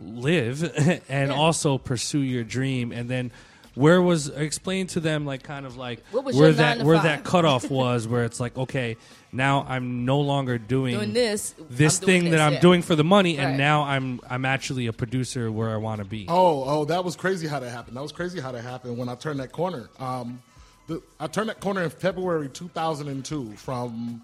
[0.00, 0.64] live
[1.08, 1.36] and Yeah.
[1.36, 3.30] also pursue your dream and then
[3.74, 7.04] where was explain to them like kind of like What was where that where five?
[7.04, 8.96] that cutoff was where it's like okay
[9.32, 12.60] now I'm no longer doing Doing this, this I'm doing thing this, that I'm yeah.
[12.60, 16.04] doing for the money and now I'm I'm actually a producer where I want to
[16.04, 17.96] be Oh, oh, that was crazy how that happened.
[17.96, 19.88] That was crazy how that happened when I turned that corner.
[19.98, 20.42] Um,
[20.88, 24.20] the, I turned that corner in February 2002 from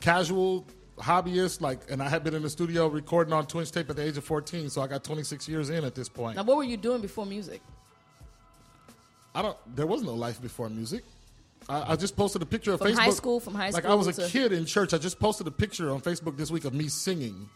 [0.00, 0.66] casual
[0.98, 4.02] hobbyist, like, and I had been in the studio recording on Twins tape at the
[4.04, 6.36] age of 14, so I got 26 years in at this point.
[6.36, 7.60] Now, what were you doing before music?
[9.34, 9.56] I don't.
[9.76, 11.04] There was no life before music.
[11.68, 12.98] I, I just posted a picture of From Facebook.
[12.98, 13.82] high school- from high school.
[13.82, 14.92] Like I was a to- kid in church.
[14.94, 17.48] I just posted a picture on Facebook this week of me singing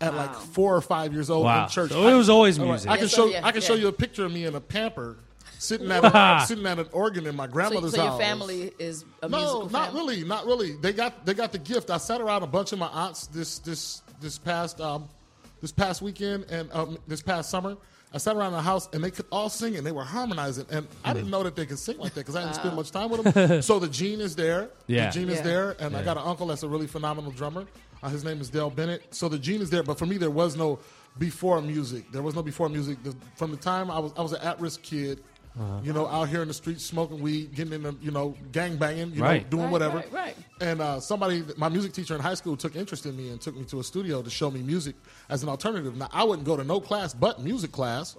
[0.00, 1.64] at like four or five years old Wow.
[1.64, 1.90] in church.
[1.90, 2.90] So it was always music.
[2.90, 3.32] I can Yeah, so, show.
[3.32, 5.18] yeah, I can show you a picture of me in a pamper,
[5.58, 6.02] sitting at
[6.42, 8.18] a, sitting at an organ in my So, grandmother's so your house.
[8.20, 10.00] family is a No, musical not family?
[10.16, 10.72] really, not really.
[10.76, 11.90] They got they got the gift.
[11.90, 15.06] I sat around a bunch of my aunts this this this past um,
[15.60, 17.76] this past weekend and um, this past summer.
[18.12, 20.66] I sat around the house and they could all sing and they were harmonizing.
[20.70, 22.90] And I didn't know that they could sing like that because I didn't spend much
[22.90, 23.62] time with them.
[23.62, 24.70] so the gene is there.
[24.88, 25.06] Yeah.
[25.06, 25.76] The gene is there.
[25.78, 27.66] And I got an uncle that's a really phenomenal drummer.
[28.02, 29.14] Uh, his name is Dale Bennett.
[29.14, 29.82] So the gene is there.
[29.82, 30.78] But for me, there was no
[31.18, 32.10] before music.
[32.10, 33.02] There was no before music.
[33.02, 35.22] The, from the time I was, I was an at risk kid.
[35.58, 35.80] Uh-huh.
[35.82, 38.76] You know, out here in the streets smoking weed, getting in the, you know, gang
[38.76, 39.42] banging, you Right.
[39.44, 39.96] know, doing Right, whatever.
[39.98, 40.36] right, right.
[40.60, 43.56] And uh, somebody, my music teacher in high school, took interest in me and took
[43.56, 44.94] me to a studio to show me music
[45.28, 45.96] as an alternative.
[45.96, 48.16] Now, I wouldn't go to no class but music class.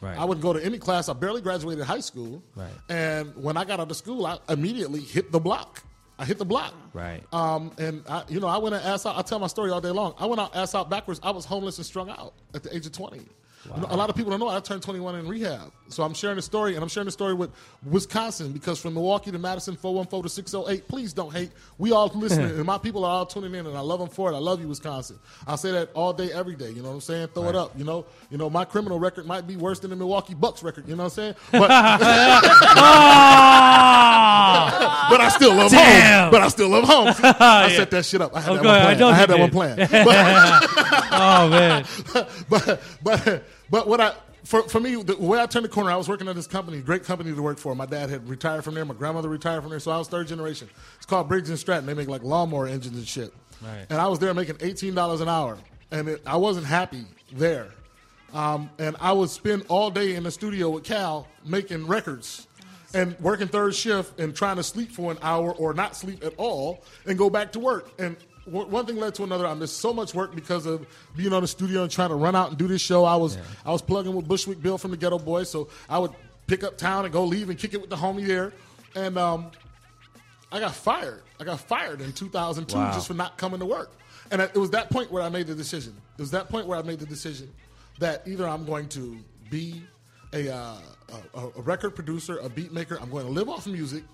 [0.00, 0.18] Right.
[0.18, 1.08] I wouldn't go to any class.
[1.08, 2.42] I barely graduated high school.
[2.56, 2.68] Right.
[2.88, 5.84] And when I got out of school, I immediately hit the block.
[6.18, 6.74] I hit the block.
[6.92, 7.22] Right.
[7.32, 9.16] Um, and I, you know, I went and ass out.
[9.16, 10.14] I tell my story all day long.
[10.18, 11.20] I went out ass out backwards.
[11.22, 13.22] I was homeless and strung out at the age of twenty.
[13.64, 15.70] Know, a lot of people don't know I turned 21 in rehab.
[15.88, 17.50] So I'm sharing the story, and I'm sharing the story with
[17.84, 21.50] Wisconsin because from Milwaukee to Madison, 414 to 608, please don't hate.
[21.78, 24.32] We all listening, and my people are all tuning in, and I love them for
[24.32, 24.34] it.
[24.34, 25.18] I love you, Wisconsin.
[25.46, 26.70] I'll say that all day, every day.
[26.70, 27.28] You know what I'm saying?
[27.28, 27.78] Throw it up.
[27.78, 30.88] You know, you know, my criminal record might be worse than the Milwaukee Bucks record.
[30.88, 31.34] You know what I'm saying?
[31.52, 31.70] But,
[33.64, 35.06] ah!
[35.10, 36.22] but I still love Damn.
[36.24, 36.30] home.
[36.32, 37.08] But I still love home.
[37.40, 37.76] I Yeah.
[37.76, 38.34] set that shit up.
[38.34, 39.02] I had Oh, that one ahead.
[39.02, 39.54] I I had that one did.
[39.54, 39.88] planned.
[41.14, 41.84] Oh, man.
[42.48, 45.96] but but but what I for for me the way I turned the corner, I
[45.96, 47.74] was working at this company, great company to work for.
[47.74, 48.84] My dad had retired from there.
[48.84, 50.68] My grandmother retired from there, so I was third generation.
[50.98, 51.86] It's called Briggs and Stratton.
[51.86, 53.32] They make like lawnmower engines and shit.
[53.62, 53.86] Right.
[53.88, 55.56] And I was there making eighteen dollars an hour,
[55.90, 57.70] and it, I wasn't happy there.
[58.34, 62.46] Um, and I would spend all day in the studio with Cal making records
[62.94, 66.34] and working third shift and trying to sleep for an hour or not sleep at
[66.36, 67.90] all and go back to work.
[67.98, 69.46] And one thing led to another.
[69.46, 70.86] I missed so much work because of
[71.16, 73.04] being on the studio and trying to run out and do this show.
[73.04, 76.12] I was I was plugging with Bushwick Bill from the Geto Boys, so I would
[76.46, 78.52] pick up town and go leave and kick it with the homie there.
[78.94, 79.50] And um,
[80.50, 81.22] I got fired.
[81.40, 82.92] I got fired in 2002 Wow.
[82.92, 83.90] just for not coming to work.
[84.30, 85.94] And it was that point where I made the decision.
[86.18, 87.52] It was that point where I made the decision
[87.98, 89.18] that either I'm going to
[89.50, 89.82] be
[90.32, 90.76] a, uh,
[91.34, 94.04] a, a record producer, a beat maker, I'm going to live off music,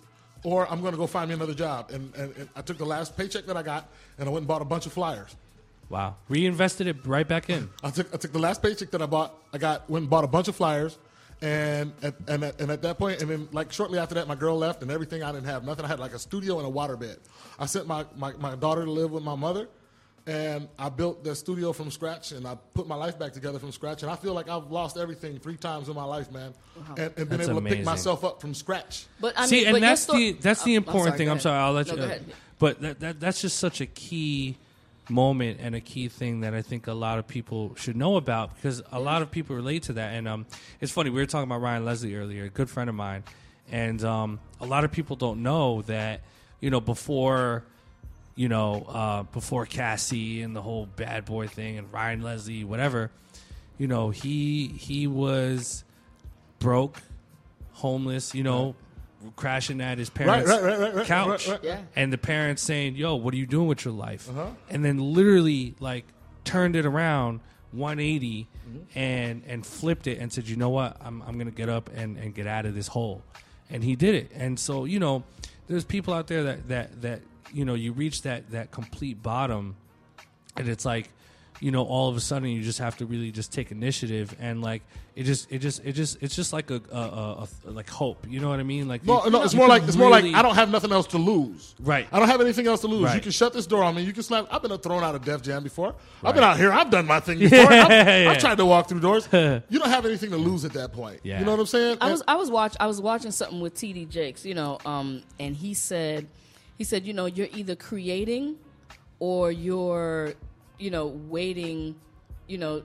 [0.45, 1.91] or I'm going to go find me another job.
[1.91, 3.89] And, and, and I took the last paycheck that I got
[4.19, 5.35] and I went and bought a bunch of flyers.
[5.89, 6.17] Wow.
[6.29, 7.71] Reinvested it right back in.
[7.83, 9.35] I took I took the last paycheck that I bought.
[9.53, 10.99] I got went and bought a bunch of flyers,
[11.41, 14.35] and at, and at, and at that point, and then like shortly after that, my
[14.35, 15.85] girl left, and everything I didn't have nothing.
[15.85, 17.19] I had like a studio and a waterbed.
[17.59, 19.69] I sent my, my, my daughter to live with my mother,
[20.29, 23.73] and I built the studio from scratch, and I put my life back together from
[23.73, 24.03] scratch.
[24.03, 26.53] And I feel like I've lost everything three times in my life, man,
[26.91, 29.07] and, and been That's able to pick myself up from scratch.
[29.21, 31.31] But I See, and but that's sto- the that's the Oh, I'm important sorry, thing.
[31.31, 31.99] I'm sorry, I'll let No, you.
[31.99, 32.25] go ahead.
[32.59, 34.59] But that, that that's just such a key
[35.09, 38.55] moment and a key thing that I think a lot of people should know about
[38.55, 40.13] because a lot of people relate to that.
[40.13, 40.45] And um,
[40.83, 43.25] it's funny we were talking about Ryan Leslie earlier, a good friend of mine,
[43.73, 46.21] and um, a lot of people don't know that
[46.61, 47.65] you know before.
[48.39, 53.11] You know, uh, before Cassie and the whole bad boy thing and Ryan Leslie, whatever,
[53.79, 55.83] you know, he he was
[56.61, 57.03] broke,
[57.73, 58.77] homeless, you know,
[59.35, 61.65] crashing at his parents' right, right, right, right, couch, right, right.
[61.65, 61.81] Yeah.
[61.97, 64.51] and the parents saying, "Yo, what are you doing with your life?" Uh-huh.
[64.71, 66.05] And then literally like
[66.45, 67.41] turned it around
[67.73, 68.99] 180 Mm-hmm.
[68.99, 70.97] and and flipped it and said, "You know what?
[71.01, 73.23] I'm I'm gonna get up and and get out of this hole,"
[73.71, 74.31] and he did it.
[74.35, 75.25] And so you know,
[75.69, 77.21] there's people out there that that that
[77.53, 79.77] you know you reach that that complete bottom
[80.57, 81.11] and it's like
[81.61, 84.63] you know all of a sudden you just have to really just take initiative and
[84.63, 84.81] like
[85.17, 88.25] it just it just it just it's just like a, a, a, a like hope
[88.29, 90.25] you know what i mean like No, you- no, it's more like it's more like
[90.27, 91.75] I don't have nothing else to lose.
[91.81, 92.07] Right.
[92.13, 93.13] I don't have anything else to lose.
[93.13, 94.03] You can shut this door on me.
[94.03, 94.47] You can slap.
[94.53, 95.95] I've been thrown out of Def Jam before.
[96.23, 96.71] I've been out here.
[96.73, 97.59] I've done my thing before.
[97.73, 98.31] I've, Yeah.
[98.31, 99.29] I've tried to walk through doors.
[99.33, 101.21] you don't have anything to lose at that point.
[101.25, 101.41] Yeah.
[101.41, 101.99] You know what I'm saying?
[102.01, 105.23] I was I was watch I was watching something with TD Jakes, you know, um,
[105.41, 106.29] and he said
[106.79, 108.57] he said, you know, you're either creating
[109.19, 110.35] or you're,
[110.79, 111.97] you know, waiting,
[112.47, 112.83] you know,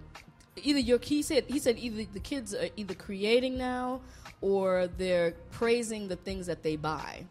[0.57, 4.02] either your he said he said either the kids are either creating now
[4.41, 7.26] or they're praising the things that they buy.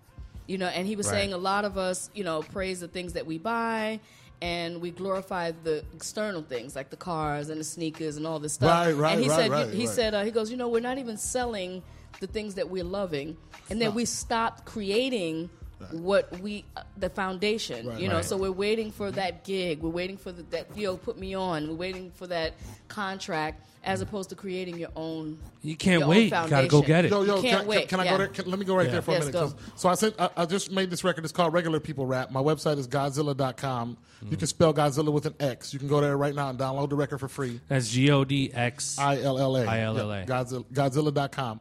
[0.47, 1.15] You know, and he was Right.
[1.19, 4.01] saying a lot of us, you know, praise the things that we buy
[4.41, 8.55] and we glorify the external things like the cars and the sneakers and all this
[8.55, 8.87] stuff.
[8.87, 9.95] Right, right, and he right, said right, he right.
[9.95, 11.83] said uh, he goes, you know, we're not even selling
[12.21, 13.37] the things that we're loving,
[13.71, 15.49] and then we stopped creating
[15.91, 17.87] what we uh, the foundation.
[17.89, 18.25] Right, you know, right.
[18.25, 19.81] so we're waiting for that gig.
[19.81, 21.69] We're waiting for the, that yo put me on.
[21.69, 22.55] We're waiting for that
[22.89, 25.39] contract as opposed to creating your own.
[25.63, 26.25] You can't wait.
[26.25, 27.11] You gotta go get it.
[27.11, 27.89] Yo, yo, You can, can't can- wait.
[27.89, 28.11] can I yeah.
[28.13, 28.29] go there?
[28.29, 28.93] Can, let me go right Yeah.
[28.93, 29.33] there for a minute.
[29.33, 29.41] go.
[29.49, 30.15] 'cause- So I sent.
[30.21, 31.25] I, I just made this record.
[31.25, 32.31] It's called Regular People Rap.
[32.31, 33.97] My website is Godxilla.com.
[34.31, 35.73] You can spell Godzilla with an X.
[35.73, 37.61] You can go there right now and download the record for free.
[37.67, 39.65] that's g-o-d-x I L L A.
[39.67, 40.19] I-L-L-A.
[40.21, 41.61] Yep, Godzilla, Godxilla.com.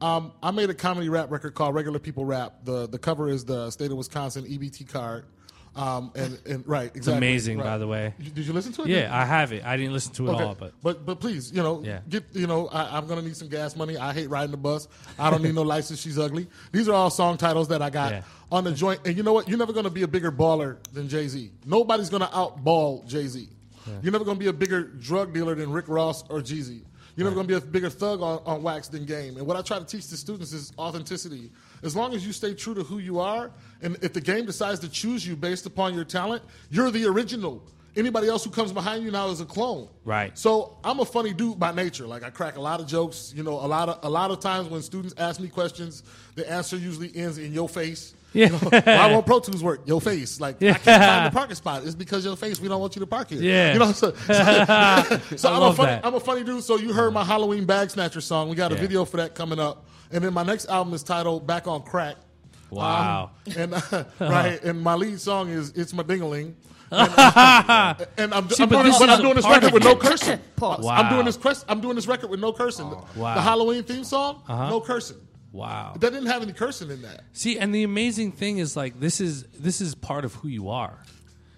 [0.00, 2.64] Um, I made a comedy rap record called Regular People Rap.
[2.64, 5.26] The the cover is the state of Wisconsin EBT card.
[5.76, 7.64] Um, and, and right, It's amazing, right.
[7.64, 8.12] by the way.
[8.18, 8.88] Did you- listen to it?
[8.88, 9.64] Yeah, I have it.
[9.64, 10.42] I didn't listen to it Okay.
[10.42, 12.00] all, but but but please, you know, Yeah.
[12.08, 13.96] get you know, I, I'm gonna need some gas money.
[13.96, 14.88] I hate riding the bus.
[15.16, 16.00] I don't need no license.
[16.00, 16.48] She's ugly.
[16.72, 18.22] These are all song titles that I got Yeah.
[18.50, 19.00] on the joint.
[19.06, 19.48] And you know what?
[19.48, 21.52] You're never gonna be a bigger baller than Jay Z.
[21.64, 23.48] Nobody's gonna outball Jay Z.
[24.02, 26.80] You're never gonna be a bigger drug dealer than Rick Ross or Jeezy.
[27.16, 29.36] You're never gonna be a bigger thug on, on wax than Game.
[29.36, 31.50] And what I try to teach the students is authenticity.
[31.82, 33.50] As long as you stay true to who you are,
[33.82, 37.62] and if the game decides to choose you based upon your talent, you're the original.
[37.96, 39.88] Anybody else who comes behind you now is a clone.
[40.04, 40.38] right.
[40.38, 42.06] So I'm a funny dude by nature.
[42.06, 43.32] Like I crack a lot of jokes.
[43.36, 46.04] You know, a lot of a lot of times when students ask me questions,
[46.36, 48.14] the answer usually ends in your face.
[48.32, 48.46] Yeah.
[48.46, 49.80] You know, why won't Pro Tools work?
[49.86, 50.40] Your face.
[50.40, 51.82] Like I can't find the parking spot.
[51.84, 52.60] It's because your face.
[52.60, 53.42] We don't want you to park here.
[53.42, 53.72] Yeah.
[53.72, 53.92] You know.
[53.92, 54.32] So, so,
[55.36, 55.86] so I I'm a funny.
[55.90, 56.06] that.
[56.06, 56.62] I'm a funny dude.
[56.62, 58.48] So you heard my Halloween bag snatcher song.
[58.48, 58.80] We got a Yeah.
[58.80, 59.86] video for that coming up.
[60.12, 62.16] And then my next album is titled Back on Crack.
[62.70, 63.30] Wow.
[63.46, 66.54] Um, and uh, right, and my lead song is "It's My Dingaling."
[66.92, 70.40] And, uh, and I'm, See, I'm doing, this I'm doing this record with no cursing.
[70.56, 70.86] Pause.
[70.86, 71.22] I'm doing Wow.
[71.24, 72.90] this quest, I'm doing this record with no cursing.
[73.16, 73.34] Wow.
[73.34, 74.68] The Halloween theme song, Uh-huh.
[74.70, 75.16] no cursing.
[75.52, 75.94] Wow.
[75.98, 77.22] That didn't have any cursing in that.
[77.32, 80.68] See, and the amazing thing is like this is this is part of who you
[80.70, 80.98] are.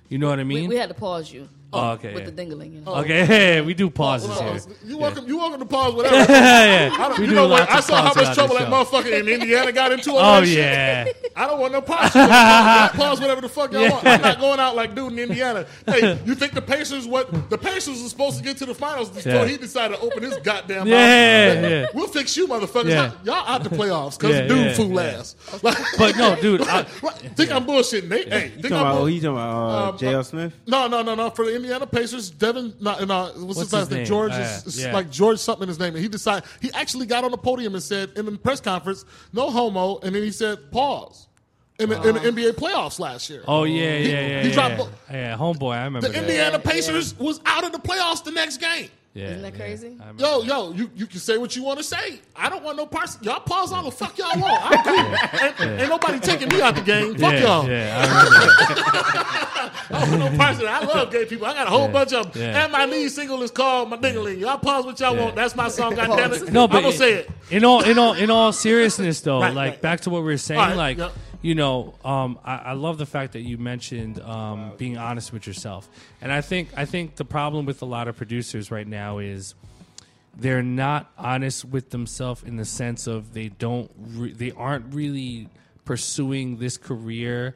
[0.08, 0.68] You know what I We, mean?
[0.70, 1.48] we had to pause you.
[1.74, 2.30] Oh, okay, With yeah.
[2.30, 2.74] the dingaling.
[2.74, 2.94] You know?
[2.96, 4.60] Okay, hey, we do pauses Well, here.
[4.84, 5.26] You welcome.
[5.26, 6.16] You welcome to pause whatever.
[6.30, 7.70] Yeah, I don't, you know what?
[7.70, 10.10] I saw how much trouble that motherfucker in Indiana got into.
[10.22, 10.56] Oh that shit.
[10.58, 11.06] yeah.
[11.34, 12.10] I don't want no pause.
[12.12, 13.90] Pause whatever the fuck y'all Yeah.
[13.92, 14.06] want.
[14.06, 15.66] I'm not going out like dude in Indiana.
[15.86, 19.08] Hey, you think the Pacers what the Pacers were supposed to get to the finals
[19.08, 19.46] before Yeah.
[19.46, 21.70] he decided to open his goddamn Yeah, mouth?
[21.70, 21.86] yeah.
[21.94, 22.90] We'll fix you motherfuckers.
[22.90, 23.12] Yeah.
[23.24, 25.02] Y'all out the playoffs because Yeah, dude yeah, fool yeah.
[25.18, 25.36] ass.
[25.62, 28.08] Like, But no, dude, I- think I'm bullshitting.
[28.10, 28.94] They, hey, You think talking I'm about?
[28.96, 30.24] bull- Oh, you talking about uh, Um, J.R.
[30.24, 30.52] Smith?
[30.66, 31.30] no, no, no, no.
[31.30, 33.98] For the Indiana Pacers, Devin, no, no, what's, What's his last his name?
[33.98, 34.06] name?
[34.06, 34.92] George Uh, is, is yeah.
[34.92, 35.94] like George something his name.
[35.94, 39.04] And he decided he actually got on the podium and said in the press conference,
[39.32, 41.28] "No homo," and then he said, "Pause."
[41.82, 42.30] In the, in the uh-huh.
[42.30, 43.42] NBA playoffs last year.
[43.48, 44.42] Oh yeah, He- yeah, yeah.
[44.42, 45.16] he yeah, dropped- yeah.
[45.30, 45.74] yeah, homeboy.
[45.76, 46.22] I remember The that.
[46.22, 48.88] Indiana Pacers was out of the playoffs the next game.
[49.14, 49.58] Yeah, Isn't that yeah.
[49.58, 49.86] crazy?
[49.88, 50.46] I remember Yo, that.
[50.48, 52.18] yo, you, you can say what you want to say.
[52.34, 53.18] I don't want no parts.
[53.20, 54.62] Y'all pause all the fuck y'all want.
[54.64, 55.38] I'm cool.
[55.68, 57.14] Ain't, ain't nobody taking me out the game.
[57.16, 57.68] Fuck yeah, y'all.
[57.68, 59.72] yeah, I remember that.
[59.90, 60.82] I don't want no parts of that.
[60.82, 61.46] I love gay people.
[61.46, 62.42] I got a whole Yeah, bunch of them.
[62.42, 62.62] yeah.
[62.64, 64.38] And my lead single is called My Dingaling.
[64.38, 65.24] Y'all pause what y'all Yeah.
[65.24, 65.36] want.
[65.36, 65.94] That's my song.
[65.94, 66.50] God damn it.
[66.50, 67.30] No, but I'm gonna say it.
[67.50, 69.82] In all, in all, in all seriousness, though, Right, like right.
[69.82, 71.12] back to what we were saying, All right, like yep.
[71.42, 75.46] You know, um, I, I love the fact that you mentioned um, being honest with
[75.46, 75.88] yourself,
[76.20, 79.56] and I think I think the problem with a lot of producers right now is
[80.36, 85.48] they're not honest with themselves in the sense of they don't re- they aren't really
[85.84, 87.54] pursuing this career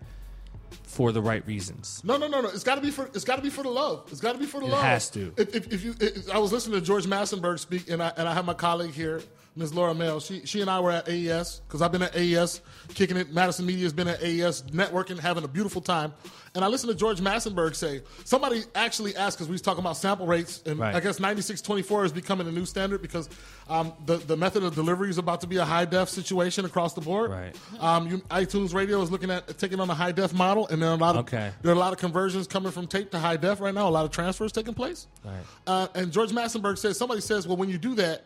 [0.82, 2.02] for the right reasons.
[2.04, 2.48] No, no, no, no.
[2.48, 3.06] It's got to be for.
[3.14, 4.08] It's got to be for the love.
[4.10, 4.82] It's got to be for the It love.
[4.82, 5.32] It has to.
[5.36, 8.28] If, if, if you, if, I was listening to George Massenburg speak, and I and
[8.28, 9.22] I have my colleague here,
[9.56, 9.72] Ms.
[9.74, 10.20] Laura Mel.
[10.20, 12.60] She she and I were at AES because I've been at AES,
[12.94, 13.32] kicking it.
[13.32, 16.12] Madison Media's been at AES, networking, having a beautiful time.
[16.54, 19.96] And I listened to George Massenburg say somebody actually asked because we was talking about
[19.96, 20.94] sample rates, and Right.
[20.94, 23.28] I guess ninety six twenty four is becoming a new standard because
[23.68, 26.92] um, the the method of delivery is about to be a high def situation across
[26.94, 27.30] the board.
[27.30, 27.56] Right.
[27.80, 30.90] Um, you, iTunes Radio is looking at taking on a high def model, and there
[30.90, 31.50] are a lot of Okay.
[31.62, 33.88] there are a lot of conversions coming from tape to high def right now.
[33.88, 35.06] A lot of transfers taking place.
[35.24, 35.34] Right.
[35.66, 38.24] Uh, and George Massenburg says somebody says, well, when you do that,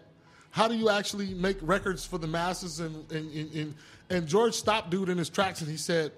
[0.51, 2.81] how do you actually make records for the masses?
[2.81, 3.75] And and, and,
[4.11, 6.13] and George stopped dude in his tracks and he said,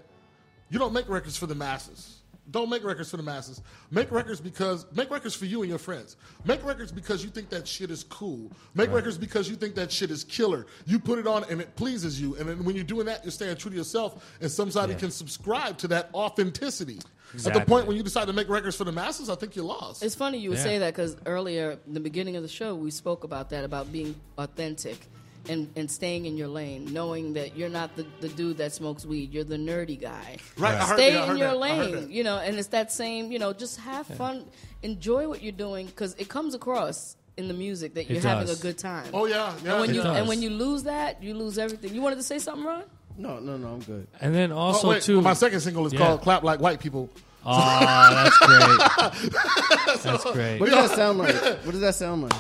[0.71, 2.22] you don't make records for the masses.
[2.51, 3.63] Don't make records for the masses.
[3.91, 6.17] Make records because make records for you and your friends.
[6.45, 8.51] Make records because you think that shit is cool.
[8.75, 10.67] Make records because you think that shit is killer.
[10.85, 12.35] You put it on and it pleases you.
[12.37, 14.99] And then when you're doing that, you're staying true to yourself, and somebody Yeah.
[14.99, 16.99] can subscribe to that authenticity.
[17.47, 19.65] At the point when you decide to make records for the masses, I think you're
[19.65, 20.03] lost.
[20.03, 20.65] It's funny you would Yeah.
[20.65, 23.91] say that because earlier, in the beginning of the show, we spoke about that about
[23.93, 25.09] being authentic
[25.49, 29.05] and, and staying in your lane, knowing that you're not the, the dude that smokes
[29.05, 29.33] weed.
[29.33, 30.39] You're the nerdy guy.
[30.59, 31.59] Right, I heard- Stay yeah, in your that.
[31.59, 34.45] Lane, you know, and it's that same, you know, just have fun,
[34.83, 38.51] enjoy what you're doing because it comes across in the music that It you're having
[38.51, 39.07] a good time.
[39.15, 39.73] Oh yeah, yeah.
[39.73, 41.95] and when you and when you lose that, you lose everything.
[41.95, 42.83] You wanted to say something, Ron?
[43.17, 44.07] No, no, no, I'm good.
[44.21, 45.99] And then Oh, also wait, too, my second single is Yeah.
[46.01, 47.09] called "Clap Like White People."
[47.45, 49.23] Oh, that's great.
[50.03, 50.61] That's great.
[50.61, 51.35] What does that sound like?
[51.65, 52.33] What does that sound like?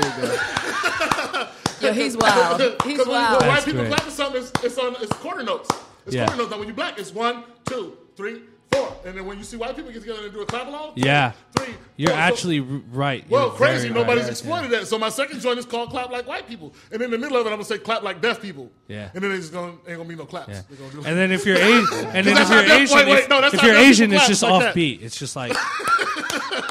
[0.00, 1.48] There we go.
[1.80, 2.60] Yo, he's wild.
[2.60, 3.40] He's 'Cause when, when wild.
[3.42, 3.88] white That's people great.
[3.92, 5.68] clap for something, it's, it's on it's quarter notes.
[6.06, 6.24] It's Yeah.
[6.26, 6.50] quarter notes.
[6.50, 8.42] Now when you black, it's one, two, three,
[8.72, 10.94] four, and then when you see white people get together and do a clap along,
[10.94, 11.32] two, Yeah.
[11.58, 11.74] three.
[11.96, 12.18] You're four.
[12.18, 13.24] Actually r- right.
[13.28, 13.88] well, You're crazy.
[13.88, 14.30] very Nobody's right.
[14.32, 14.86] exploited that.
[14.86, 17.46] So my second joint is called "Clap Like White People," and in the middle of
[17.46, 19.10] it, I'm gonna say "Clap Like Deaf People." Yeah.
[19.14, 20.48] And then it's gonna ain't gonna be no claps.
[20.48, 20.62] Yeah.
[20.70, 23.06] They're gonna And then if you're Asian, and then That's if how you're Asian, wait,
[23.08, 24.74] wait, if, no, if you're Asian, it's just like that.
[24.74, 25.02] offbeat.
[25.02, 25.52] It's just like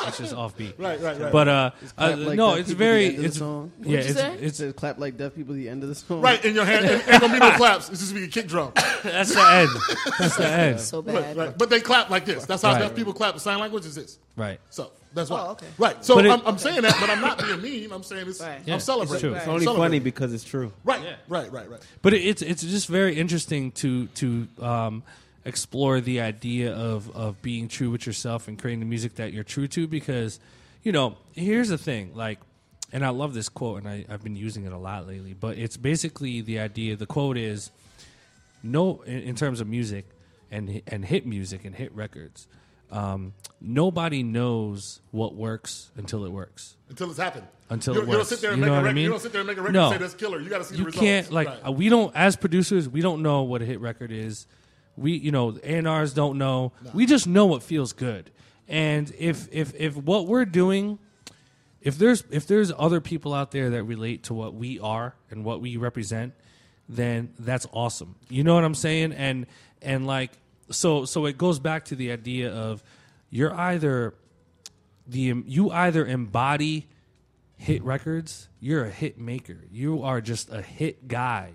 [0.08, 0.74] it's just offbeat.
[0.78, 1.32] Right, right, right.
[1.32, 3.72] But uh, uh like no, it's people at the very the it's song.
[3.82, 6.22] yeah, it's, It it's says clap like deaf people at the end of the song.
[6.22, 6.86] Right, in your hand.
[6.86, 7.90] Ain't ain't gonna be no claps.
[7.90, 8.72] It's just be a kick drum.
[9.04, 9.70] That's the end.
[10.20, 10.80] That's the end.
[10.80, 11.36] So bad.
[11.36, 11.58] right.
[11.58, 12.46] But they clap like this.
[12.46, 12.80] That's how Right.
[12.80, 13.34] deaf people clap.
[13.34, 14.18] The sign language is this.
[14.36, 14.60] right.
[14.70, 15.42] So that's why.
[15.42, 15.68] Oh, okay.
[15.78, 16.04] Right.
[16.04, 17.92] So it- I'm, I'm saying that, but I'm not being mean.
[17.92, 18.42] I'm saying it's.
[18.42, 18.60] Right.
[18.66, 19.14] Yeah, I'm celebrating.
[19.16, 19.34] it's true.
[19.36, 20.72] It's only funny because it's true.
[20.84, 21.02] Right.
[21.28, 21.52] Right.
[21.52, 21.70] Right.
[21.70, 21.80] Right.
[22.02, 25.04] But it- it's it's just very interesting to to um,
[25.46, 29.44] explore the idea of of being true with yourself and creating the music that you're
[29.44, 30.40] true to because
[30.84, 32.40] you know here's the thing like
[32.94, 35.58] and I love this quote and I, I've been using it a lot lately but
[35.58, 37.72] it's basically the idea the quote is
[38.62, 40.06] no in, in terms of music
[40.52, 42.48] and and hit music and hit records
[42.92, 47.48] um, nobody knows what works until it works Until it's happened.
[47.72, 48.96] until you, it you don't sit there and You make a what I record.
[48.96, 49.04] mean?
[49.06, 49.86] You don't sit there and make a record No.
[49.88, 50.40] and say that's killer.
[50.40, 51.00] You got to see the you results.
[51.02, 51.70] can't like Right.
[51.74, 54.46] we don't as producers we don't know what a hit record is
[54.96, 56.72] we you know A&Rs don't know.
[56.94, 58.32] We just know what feels good.
[58.68, 61.00] And if if if what we're doing
[61.82, 65.44] if there's if there's other people out there that relate to what we are and
[65.44, 66.34] what we represent
[66.90, 68.16] then that's awesome.
[68.30, 69.14] You know what i'm saying?
[69.14, 69.48] And
[69.82, 70.32] and like
[70.70, 72.84] so so it goes back to the idea of
[73.30, 74.14] you're either
[75.08, 76.88] the you either embody
[77.64, 79.58] hit records, you're a hit maker.
[79.72, 81.54] You are just a hit guy.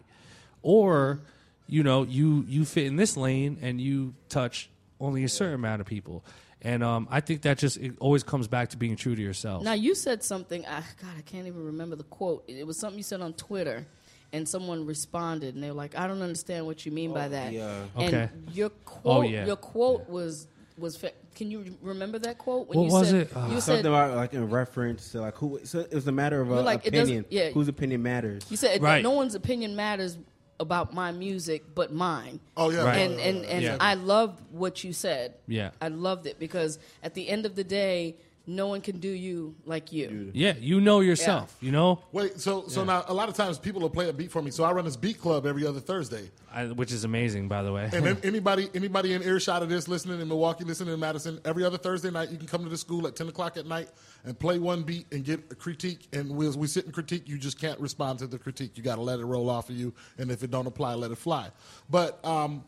[0.62, 1.20] Or,
[1.68, 4.70] you know, you you fit in this lane and you touch
[5.00, 6.24] only a certain amount of people.
[6.60, 9.62] And um, I think that just it always comes back to being true to yourself.
[9.62, 10.66] Now you said something.
[10.66, 12.42] I, God, I can't even remember the quote.
[12.48, 13.86] It was something you said on Twitter,
[14.32, 17.52] and someone responded, and they were like, "I don't understand what you mean by that."
[17.52, 17.82] yeah.
[17.96, 18.28] And Okay.
[18.52, 19.46] your quote, Oh, yeah.
[19.46, 20.96] your quote was was.
[20.96, 22.66] Fa- can you remember that quote?
[22.66, 23.36] When What you was said, it?
[23.36, 25.60] Uh, You Something said about like in reference to like who.
[25.62, 27.24] So it was a matter of You're uh, like, opinion.
[27.30, 27.50] yeah.
[27.50, 28.42] Whose opinion matters?
[28.50, 29.00] you said Right.
[29.00, 30.18] no one's opinion matters
[30.60, 32.40] about my music but mine.
[32.56, 32.84] Oh yeah.
[32.84, 32.98] Right.
[32.98, 33.76] And oh, and and Yeah.
[33.80, 35.34] I loved what you said.
[35.46, 35.70] Yeah.
[35.80, 38.16] I loved it because at the end of the day,
[38.48, 40.30] no one can do you like you.
[40.32, 42.40] yeah, you know yourself, you know, Wait.
[42.40, 44.50] So so now a lot of times people will play a beat for me.
[44.50, 46.30] So I run this beat club every other Thursday.
[46.50, 47.90] I, which is amazing, by the way.
[47.92, 51.76] And anybody anybody in earshot of this listening in Milwaukee, listening in Madison, every other
[51.76, 53.90] Thursday night you can come to the school at ten o'clock at night
[54.24, 56.08] and play one beat and get a critique.
[56.14, 57.28] And we we sit and critique.
[57.28, 58.78] You just can't respond to the critique.
[58.78, 59.92] You got to let it roll off of you.
[60.16, 61.50] And if it don't apply, let it fly.
[61.90, 62.64] But um,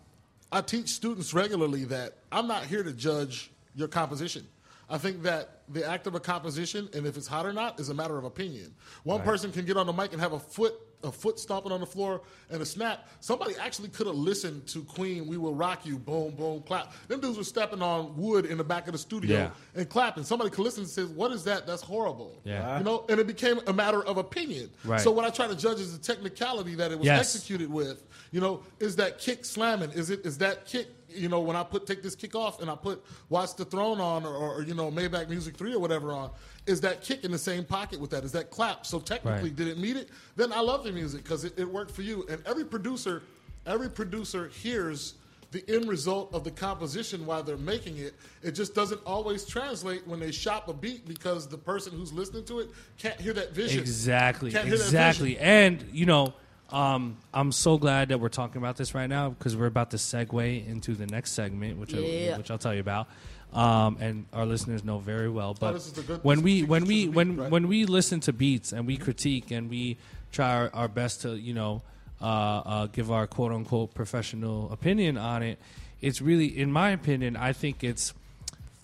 [0.52, 4.46] I teach students regularly that I'm not here to judge your composition.
[4.90, 7.88] I think that the act of a composition and if it's hot or not is
[7.90, 8.74] a matter of opinion.
[9.04, 11.80] One person can get on the mic and have a foot a foot stomping on
[11.80, 13.08] the floor and a snap.
[13.20, 16.92] Somebody actually could have listened to Queen "We Will Rock You," boom, boom, clap.
[17.08, 19.50] Them dudes were stepping on wood in the back of the studio Yeah.
[19.74, 20.24] and clapping.
[20.24, 21.66] Somebody could listen and say, "What is that?
[21.66, 22.76] That's horrible." Yeah.
[22.76, 23.06] you know.
[23.08, 24.68] And it became a matter of opinion.
[24.84, 25.00] Right.
[25.00, 27.34] So what I try to judge is the technicality that it was Yes.
[27.34, 28.02] executed with.
[28.30, 29.92] You know, is that kick slamming?
[29.92, 30.88] Is it is that kick?
[31.14, 34.00] You know, when I put take this kick off and I put Watch the Throne
[34.00, 36.30] on or, or you know Maybach Music Three or whatever on,
[36.66, 38.24] is that kick in the same pocket with that?
[38.24, 38.86] Is that clap?
[38.86, 39.56] So technically, Right.
[39.56, 40.08] did it meet it?
[40.36, 42.26] Then I love the music because it, it worked for you.
[42.30, 43.22] And every producer,
[43.66, 45.14] every producer hears
[45.52, 48.14] the end result of the composition while they're making it.
[48.42, 52.44] It just doesn't always translate when they shop a beat because the person who's listening
[52.44, 52.68] to it
[52.98, 53.80] can't hear that vision.
[53.80, 54.52] Exactly.
[54.52, 55.30] Can't Exactly.
[55.34, 55.42] vision.
[55.44, 56.34] And you know,
[56.72, 59.96] um, I'm so glad that we're talking about this right now because we're about to
[59.96, 62.34] segue into the next segment, which Yeah.
[62.34, 63.08] I, which I'll tell you about.
[63.52, 65.54] Um, and our listeners know very well.
[65.58, 67.50] But Oh, this is the good- when we when we beat, when right?
[67.50, 69.96] when we listen to beats and we critique and we
[70.30, 71.82] try our, our best to you know
[72.20, 75.58] uh, uh, give our quote unquote professional opinion on it,
[76.00, 78.14] it's really, in my opinion, I think it's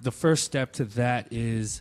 [0.01, 1.81] the first step to that is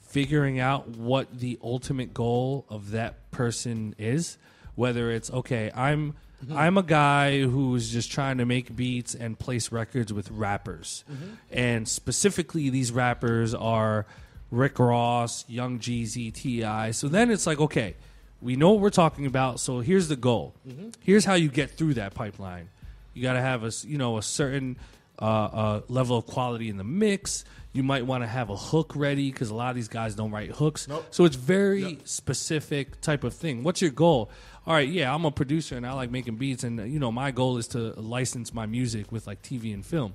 [0.00, 4.38] figuring out what the ultimate goal of that person is
[4.74, 6.14] whether it's okay i'm
[6.54, 11.04] i'm a guy who's just trying to make beats and place records with rappers.
[11.52, 14.06] And specifically these rappers are
[14.50, 17.94] rick ross young jeezy ti so then it's like okay
[18.40, 20.54] we know what we're talking about so here's the goal.
[21.00, 22.68] Here's how you get through that pipeline.
[23.14, 24.76] You got to have a, you know a certain
[25.20, 27.44] uh, uh, level of quality in the mix.
[27.72, 30.30] You might want to have a hook ready because a lot of these guys don't
[30.30, 30.88] write hooks.
[30.88, 31.06] Nope.
[31.10, 33.62] So it's very specific type of thing.
[33.62, 34.30] What's your goal?
[34.66, 37.30] All right, yeah, I'm a producer and I like making beats, and you know my
[37.30, 40.14] goal is to license my music with like TV and film.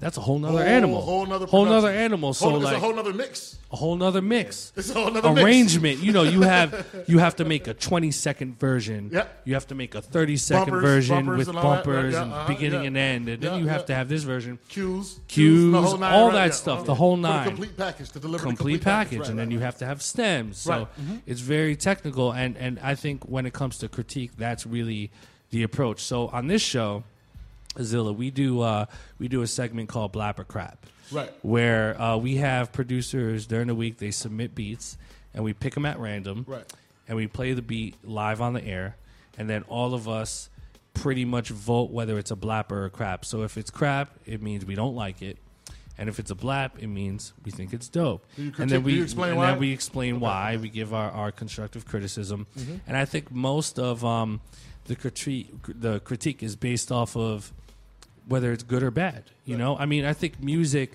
[0.00, 1.00] That's a whole nother Whole- animal.
[1.00, 2.32] whole nother whole nother animal.
[2.32, 3.58] So Whole- it's like a whole nother mix.
[3.72, 4.72] a whole nother mix.
[4.76, 5.44] It's a whole nother mix.
[5.44, 5.98] arrangement.
[6.00, 9.10] You know, you have you have to make a twenty second version.
[9.12, 9.42] Yep.
[9.44, 12.32] You have to make a thirty second Bumpers, version bumpers with and bumpers yeah, and
[12.32, 12.86] uh-huh, beginning yeah.
[12.86, 14.60] and end, and then you have to have this version.
[14.68, 18.10] Cues, cues, the whole nine, all right, that stuff, the whole the nine, complete package
[18.10, 20.00] to deliver the complete, complete package, package, right, and then right, you have to have
[20.00, 20.58] stems.
[20.58, 21.22] So mhm.
[21.26, 25.10] it's very technical, and and I think when it comes to critique, that's really
[25.50, 26.00] the approach.
[26.04, 27.02] So on this show,
[27.82, 28.86] Zilla, we do uh,
[29.18, 30.86] we do a segment called Blap or Crap.
[31.10, 31.32] Right.
[31.42, 34.98] Where uh, we have producers during the week, they submit beats,
[35.32, 36.44] and we pick them at random.
[36.46, 36.70] Right.
[37.06, 38.96] And we play the beat live on the air,
[39.38, 40.50] and then all of us
[40.92, 43.24] pretty much vote whether it's a blap or a crap.
[43.24, 45.38] So if it's crap, it means we don't like it.
[45.96, 48.24] And if it's a blap, it means we think it's dope.
[48.36, 49.50] And then we explain and why?
[49.50, 50.56] then we explain why.
[50.56, 52.46] We give our, our constructive criticism.
[52.56, 52.80] Mhm.
[52.86, 54.40] And I think most of um,
[54.84, 57.52] the critique the critique is based off of
[58.28, 59.24] whether it's good or bad.
[59.44, 60.92] You know, I mean, I think music,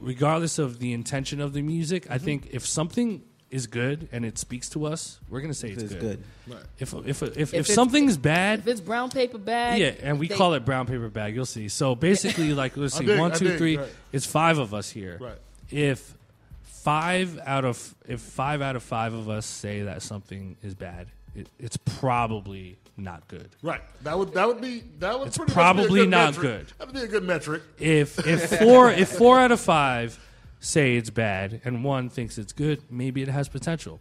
[0.00, 2.24] regardless of the intention of the music, I mm-hmm.
[2.24, 5.82] think if something is good and it speaks to us, we're gonna say If it's,
[5.84, 6.24] it's good.
[6.48, 6.54] good.
[6.54, 6.64] Right.
[6.78, 10.26] If if if, if, it's- something's bad, if it's brown paper bag, yeah, and we
[10.26, 11.34] they- call it brown paper bag.
[11.36, 11.68] You'll see.
[11.68, 13.76] So basically, like let's see, dig, one, I two, dig, three.
[13.76, 13.88] right.
[14.12, 15.18] It's five of us here.
[15.20, 15.38] Right.
[15.70, 16.14] If
[16.62, 21.06] five out of if five out of five of us say that something is bad,
[21.36, 23.50] it, it's probably not good.
[23.62, 23.80] Right.
[24.02, 26.36] That would that would be that would It's pretty much be a probably good not
[26.36, 26.42] metric.
[26.68, 26.72] good.
[26.78, 27.62] That'd be a good metric.
[27.78, 30.18] If if four if four out of five
[30.60, 34.00] say it's bad and one thinks it's good, maybe it has potential.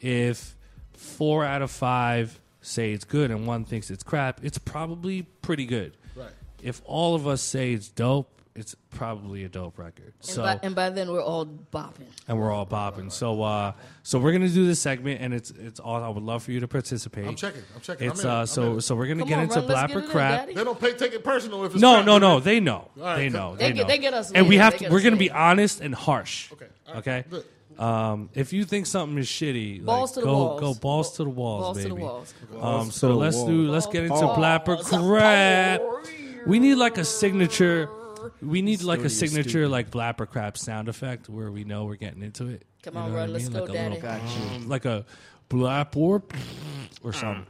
[0.00, 0.56] If
[0.94, 5.64] four out of five say it's good and one thinks it's crap, it's probably pretty
[5.66, 5.96] good.
[6.16, 6.30] Right.
[6.62, 10.12] If all of us say it's dope, it's probably a dope record.
[10.20, 12.06] And, So by, and by then we're all bopping.
[12.28, 13.10] and we're all bopping.
[13.10, 13.72] So uh
[14.02, 16.60] so we're gonna do this segment and it's it's all I would love for you
[16.60, 17.26] to participate.
[17.26, 17.62] I'm checking.
[17.74, 18.10] I'm checking.
[18.10, 18.36] It's I'm in it.
[18.36, 20.04] uh I'm so so we're gonna Come get on, into Ron, let's blap or it
[20.04, 20.46] in, crap.
[20.48, 22.40] They don't pay, take it personal if it's No, crap, no, do no.
[22.40, 22.90] They know.
[22.98, 23.56] All right, they know.
[23.56, 24.88] They They, get- they get us And we have to.
[24.90, 26.52] We're going to be honest and harsh.
[26.52, 26.66] Okay.
[26.88, 27.24] all right, Okay.
[27.30, 27.44] Good.
[27.78, 30.60] Um, if you think something is shitty, Balls like, to the go walls.
[30.60, 31.94] go balls to the walls, Balls to baby.
[31.96, 32.34] the walls.
[32.60, 33.68] Um, so let's do.
[33.70, 34.38] Let's get into Balls.
[34.38, 35.80] blap or crap.
[36.46, 37.88] We need like a signature.
[38.40, 42.22] We need like a signature like blapper crap sound effect where we know we're getting
[42.22, 42.64] into it.
[42.82, 43.52] Come You on, know what Ron, I let's mean?
[43.52, 43.94] go, like a Daddy.
[44.00, 45.06] little, um, like a
[45.50, 46.22] blap or
[47.02, 47.46] or something.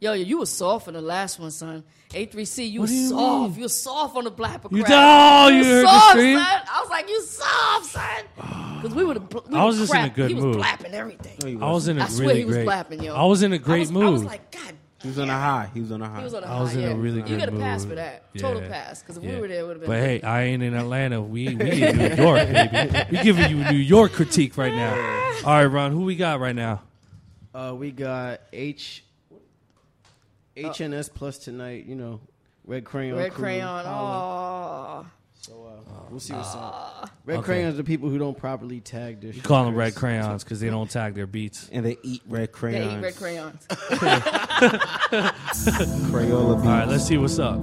[0.00, 1.82] Yo, yo, you was soft on the last one, son.
[2.10, 3.50] A3C, you What do you soft.
[3.50, 3.56] mean?
[3.58, 4.92] You was soft on the black You crap.
[4.94, 6.38] oh, you was heard the soft, stream?
[6.38, 6.46] son.
[6.68, 8.24] I was like, you soft, son.
[8.84, 9.32] Because we would have.
[9.48, 10.14] We I was would've just in a crapped.
[10.14, 10.44] good he mood.
[10.48, 11.58] was blapping everything.
[11.58, 12.64] No, I was in a I swear really he was great.
[12.64, 13.14] blapping, yo.
[13.14, 14.04] I was in a I great was, mood.
[14.04, 14.74] I was like, God,
[15.04, 15.68] He was on a high.
[15.72, 16.18] He was on a high.
[16.18, 16.78] he was on a I was high.
[16.80, 16.94] in a yeah.
[16.96, 17.90] really You good get a pass mood.
[17.90, 18.34] for that.
[18.38, 18.68] Total Yeah.
[18.68, 19.02] pass.
[19.02, 19.34] Because if Yeah.
[19.34, 19.90] we were there, it would have been.
[19.90, 21.20] But hey, I ain't in Atlanta.
[21.22, 22.98] We we in New York, baby.
[23.12, 24.94] We giving you New York critique right now.
[25.44, 26.82] All right, Ron, who we got right now?
[27.54, 29.04] Uh, we got H
[30.56, 31.84] HNS plus tonight.
[31.86, 32.20] You know,
[32.66, 33.16] Red Crayon.
[33.18, 33.84] Red crew, crayon.
[33.84, 35.04] holla.
[35.04, 35.06] Oh.
[35.86, 37.10] So uh, we'll see what's up.
[37.24, 37.44] Red Okay.
[37.46, 39.32] crayons are people who don't properly tag their.
[39.32, 41.68] You call them red crayons because they don't tag their beats.
[41.72, 42.86] And they eat red crayons.
[42.86, 43.66] They eat red crayons.
[46.10, 46.66] Crayola beats.
[46.66, 47.60] All right, let's see what's up.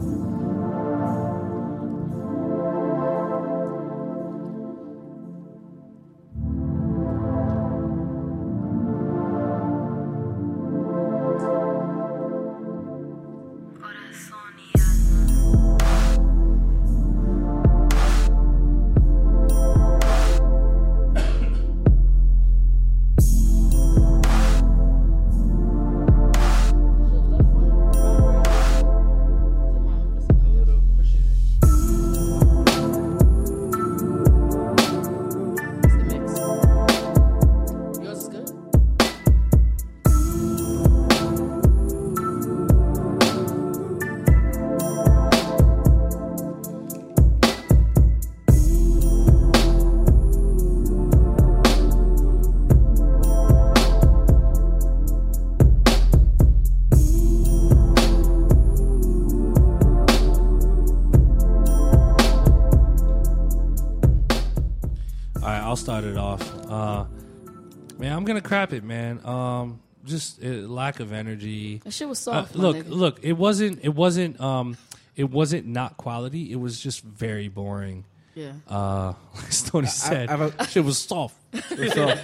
[68.32, 69.20] Gonna crap it, man.
[69.26, 71.78] Um, just uh, lack of energy.
[71.84, 72.56] That shit was Uh, soft.
[72.56, 72.90] my look, nigga.
[72.90, 73.20] look.
[73.24, 73.80] It wasn't.
[73.84, 74.40] It wasn't.
[74.40, 74.78] Um,
[75.18, 76.52] it wasn't not quality.
[76.52, 78.06] It was just very boring.
[78.34, 78.54] Yeah.
[78.70, 81.36] Uh, like Stony said, I have a- shit was soft.
[81.72, 82.16] It's all-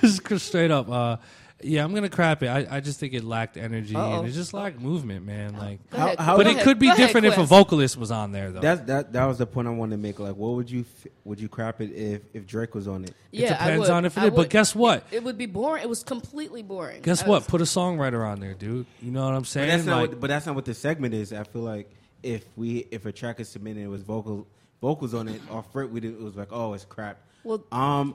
[0.00, 0.88] just straight up.
[0.90, 1.16] Uh,
[1.62, 2.48] yeah, I'm gonna crap it.
[2.48, 4.18] I, I just think it lacked energy Uh-oh.
[4.20, 5.56] and it just lacked movement, man.
[5.56, 6.20] Like, Go ahead.
[6.20, 8.60] how- but it could be Go ahead, different if a vocalist was on there, though.
[8.60, 10.18] That that that was the point I wanted to make.
[10.18, 13.14] Like, what would you f- would you crap it if if Drake was on it?
[13.32, 13.90] Yeah, I depends would.
[13.90, 15.04] on if it I but guess what?
[15.10, 15.82] It, it would be boring.
[15.82, 17.00] It was completely boring.
[17.02, 17.40] Guess I what?
[17.40, 18.84] was- Put a songwriter on there, dude.
[19.00, 19.68] You know what I'm But saying?
[19.68, 20.00] that's not.
[20.02, 21.32] Like, what, but that's not what the segment is.
[21.32, 21.90] I feel like
[22.22, 24.46] if we if a track is submitted and it was vocal
[24.82, 27.18] vocals on it off rip, we did, it was like, oh, it's crap.
[27.44, 28.14] Well- um,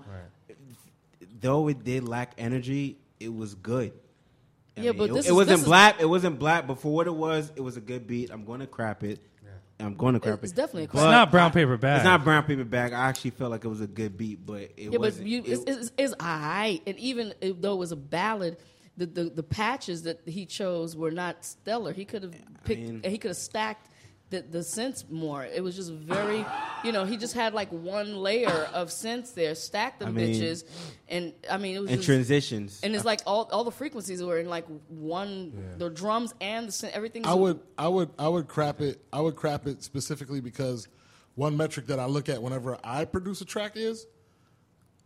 [1.39, 3.93] though it did lack energy, it was good.
[4.77, 6.01] I Yeah, mean, but it, this it is- wasn't this is- black.
[6.01, 8.29] It wasn't black, but for what it was, it was a good beat.
[8.31, 9.19] I'm going to crap it.
[9.79, 10.55] I'm going to crap It's it.
[10.55, 11.05] definitely a it's crap.
[11.05, 11.97] not brown paper bag.
[11.97, 12.93] It's not brown paper bag.
[12.93, 15.27] I actually felt like it was a good beat, but it Yeah, wasn't.
[15.27, 16.83] you, it- it's, it's, it's alright.
[16.85, 18.57] And even though it was a ballad,
[18.95, 21.93] the, the, the patches that he chose were not stellar.
[21.93, 22.81] He could have picked.
[22.81, 23.87] mean- he could have stacked
[24.31, 25.45] the the synths more.
[25.45, 26.43] It was just very,
[26.83, 30.33] you know, he just had like one layer of synths there, stacked them I mean-
[30.33, 30.63] bitches,
[31.07, 32.79] and I mean it was And just, transitions.
[32.81, 36.71] and it's like all all the frequencies were in like one, the drums and the
[36.71, 37.25] synth, everything.
[37.27, 38.99] I would, I would, I would crap it.
[39.13, 40.87] I would crap it specifically because
[41.35, 44.07] one metric that I look at whenever I produce a track is,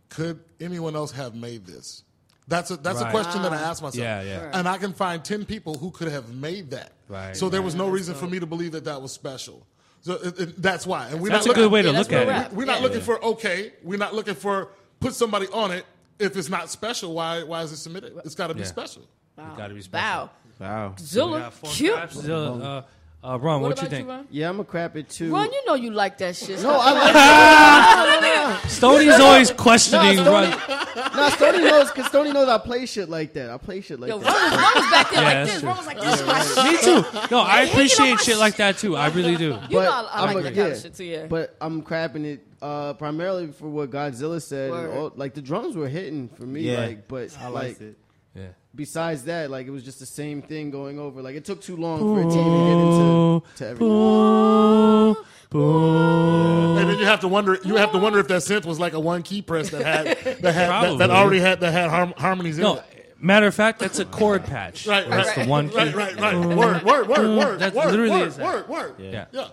[0.08, 2.04] could anyone else have made this?
[2.48, 3.10] That's a that's a Right.
[3.10, 3.70] question that I Ah.
[3.70, 3.96] ask myself.
[3.96, 4.38] Yeah, yeah.
[4.38, 4.50] Sure.
[4.54, 6.92] And I can find ten people who could have made that.
[7.08, 9.66] Right, So there was no That's reason for me to believe that that was special.
[10.02, 11.08] So it, it- that's why.
[11.08, 12.52] And we're That's not a good looking- way to Yeah, look that's at we're- it.
[12.52, 12.82] We're not Yeah.
[12.84, 13.72] looking for okay.
[13.82, 14.70] We're not looking for
[15.00, 15.84] put somebody on it.
[16.18, 18.12] If it's not special, why why is it submitted?
[18.24, 18.66] It's got to be Yeah.
[18.66, 19.02] special.
[19.36, 19.54] Wow.
[19.56, 20.04] Got to be special.
[20.06, 20.30] Wow.
[20.58, 20.94] Wow.
[20.98, 22.12] Zilla, cute.
[22.12, 22.82] Zilla, uh,
[23.28, 24.08] uh, Ron, what, What you think?
[24.08, 25.32] you, Yeah, I'm gonna crap it too.
[25.32, 26.62] Ron, you know you like that shit.
[26.62, 30.52] No, I like Stony's always questioning Nah, Ron.
[30.52, 33.50] Stony, nah, Stony knows because Stony knows I play shit like that.
[33.50, 34.26] I play shit like Yo, that.
[34.32, 35.60] Ron was, Ron was back there Yeah, like this.
[35.60, 35.68] true.
[35.68, 36.72] Ron was like, this is my shit.
[36.72, 36.78] Me
[37.12, 37.28] too.
[37.30, 38.96] No, I Hey, appreciate shit like that too.
[38.96, 39.58] I really do.
[39.70, 41.26] You know I- I I'm like a- that kind of shit too, yeah.
[41.26, 44.70] But I'm crapping it uh, primarily for what Godxilla said.
[44.72, 46.60] and all- like the drums were hitting for me.
[46.62, 47.96] Yeah, like, but I like liked it.
[48.36, 48.48] Yeah.
[48.74, 51.22] besides that, like it was just the same thing going over.
[51.22, 55.24] Like it took too long for it to even hit into to everything.
[55.52, 57.58] And then you have to wonder.
[57.64, 60.06] You have to wonder if that synth was like a one key press that had
[60.42, 63.14] that had that, that already had that had harm, harmonies in No, it.
[63.20, 64.86] matter of fact, that's a chord patch.
[64.86, 65.70] Right, That's right, the one.
[65.70, 65.76] key.
[65.76, 66.36] right, right.
[66.36, 68.44] Word, word, word, mm, word, That word, literally word, is that.
[68.46, 68.94] word, word.
[68.98, 69.10] Yeah.
[69.10, 69.24] Yeah.
[69.32, 69.48] Yeah.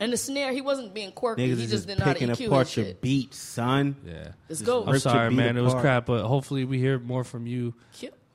[0.00, 1.42] And the snare, he wasn't being quirky.
[1.42, 3.00] Niggas he just just didn't know how to picking EQ apart your shit.
[3.00, 3.96] beat, son.
[4.04, 4.12] Yeah.
[4.12, 4.82] Let's Just go.
[4.84, 5.56] I'm ripped sorry, beat man.
[5.56, 7.74] It was crap, but hopefully we hear more from you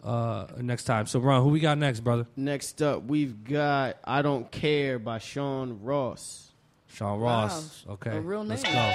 [0.04, 1.06] uh, next time.
[1.06, 2.28] So, Ron, who we got next, brother?
[2.36, 6.52] Next up, we've got "I Don't Care" by Sean Ross.
[6.88, 7.86] Sean Ross.
[7.90, 8.16] Okay.
[8.16, 8.74] A real Let's name.
[8.74, 8.94] go.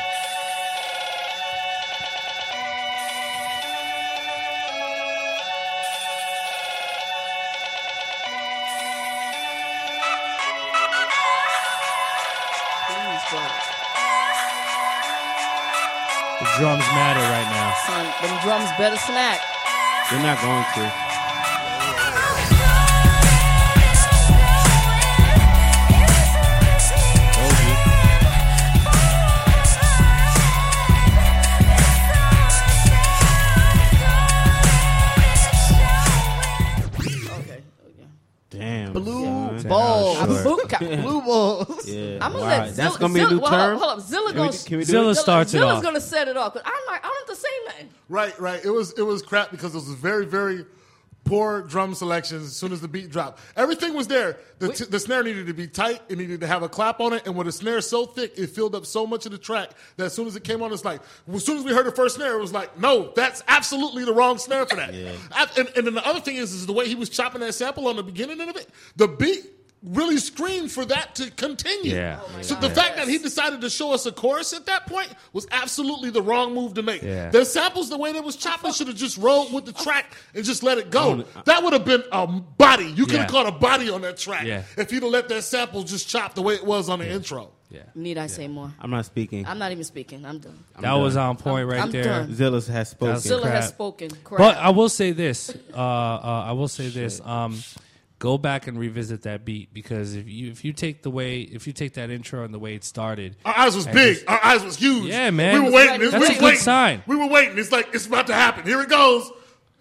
[16.59, 17.73] Drums matter right now.
[17.87, 19.41] Son, them drums better smack.
[20.11, 21.22] They're not going to.
[40.79, 40.91] Short.
[40.91, 41.03] Abuka.
[41.03, 41.89] Blue balls.
[41.89, 42.19] Yeah.
[42.21, 42.49] I'm gonna wow.
[42.49, 43.79] let Zilla, That's gonna be a Zilla- new well, term.
[43.79, 45.15] Hold up, Zilla Can we gonna do- can we do Zilla it?
[45.17, 45.83] starts it Zilla's off.
[45.83, 46.53] gonna set it off.
[46.55, 47.89] 'cause I'm like, I don't have to say nothing.
[48.09, 48.65] Right, right.
[48.65, 50.65] It was it was crap because it was very very
[51.25, 53.39] poor drum selections as soon as the beat dropped.
[53.57, 54.39] Everything was there.
[54.59, 56.03] The, t- the snare needed to be tight.
[56.09, 57.23] It needed to have a clap on it.
[57.27, 60.07] And with the snare so thick, it filled up so much of the track that
[60.07, 61.01] as soon as it came on, it's like,
[61.33, 64.13] as soon as we heard the first snare, it was like, no, that's absolutely the
[64.13, 64.93] wrong snare for that.
[65.31, 67.53] I- and, and then the other thing is, is the way he was chopping that
[67.55, 69.47] sample on the beginning of it, the beat
[69.83, 71.95] really screamed for that to continue.
[71.95, 72.21] Yeah.
[72.23, 72.73] Oh my so the God.
[72.77, 76.23] fact that he decided to show us a chorus at that point was absolutely the
[76.23, 77.03] wrong move to make.
[77.03, 77.31] Yeah.
[77.31, 80.45] The samples, the way they was chopping, should have just rolled with the track and
[80.45, 81.25] just let it go.
[81.47, 82.87] That would have been a body.
[82.93, 83.43] You could have Yeah.
[83.43, 84.63] caught a body on that track Yeah.
[84.77, 87.51] if you'd have let that sample just chop the way it was on the intro.
[87.69, 87.81] Yeah.
[87.95, 88.71] Need I say more?
[88.79, 89.47] I'm not speaking.
[89.47, 90.27] I'm not even speaking.
[90.27, 90.63] I'm done.
[90.79, 92.05] That was on point right I'm there.
[92.05, 92.29] done.
[92.35, 93.15] Zillas has spoken.
[93.15, 94.11] That's Zilla has spoken.
[94.23, 94.39] Crap.
[94.39, 95.51] But I will say this.
[95.75, 97.21] Uh, uh, I will say this.
[97.25, 97.59] Um,
[98.23, 101.67] go back and revisit that beat because if you if you take the way if
[101.67, 104.15] you take that intro and the way it started, Our eyes was big.
[104.15, 105.07] just- Our eyes was huge.
[105.11, 105.65] Yeah, man.
[105.65, 105.99] We were waiting.
[106.01, 106.61] That's we a was good waiting.
[106.61, 107.03] sign.
[107.09, 107.59] We were waiting.
[107.59, 108.65] It's like it's about to happen.
[108.65, 109.29] Here it goes.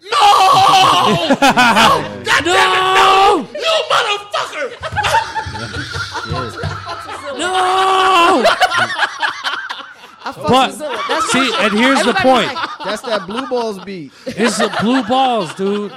[0.03, 0.09] No!
[0.09, 0.17] no!
[1.39, 2.81] God damn it!
[2.97, 3.45] No!
[3.53, 4.67] You motherfucker!
[7.37, 8.43] No!
[10.23, 11.03] I fuck But Zilla.
[11.07, 12.53] That's see, and here's the point.
[12.53, 14.11] like- That's that blue balls beat.
[14.27, 15.91] It's the blue balls, dude.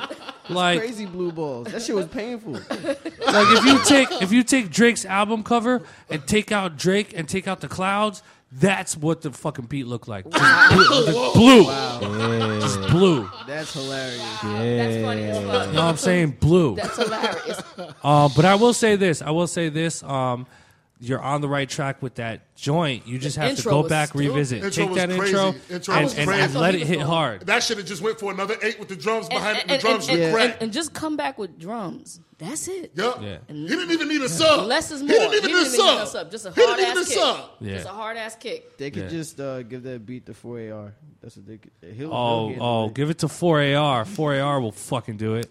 [0.49, 1.69] Like, Crazy blue balls.
[1.69, 2.53] That shit was painful.
[2.53, 7.29] like if you take if you take Drake's album cover and take out Drake and
[7.29, 8.23] take out the clouds,
[8.53, 10.31] that's what the fucking beat looked like.
[10.31, 11.65] Just blue, just blue.
[12.61, 13.31] just blue.
[13.47, 14.41] That's hilarious.
[14.43, 15.66] That's funny as fuck.
[15.66, 16.37] You know what I'm saying?
[16.41, 16.77] Blue.
[16.77, 17.62] That's hilarious.
[18.05, 19.23] Um, but I will say this.
[19.23, 20.03] I will say this.
[20.03, 20.47] Um,
[21.09, 23.06] you're on the right track with that joint.
[23.06, 24.28] You just The have to go back, stupid.
[24.28, 25.36] revisit, Intro take was that crazy.
[25.36, 26.43] intro, Intro and, was and, crazy.
[26.43, 27.47] and let it hit hard.
[27.47, 29.66] That should have just went for another eight with the drums behind it.
[29.66, 32.20] The and, drums and, were and, and, and just come back with drums.
[32.39, 32.93] That's it.
[32.97, 33.22] Yup.
[33.22, 33.39] Yeah.
[33.48, 34.66] He didn't even need a sub.
[34.66, 35.12] Less is more.
[35.12, 36.01] He didn't even need a sub.
[36.02, 36.31] a sub.
[36.31, 37.16] Just a He didn't hard even ass need kick.
[37.16, 37.51] a sub.
[37.60, 37.74] Yeah.
[37.74, 38.78] Just a hard ass kick.
[38.78, 39.09] They could Yeah.
[39.09, 40.93] just uh, give that beat to 4AR.
[41.22, 41.70] That's what they could.
[41.94, 44.05] He'll, Oh, he'll oh, give it to 4AR.
[44.05, 45.51] 4AR will fucking do it.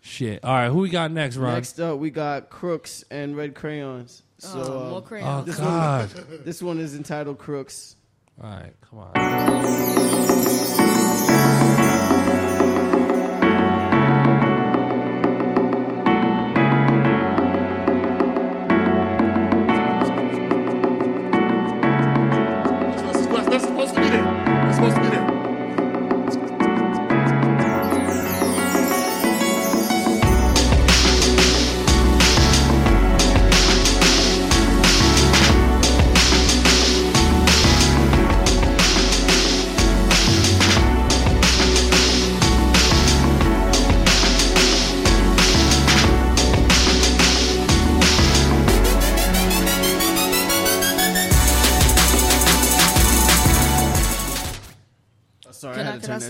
[0.00, 0.44] Shit.
[0.44, 1.54] All right, who we got next, Ron?
[1.54, 4.22] Next up, we got Crooks and Red Crayons.
[4.38, 5.42] So, Oh, uh, more crayons.
[5.42, 6.08] Oh, this God.
[6.14, 7.96] One, this one is entitled Crooks.
[8.42, 10.97] All right, come on.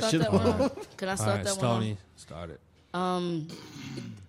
[0.08, 0.70] Start that one?
[0.96, 1.98] Can I start right, that Stony, one?
[2.16, 2.60] start it.
[2.94, 3.48] Um,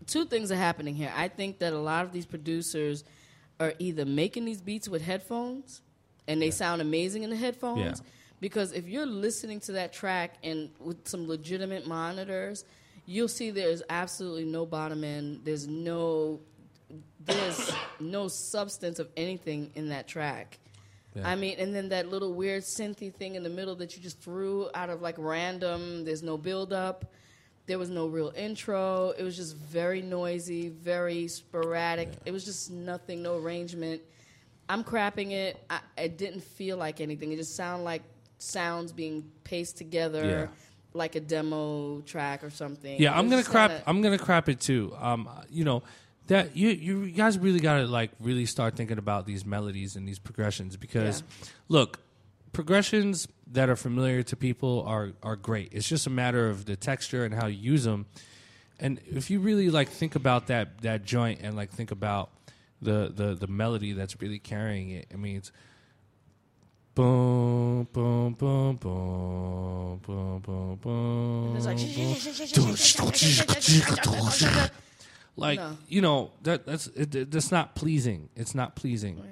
[0.07, 1.11] two things are happening here.
[1.15, 3.03] I think that a lot of these producers
[3.59, 5.81] are either making these beats with headphones,
[6.27, 7.79] and they sound amazing in the headphones.
[7.79, 8.07] Yeah.
[8.39, 12.63] Because if you're listening to that track and with some legitimate monitors,
[13.05, 15.41] you'll see there's absolutely no bottom end.
[15.43, 16.39] There's no
[17.19, 20.57] there's no substance of anything in that track.
[21.15, 21.27] Yeah.
[21.27, 24.19] I mean, and then that little weird synthy thing in the middle that you just
[24.21, 26.05] threw out of like random.
[26.05, 27.05] There's no build up.
[27.65, 29.13] There was no real intro.
[29.17, 32.09] It was just very noisy, very sporadic.
[32.25, 34.01] It was just nothing, no arrangement.
[34.67, 35.57] I'm crapping it.
[35.69, 37.31] I, it didn't feel like anything.
[37.31, 38.03] It just sounded like
[38.37, 40.47] sounds being paced together, Yeah.
[40.93, 42.99] like a demo track or something.
[43.01, 43.83] Yeah, I'm gonna crap.
[43.87, 44.93] I'm gonna crap it too.
[44.99, 45.83] Um, you know
[46.29, 50.19] that you you guys really gotta like really start thinking about these melodies and these
[50.19, 51.21] progressions because,
[51.67, 51.99] look,
[52.53, 55.69] progressions that are familiar to people are are great.
[55.73, 58.05] It's just a matter of the texture and how you use them.
[58.79, 62.29] And if you really like think about that that joint and like think about
[62.81, 65.51] the the the melody that's really carrying it, I mean it's.
[66.95, 71.55] Boom, boom, boom, boom, boom, boom, boom.
[71.55, 71.77] It's like-
[74.51, 74.69] boom.
[75.35, 75.77] like No.
[75.87, 78.29] you know that that's it, it- that's not pleasing.
[78.35, 79.23] It's not pleasing,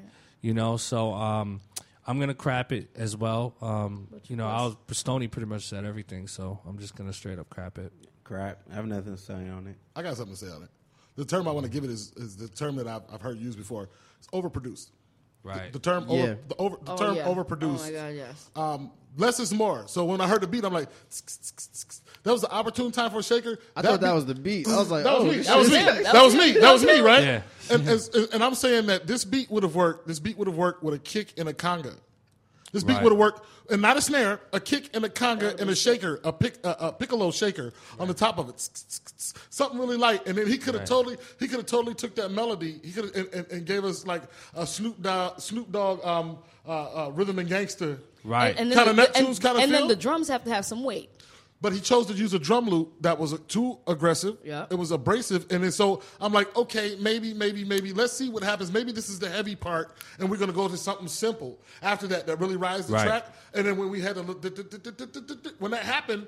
[0.42, 0.78] you know.
[0.78, 1.62] So um,
[2.06, 3.56] I'm gonna crap it as well.
[3.62, 7.40] Um, you know, I was Stony pretty much said everything, so I'm just gonna straight
[7.40, 7.92] up crap it.
[8.24, 8.60] Crap.
[8.72, 9.76] I have nothing to say on it.
[9.96, 10.70] I got something to say on it.
[11.16, 13.40] The term I want to give it is, is the term that I've, I've heard
[13.40, 13.90] used before.
[14.20, 14.92] It's overproduced.
[15.44, 15.72] Right.
[15.72, 16.16] The, the term Yeah.
[16.16, 17.24] over the over the Oh, term yeah.
[17.26, 17.80] overproduced.
[17.80, 18.52] Oh my god, yes.
[18.56, 19.88] Um, less is more.
[19.88, 20.90] So when I heard the beat, I'm like,
[22.28, 23.58] that was the opportune time for a shaker.
[23.74, 24.68] I thought that was the beat.
[24.68, 25.38] I was like, that was oh, me.
[25.38, 25.76] That was me.
[25.78, 26.60] That That was was me.
[26.60, 27.00] That was me.
[27.00, 27.24] Right.
[27.24, 27.42] Yeah.
[27.72, 30.10] And, and, and I'm saying that this beat would have worked.
[30.10, 31.96] This beat would have worked with a kick and a conga.
[32.74, 33.04] This beat Right.
[33.04, 36.20] would have worked, and not a snare, a kick and a conga and a shaker,
[36.26, 38.60] a pick, a, a piccolo shaker on the top of it,
[39.50, 40.28] something really light.
[40.28, 40.88] And then he could have Right.
[40.88, 44.06] totally, he could have totally took that melody, he could and, and, and gave us
[44.06, 44.24] like
[44.54, 48.50] a Snoop Dogg, Snoop Dogg, um, uh, uh, rhythm and gangster, Right.
[48.50, 49.88] And, and then Kinda the, Neptunes kinda and then feel?
[49.88, 51.10] the drums have to have some weight.
[51.60, 54.38] But he chose to use a drum loop that was too aggressive.
[54.44, 54.68] Yeah.
[54.70, 55.48] It was abrasive.
[55.52, 57.94] And then so I'm like, okay, maybe, maybe, maybe.
[57.94, 58.72] Let's see what happens.
[58.72, 62.06] Maybe this is the heavy part, and we're going to go to something simple after
[62.08, 63.08] that that really rides the Right.
[63.08, 63.34] track.
[63.56, 64.24] And then when we had a
[65.58, 66.28] when that happened,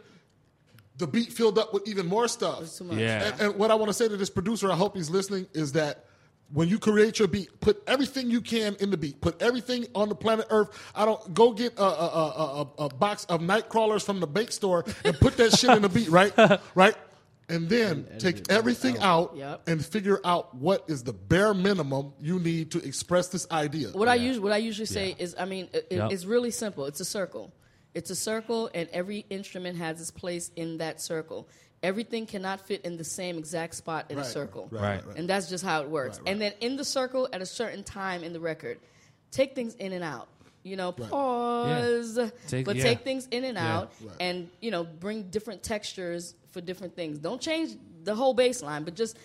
[0.97, 2.75] the beat filled up with even more stuff.
[2.75, 2.97] too much.
[2.97, 3.31] Yeah.
[3.31, 5.73] And, and what I want to say to this producer, I hope he's listening, is
[5.73, 6.05] that
[6.51, 9.21] when you create your beat, put everything you can in the beat.
[9.21, 10.69] Put everything on the planet Earth.
[10.95, 14.27] I don't go get a, a, a, a, a box of night crawlers from the
[14.27, 16.33] bake store and put that shit in the beat, right?
[16.75, 16.95] Right?
[17.49, 19.67] And then take everything out Yep.
[19.67, 23.89] and figure out what is the bare minimum you need to express this idea.
[23.89, 26.11] What I usually what I usually say is, I mean, it, Yep.
[26.11, 26.85] it's really simple.
[26.85, 27.51] It's a circle.
[27.95, 31.49] It's a circle, and every instrument has its place in that circle.
[31.81, 35.07] Everything cannot fit in the same exact spot in Right, a circle, right, Right.
[35.07, 35.17] right.
[35.17, 36.17] and that's just how it works.
[36.17, 36.31] Right, right.
[36.33, 38.79] And then in the circle, at a certain time in the record,
[39.31, 40.27] take things in and out.
[40.63, 41.09] You know, Right.
[41.09, 42.19] pause,
[42.49, 42.83] Take- but yeah.
[42.83, 43.77] take things in and Yeah.
[43.77, 44.15] out, Right.
[44.19, 47.17] and you know, bring different textures for different things.
[47.17, 49.15] Don't change the whole baseline, but just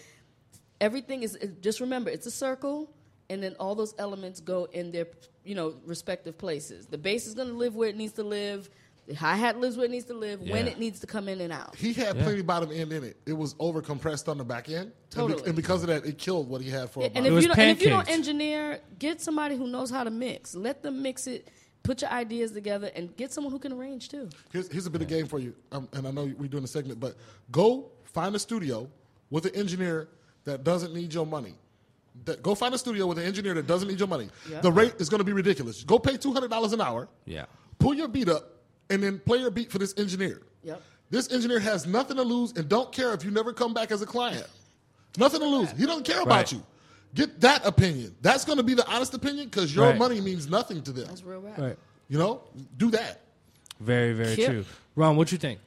[0.81, 2.91] everything is just remember it's a circle
[3.31, 5.07] and then all those elements go in their
[5.45, 8.69] you know respective places the bass is going to live where it needs to live
[9.07, 11.53] the hi-hat lives where it needs to live when it needs to come in and
[11.53, 12.23] out He had Yeah.
[12.23, 13.17] plenty bottom end in it.
[13.27, 14.93] It was over compressed on the back end.
[15.17, 17.27] And be- And, because of that, it killed what he had for a and bottom
[17.27, 20.11] if, was you don't, and if you don't engineer get somebody who knows how to
[20.11, 21.49] mix let them mix it
[21.83, 25.03] put your ideas together and get someone who can arrange too Here's, here's a bit
[25.03, 27.15] of game for you, um, and I know we're doing a segment, but
[27.51, 28.89] go find a studio
[29.31, 30.09] with an engineer
[30.45, 31.55] that doesn't need your money.
[32.27, 34.29] That, go find a studio with an engineer that doesn't need your money.
[34.49, 34.61] Yeah.
[34.61, 35.83] The rate is going to be ridiculous.
[35.83, 37.09] Go pay two hundred dollars an hour.
[37.25, 37.47] Yeah.
[37.81, 38.54] Pull your beat up,
[38.91, 40.43] and then play your beat for this engineer.
[40.63, 40.83] Yep.
[41.11, 44.03] This engineer has nothing to lose and don't care if you never come back as
[44.03, 44.47] a client.
[45.17, 45.71] Nothing to lose.
[45.73, 46.53] He doesn't care about Right.
[46.53, 46.63] you.
[47.15, 48.17] Get that opinion.
[48.21, 49.99] That's going to be the honest opinion because your Right.
[49.99, 51.07] money means nothing to them.
[51.07, 51.79] that's real rap Right.
[52.09, 52.43] You know,
[52.77, 53.21] do that.
[53.81, 54.47] Very, very Kip.
[54.51, 54.65] true.
[54.97, 55.61] Ron, what you think?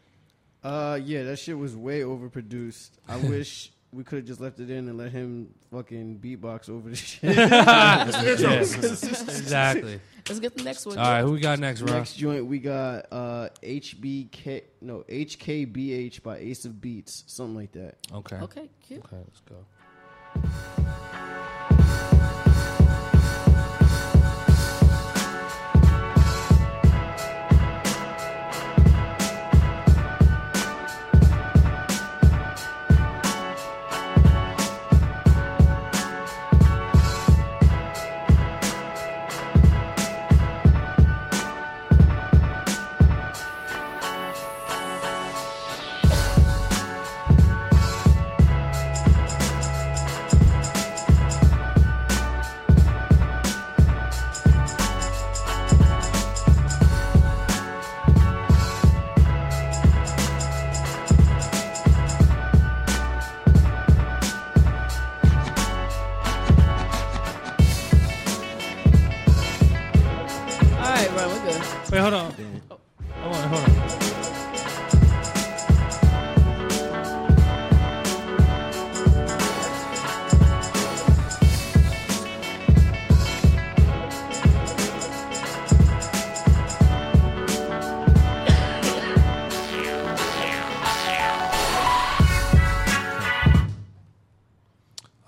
[0.63, 2.89] Uh, yeah, that shit was way overproduced.
[3.07, 6.87] I wish we could have just left it in and let him fucking beatbox over
[6.87, 7.35] the shit.
[7.35, 9.99] Yeah, exactly.
[10.29, 11.95] let's get the next one All right, who we got next, Ron?
[11.97, 17.95] Next joint we got uh HBK no HKBH by Ace of Beats, something like that.
[18.13, 18.35] Okay.
[18.35, 21.23] okay cute Okay, let's go.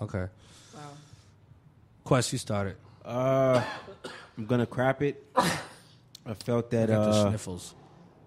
[0.01, 0.27] Okay.
[0.75, 0.81] Wow.
[2.03, 2.75] Quest, you started.
[3.03, 3.61] Uh,
[4.37, 5.23] I'm gonna crap it.
[5.35, 7.75] I felt that I got the uh, sniffles.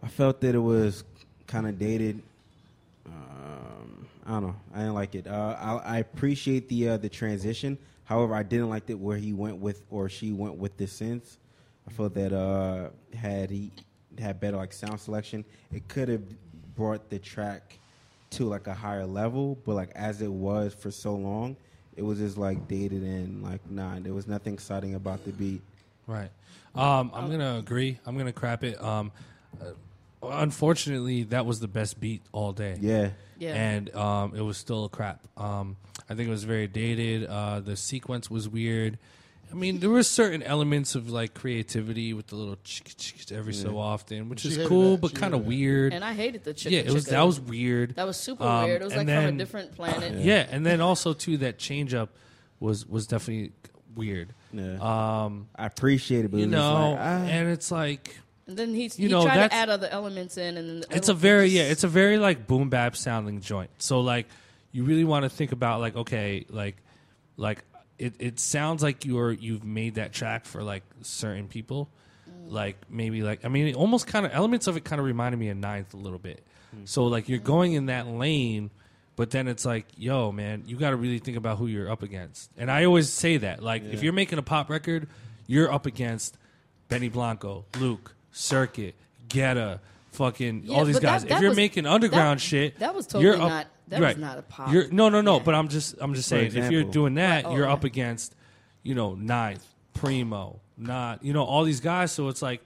[0.02, 1.04] I felt that it was
[1.46, 2.22] kind of dated.
[3.06, 4.56] Um, I don't know.
[4.74, 5.26] I didn't like it.
[5.26, 7.78] Uh, I, I appreciate the uh, the transition.
[8.04, 11.38] However, I didn't like it where he went with or she went with the synths.
[11.88, 13.70] I felt that uh, had he
[14.18, 16.22] had better like sound selection, it could have
[16.74, 17.78] brought the track
[18.32, 19.59] to like a higher level.
[19.64, 21.56] But like as it was for so long,
[21.96, 23.98] it was just like dated and like nah.
[24.00, 25.62] There was nothing exciting about the beat.
[26.06, 26.30] Right.
[26.74, 27.98] Um, I'm gonna agree.
[28.06, 28.82] I'm gonna crap it.
[28.82, 29.12] Um,
[29.60, 29.66] uh,
[30.22, 32.76] unfortunately, that was the best beat all day.
[32.80, 33.10] Yeah.
[33.38, 33.54] Yeah.
[33.54, 35.20] And um, it was still a crap.
[35.36, 35.76] Um,
[36.09, 37.24] I think it was very dated.
[37.26, 38.98] Uh, the sequence was weird.
[39.52, 43.52] I mean, there were certain elements of like creativity with the little chick chick every
[43.52, 43.76] so Yeah.
[43.78, 45.00] often, which She is hated cool, that.
[45.02, 45.48] but She kind of hated that.
[45.56, 45.92] weird.
[45.92, 47.10] And I hated the chicka Yeah, it was chicka.
[47.10, 47.94] that was weird.
[47.96, 48.80] That was super Um, weird.
[48.80, 50.24] It was and like from a then- different planet.
[50.24, 52.16] Yeah, and then also too that change up
[52.60, 53.52] was was definitely
[53.94, 54.32] weird.
[54.52, 54.76] Yeah.
[54.80, 57.24] Um, I appreciate it, but you it was just know, like, ah.
[57.26, 58.16] and it's like
[58.46, 60.80] And then he, You he know, tried to that's- add other elements in, and then
[60.80, 63.70] the it's a elements very just- yeah it's a very like boom bap sounding joint
[63.78, 64.26] so like
[64.72, 66.76] you really want to think about like okay like
[67.36, 67.62] like
[68.02, 71.88] it, it sounds like you're you've made that track for like certain people.
[72.28, 72.50] Mm.
[72.52, 75.38] Like maybe like i mean it almost kind of elements of it kind of reminded
[75.38, 76.44] me of ninth a little bit.
[76.76, 76.88] Mm.
[76.88, 78.70] So like you're going in that lane
[79.14, 82.02] but then it's like yo man you got to really think about who you're up
[82.02, 82.50] against.
[82.56, 85.08] And i always say that like if you're making a pop record
[85.46, 86.36] you're up against
[86.88, 88.94] benny blanco luke Cirkut
[89.28, 89.80] Guetta,
[90.12, 91.22] fucking Yeah, all these but that- guys.
[91.24, 94.01] that if you're was- making underground that- shit, that was you're totally up- not- that
[94.01, 94.73] was not a pop.
[94.73, 95.40] You're, no, no, no.
[95.40, 97.73] But I'm just, I'm just For saying, if you're doing that, Right, oh, you're yeah.
[97.73, 98.35] up against,
[98.82, 102.12] you know, Ninth, Primo, not, you know, all these guys.
[102.12, 102.62] So it's like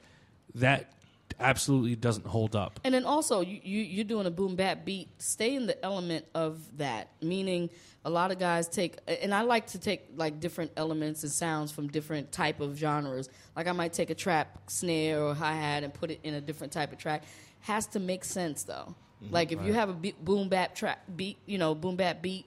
[0.56, 0.92] that
[1.38, 2.80] absolutely doesn't hold up.
[2.84, 5.08] And then also, you, you you're doing a boom bap beat.
[5.20, 7.10] Stay in the element of that.
[7.22, 7.70] Meaning,
[8.04, 11.72] a lot of guys take, and I like to take like different elements and sounds
[11.72, 13.28] from different type of genres.
[13.54, 16.40] Like I might take a trap snare or hi hat and put it in a
[16.40, 17.24] different type of track.
[17.60, 18.94] Has to make sense though.
[19.26, 19.34] Mm-hmm.
[19.34, 22.46] Like if you have a beat, boom bap track beat, you know, boom bap beat.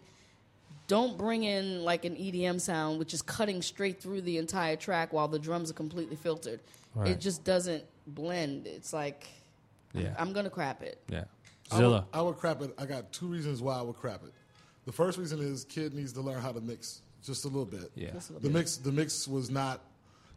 [0.88, 5.14] Don't bring in like an EDM sound, which is cutting straight through the entire track
[5.14, 6.60] while the drums are completely filtered.
[6.96, 7.10] Right.
[7.12, 8.66] It just doesn't blend.
[8.66, 9.28] It's like,
[9.94, 10.16] Yeah.
[10.18, 11.00] I'm gonna crap it.
[11.08, 11.26] Yeah.
[11.72, 12.06] I would, Zilla.
[12.12, 12.74] I would crap it.
[12.80, 14.34] I got two reasons why I would crap it.
[14.86, 17.92] The first reason is kid needs to learn how to mix just a little bit.
[17.94, 18.08] Yeah.
[18.10, 18.52] A little The bit.
[18.54, 19.82] mix the mix was not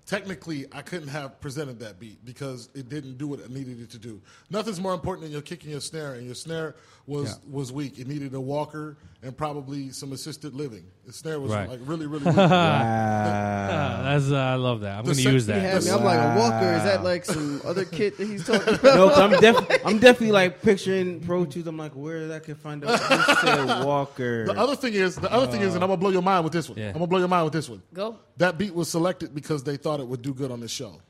[0.06, 3.90] technically I couldn't have presented that beat because it didn't do what it needed it
[3.90, 4.20] to do.
[4.50, 6.76] Nothing's more important than your kick and your snare, and your snare
[7.06, 7.34] was Yeah.
[7.50, 7.98] was weak.
[7.98, 10.84] It needed a walker and probably some assisted living.
[11.06, 11.68] The snare was Right.
[11.68, 12.36] like really really weak.
[12.38, 14.98] Ah, that's uh, I love that.
[14.98, 15.60] I'm going to use that.
[15.60, 15.90] had me.
[15.90, 16.72] I'm like a Walker.
[16.74, 18.94] Is that like some other kit that he's talking about?
[18.96, 21.66] no, 'cause I'm, def- I'm definitely like picturing Pro Tools.
[21.66, 23.84] I'm like, where did I can find out?
[23.86, 24.46] Walker.
[24.46, 26.52] The other thing is, the other thing is, and I'm gonna blow your mind with
[26.52, 26.78] this one.
[26.80, 27.82] I'm gonna blow your mind with this one.
[27.92, 28.16] Go.
[28.36, 31.00] That beat was selected because they thought it would do good on the show.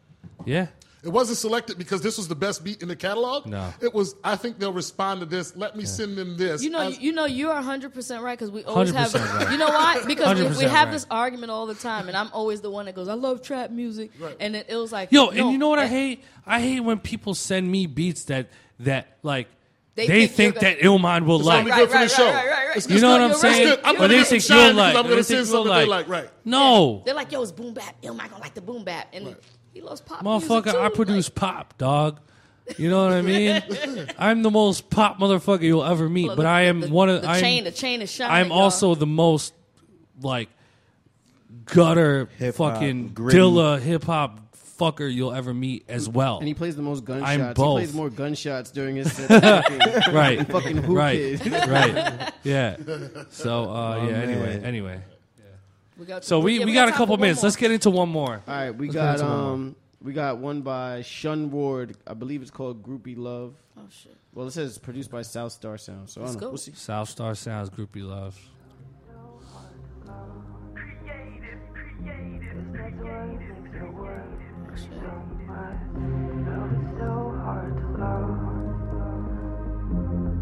[0.44, 0.66] Yeah.
[1.04, 3.46] It wasn't selected because this was the best beat in the catalog.
[3.46, 3.74] No.
[3.80, 4.14] It was.
[4.22, 5.56] I think they'll respond to this.
[5.56, 6.62] Let me send them this.
[6.62, 9.12] You know, as- you know, you are 100 percent right because we always have.
[9.12, 9.50] right.
[9.50, 10.00] You know why?
[10.06, 10.92] Because we, we have right.
[10.92, 13.70] this argument all the time, and I'm always the one that goes, "I love trap
[13.72, 16.24] music," and it, it was like, Yo, no, and you know what I that- hate?
[16.46, 18.50] I hate when people send me beats that
[18.80, 19.48] that like
[19.96, 21.66] They they, think think, that Illmind will like.
[21.66, 22.24] gonna be good for the show.
[22.26, 22.76] right, right, right.
[22.76, 23.68] It's- You it's know good, what I'm saying?
[23.70, 23.78] right.
[23.84, 26.06] I'm Or they think you'll like- I'm gonna send something you'll they like.
[26.06, 26.22] like.
[26.22, 26.30] Right.
[26.44, 29.34] No, They're like, "Yo, it's boom bap." Yo, I gonna like the boom bap, and
[29.72, 30.94] he loves pop motherfucker, music I too.
[30.94, 32.20] produce pop, dog.
[32.78, 33.60] You know what I mean?
[34.18, 37.08] I'm the most pop motherfucker you'll ever meet, Look, but the- I am the- one
[37.08, 38.60] of the I'm, chain- the chain is shining, I'm y'all.
[38.62, 39.52] also the most
[40.20, 40.48] like
[41.64, 43.38] gutter Hip-hop, fucking gritty.
[43.38, 44.38] Dilla hip hop
[44.78, 46.38] fucker you'll ever meet as well.
[46.38, 47.30] And he plays the most gunshots.
[47.30, 47.80] I'm both.
[47.80, 49.28] He plays more gunshots during his set.
[49.40, 51.52] than fucking- right, fucking Who right, Kid.
[51.68, 52.76] right, yeah.
[53.30, 54.14] So uh, Oh, yeah.
[54.16, 54.64] Anyway, man.
[54.64, 55.00] anyway.
[55.98, 57.42] We got- So we, yeah, we, we got, got a couple minutes.
[57.42, 57.48] more.
[57.48, 58.42] Let's get into one more.
[58.46, 59.52] All right, we Let's got into one more.
[59.52, 61.96] um, we got one by Shun Ward.
[62.06, 63.54] I believe it's called Groupie Love.
[63.76, 64.16] Oh shit.
[64.34, 66.08] Well, it says produced by South Star Sound.
[66.10, 66.46] So Let's don't know.
[66.48, 66.50] go.
[66.52, 66.72] We'll see.
[66.72, 68.38] South Star Sounds Groupie Love.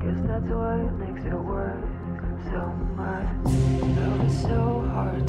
[0.01, 1.85] Guess that's what makes it work
[2.45, 2.55] This
[4.19, 5.27] was so hard.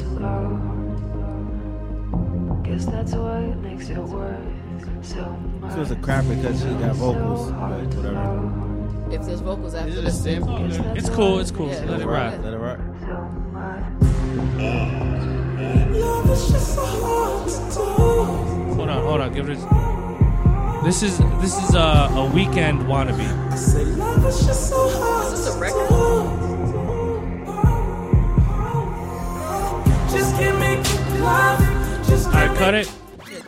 [2.64, 4.40] Guess that's what makes it work.
[5.02, 5.20] So
[5.60, 5.74] my.
[5.74, 9.14] So it's a crap because she got vocals, but whatever.
[9.14, 10.94] If there's vocals after Is it a?
[10.96, 11.38] It's cool.
[11.40, 11.68] It's cool.
[11.68, 12.32] Yeah, Let it go rock.
[12.32, 12.44] ahead.
[12.44, 12.78] Let it rock.
[17.62, 19.32] Hold on, hold on.
[19.34, 19.58] Give it.
[19.58, 23.52] A, this is this is a, a Weeknd wannabe.
[23.52, 26.11] Is this a record?
[31.32, 32.92] Cut it?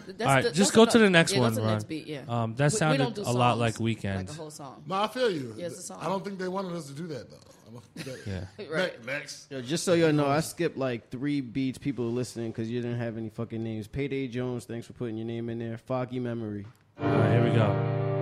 [0.06, 1.72] That's All right, the- just go to the next yeah, one, that's the Ron.
[1.72, 2.20] next beat, yeah.
[2.28, 4.16] Um, that We- we sounded don't do a lot songs, like Weeknd.
[4.16, 4.82] Like a whole song.
[4.86, 5.54] No, I feel you.
[5.56, 5.98] Yeah, it's a song.
[6.00, 7.36] I don't think they wanted us to do that though.
[7.36, 7.94] I don't-
[8.26, 8.26] that-
[8.58, 8.66] Yeah.
[8.72, 9.04] Right.
[9.06, 9.50] Ne- Next.
[9.50, 11.78] Yo, just so you know, I skipped like three beats.
[11.78, 13.86] People listening because you didn't have any fucking names.
[13.88, 15.78] Payday Jones, thanks for putting your name in there.
[15.78, 16.66] Foggy Memory.
[17.00, 17.68] All right, here we go.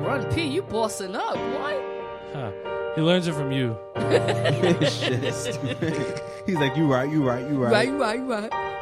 [0.07, 1.81] Run P, you bossing up, boy.
[2.33, 2.51] Huh.
[2.97, 3.77] He learns it from you.
[4.89, 5.23] Shit.
[6.47, 7.73] He's like, you right, you right, you right.
[7.73, 8.21] Right, right,
[8.51, 8.79] right.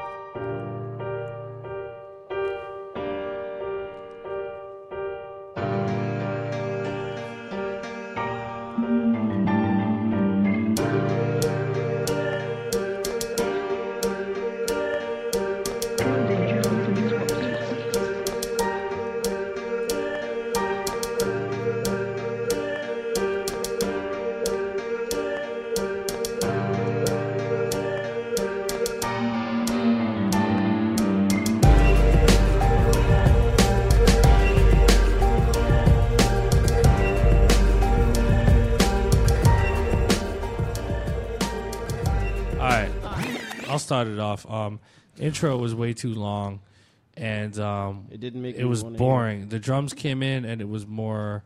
[43.90, 44.50] I'll start it off.
[44.50, 44.80] Um,
[45.18, 46.60] intro was way too long,
[47.16, 49.48] and um, It didn't make it was wanna hear boring.
[49.48, 51.42] The drums came in, and it was more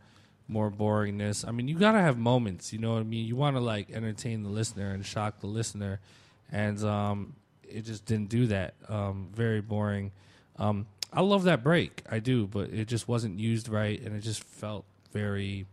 [0.47, 1.47] more boringness.
[1.47, 2.71] I mean, you gotta have moments.
[2.71, 3.25] You know what I mean?
[3.25, 5.99] You want to like entertain the listener and shock the listener,
[6.51, 8.75] and um, it just didn't do that.
[8.87, 10.11] Um, very boring.
[10.57, 14.21] Um, I love that break, I do, but it just wasn't used right, and it
[14.21, 15.65] just felt very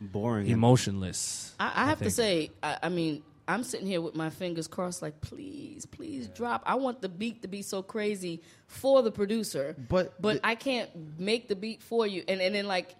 [0.00, 1.54] boring, emotionless.
[1.58, 5.02] I, I have to say, I, I mean, I'm sitting here with my fingers crossed,
[5.02, 6.62] like, please, please drop.
[6.66, 10.90] I want the beat to be so crazy for the producer, But but I can't
[11.18, 12.22] make the beat for you.
[12.28, 12.94] And and then like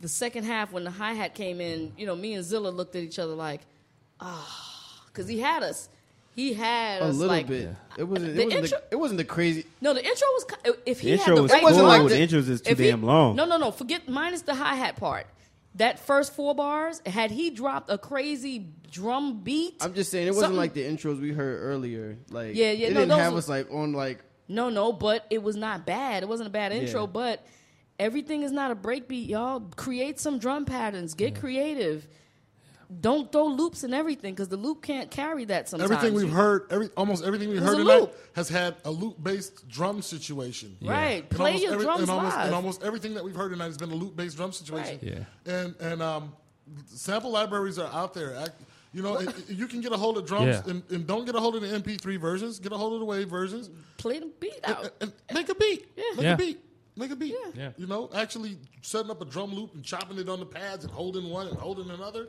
[0.00, 2.96] the second half when the hi hat came in, you know, me and Zilla looked
[2.96, 3.60] at each other like,
[4.20, 5.88] ah, because he had us.
[6.34, 7.68] He had A us little like bit.
[7.98, 8.34] It wasn't.
[8.34, 9.66] the It wasn't, intro- the, it wasn't the crazy.
[9.82, 10.46] No, the intro was.
[10.86, 11.86] If he The had intro the was right cool.
[11.86, 13.36] part- The intro is too if he- damn long.
[13.36, 13.70] No, no, no.
[13.70, 15.26] Forget minus the hi hat part.
[15.76, 20.30] That first four bars, had he dropped a crazy drum beat, I'm just saying it
[20.30, 22.18] wasn't something- like the intros we heard earlier.
[22.30, 24.18] Like Yeah, yeah, It no, didn't those have were- us like on like.
[24.48, 26.22] No, no, but it was not bad.
[26.22, 27.06] It wasn't a bad intro, Yeah.
[27.06, 27.46] but
[27.98, 29.60] everything is not a breakbeat, y'all.
[29.76, 31.14] Create some drum patterns.
[31.14, 32.06] Get creative.
[33.00, 35.90] Don't throw loops and everything because the loop can't carry that sometimes.
[35.90, 38.16] Everything we've heard, every almost everything we've heard tonight loop.
[38.34, 40.76] has had a loop-based drum situation.
[40.82, 41.20] Right.
[41.22, 42.46] And Play almost your every- drums and almost, live.
[42.46, 44.98] And almost everything that we've heard tonight has been a loop-based drum situation.
[45.02, 45.26] Right.
[45.46, 46.32] And and um,
[46.86, 48.36] sample libraries are out there.
[48.36, 48.60] Act-
[48.94, 50.70] You know, and- and you can get a hold of drums Yeah.
[50.70, 52.58] and, and don't get a hold of the MP3 versions.
[52.58, 53.70] Get a hold of the wave versions.
[53.96, 54.84] Play the beat out.
[55.00, 55.86] And, and make a beat.
[55.96, 56.34] Make Yeah.
[56.34, 56.60] a beat.
[56.94, 57.34] Make a beat.
[57.54, 57.70] Yeah.
[57.78, 60.92] You know, actually setting up a drum loop and chopping it on the pads and
[60.92, 62.26] holding one and holding another.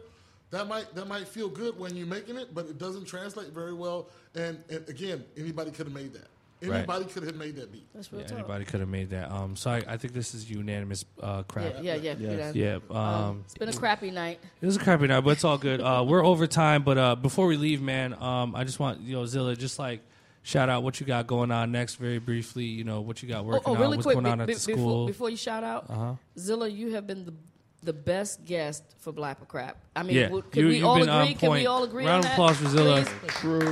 [0.53, 3.73] That might that might feel good when you're making it, but it doesn't translate very
[3.73, 4.09] well.
[4.35, 6.27] And, and again, anybody could have made that.
[6.61, 6.77] Right.
[6.77, 7.88] Anybody could have made that beat.
[7.93, 8.38] That's real Yeah, talk.
[8.38, 9.31] anybody could have made that.
[9.31, 11.73] Um, so I, I think this is unanimous uh, crap.
[11.81, 12.13] Yeah, yeah, yeah.
[12.19, 12.55] Yes.
[12.55, 12.80] yeah.
[12.91, 12.95] Yeah,
[13.27, 14.39] um, it's been a crappy night.
[14.61, 15.81] It was a crappy night, but it's all good.
[15.81, 19.15] Uh, we're over time, but uh, before we leave, man, um, I just want you
[19.15, 20.01] know Zilla, just like
[20.43, 22.65] shout out what you got going on next, very briefly.
[22.65, 24.47] You know what you got Oh, working oh, on, really what's quick going on at
[24.47, 26.13] be- the before, before you shout out, Uh-huh.
[26.38, 27.34] Zilla, you have been the
[27.84, 29.77] the best guest for Blap or Crap.
[29.95, 31.10] I mean, yeah, w- can you, we you've all agree?
[31.10, 33.01] on Can we all agree Round of applause for Zilla.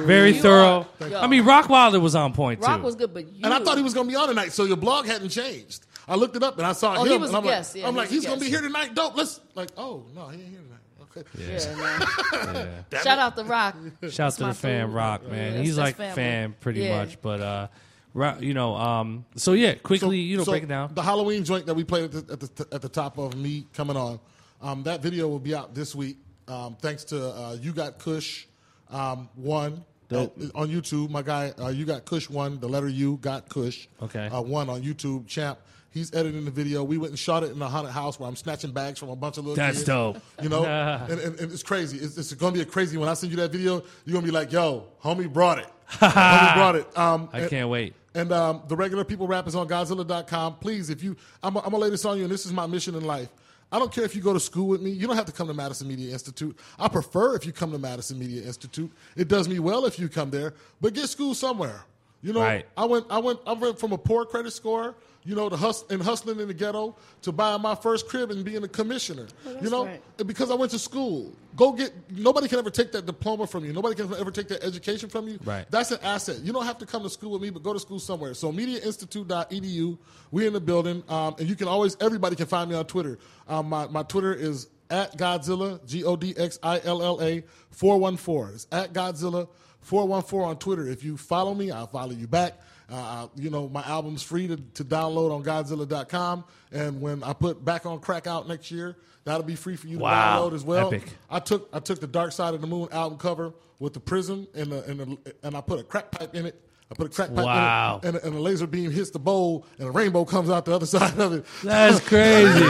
[0.06, 0.88] Very You thorough.
[1.02, 2.68] are- I mean, Rock Wilder was on point too.
[2.68, 4.52] Rock was good, but you And I thought he was going to be on tonight,
[4.52, 5.86] so your blog hadn't changed.
[6.08, 7.12] I looked it up and I saw Oh, him.
[7.12, 8.50] he was and I'm a like, guest, yeah, I'm he like, he's going to be
[8.50, 8.94] here tonight.
[8.96, 9.16] Dope.
[9.16, 10.78] Let's like, oh no, he ain't here tonight.
[11.18, 11.24] Okay.
[11.38, 11.76] Yeah,
[12.54, 12.86] man.
[12.90, 13.76] Damn Shout out to Rock.
[14.04, 14.94] Shout That's to the fan, food.
[14.96, 15.32] Rock, man.
[15.52, 16.16] that's- He's like family.
[16.16, 16.98] fan pretty Yeah.
[17.00, 17.70] much, but uh, Ro-
[18.14, 20.94] you know, um, so yeah, quickly, you know, so break it down.
[20.94, 23.68] The Halloween joint that we played at the, at the, at the top of me
[23.74, 24.20] coming on,
[24.62, 26.18] um, that video will be out this week.
[26.48, 28.46] Um, thanks to uh, You Got Kush
[28.90, 31.10] um, one uh, on YouTube.
[31.10, 32.60] My guy, uh, You Got Kush one.
[32.60, 33.88] The letter U got Kush.
[34.02, 34.28] Okay.
[34.28, 35.28] Uh, one on YouTube.
[35.28, 35.58] Champ.
[35.92, 36.84] He's editing the video.
[36.86, 39.16] We went and shot it in a haunted house where I'm snatching bags from a
[39.16, 39.88] bunch of little That's kids.
[39.88, 40.22] dope.
[40.42, 40.64] You know,
[41.10, 41.98] and, and, and it's crazy.
[41.98, 42.98] It's, it's going to be a crazy.
[42.98, 45.68] When I send you that video, you're going to be like, "Yo, homie brought it.
[45.90, 47.94] homie brought it." Um, I and- can't wait.
[48.14, 50.58] And um, the regular people rap is on Godxilla.com.
[50.58, 52.96] Please, if you, I'm, I'm gonna lay this on you, and this is my mission
[52.96, 53.30] in life.
[53.72, 54.92] I don't care if you go to school with me.
[54.92, 56.58] You don't have to come to Madison Media Institute.
[56.78, 58.92] I prefer if you come to Madison Media Institute.
[59.16, 61.86] It does me well if you come there, but get school somewhere.
[62.22, 62.66] You know, Right.
[62.76, 64.94] I went, I went, I went from a poor credit score,
[65.24, 68.44] you know, to hus- and hustling in the ghetto to buying my first crib and
[68.44, 69.28] being a commissioner.
[69.46, 70.02] Oh, that's you know, right.
[70.26, 71.32] because I went to school.
[71.56, 71.94] Go get.
[72.10, 73.74] Nobody can ever take that diploma from you.
[73.74, 75.40] Nobody can ever take that education from you.
[75.44, 75.66] Right.
[75.70, 76.40] That's an asset.
[76.40, 78.34] You don't have to come to school with me, but go to school somewhere.
[78.34, 79.98] So mediainstitute.edu.
[80.32, 81.98] We in the building, um, and you can always.
[82.00, 83.20] Everybody can find me on Twitter.
[83.48, 87.44] Um, my my Twitter is at Godxilla G O D X I L L A
[87.70, 88.52] four one four.
[88.52, 89.48] It's at Godxilla
[89.82, 90.88] four one four on Twitter.
[90.88, 92.60] If you follow me, I'll follow you back.
[92.92, 96.44] Uh, you know, my album's free to, to download on Godxilla.com.
[96.74, 99.98] And when I put Back on Crack out next year, that'll be free for you
[99.98, 100.42] to Wow.
[100.50, 100.88] download as well.
[100.94, 101.04] Epic.
[101.30, 104.48] I took I took the Dark Side of the Moon album cover with the prism
[104.54, 106.62] and the, and the, and I put a crack pipe in it.
[106.92, 108.02] I put a crack pipe Wow.
[108.04, 110.50] in it, and, a, and a laser beam hits the bowl, and a rainbow comes
[110.50, 111.46] out the other side of it.
[111.64, 112.66] That's crazy.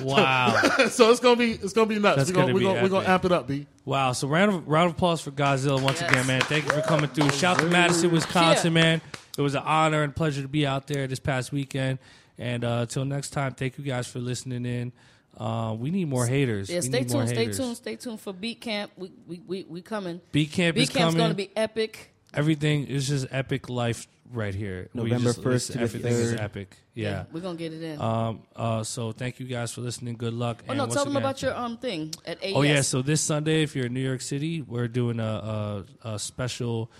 [0.02, 0.58] Wow.
[0.90, 2.16] so it's gonna be it's gonna be nuts.
[2.16, 3.66] That's we're gonna, gonna we're be gonna, we're gonna amp it up, B.
[3.84, 4.12] Wow.
[4.12, 6.40] So round of round of applause for Godxilla once again, man.
[6.42, 7.30] Thank you for coming through.
[7.30, 8.82] Shout out to Madison, Wisconsin, Yeah.
[8.82, 9.00] man.
[9.36, 11.98] It was an honor and pleasure to be out there this past weekend.
[12.38, 14.92] And uh, till next time, thank you guys for listening in.
[15.36, 16.68] Uh, we need more haters.
[16.70, 18.90] Yeah, we stay need more tuned, stay tuned, stay tuned for Beat Camp.
[18.96, 20.20] We we we, we coming.
[20.32, 21.18] Beat Camp Beat is Camp's coming.
[21.18, 22.12] going to be epic.
[22.34, 24.88] Everything is just epic life right here.
[24.92, 26.76] We November just- 1st it's- to everything is epic.
[26.94, 27.24] Yeah.
[27.32, 28.00] we're gonna get it in.
[28.00, 28.42] Um.
[28.54, 28.82] Uh.
[28.84, 30.16] So thank you guys for listening.
[30.16, 30.62] Good luck.
[30.66, 32.52] oh and no, once tell them about your um thing at AES.
[32.56, 36.14] Oh yeah, so this Sunday, if you're in New York City, we're doing a, a,
[36.14, 36.90] a special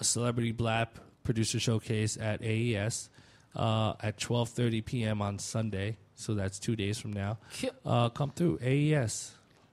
[0.00, 0.88] celebrity blap
[1.22, 3.08] producer showcase at AES
[3.54, 5.22] uh, at 12:30 p.m.
[5.22, 5.98] on Sunday.
[6.14, 7.38] So that's two days from now.
[7.84, 9.32] Uh, come through AES.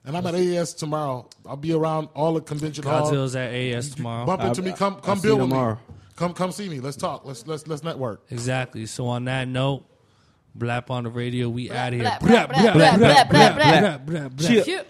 [0.10, 1.30] And I'm at AES tomorrow.
[1.46, 3.12] I'll be around all the convention hall.
[3.12, 4.26] Godxilla's at AES tomorrow.
[4.26, 4.74] Bump into I'll- me.
[4.74, 5.76] Come I'll come see you build with tomorrow.
[5.76, 5.96] me.
[6.16, 6.80] Come come see me.
[6.80, 7.26] Let's talk.
[7.26, 8.24] Let's let's let's network.
[8.32, 8.88] Exactly.
[8.88, 9.86] So on that note,
[10.58, 11.48] Blap on the radio.
[11.48, 12.04] We out here.
[12.04, 14.06] blap, blap, blap, blap, blap, blap, blap.
[14.06, 14.64] blap, blap.
[14.66, 14.88] Cute.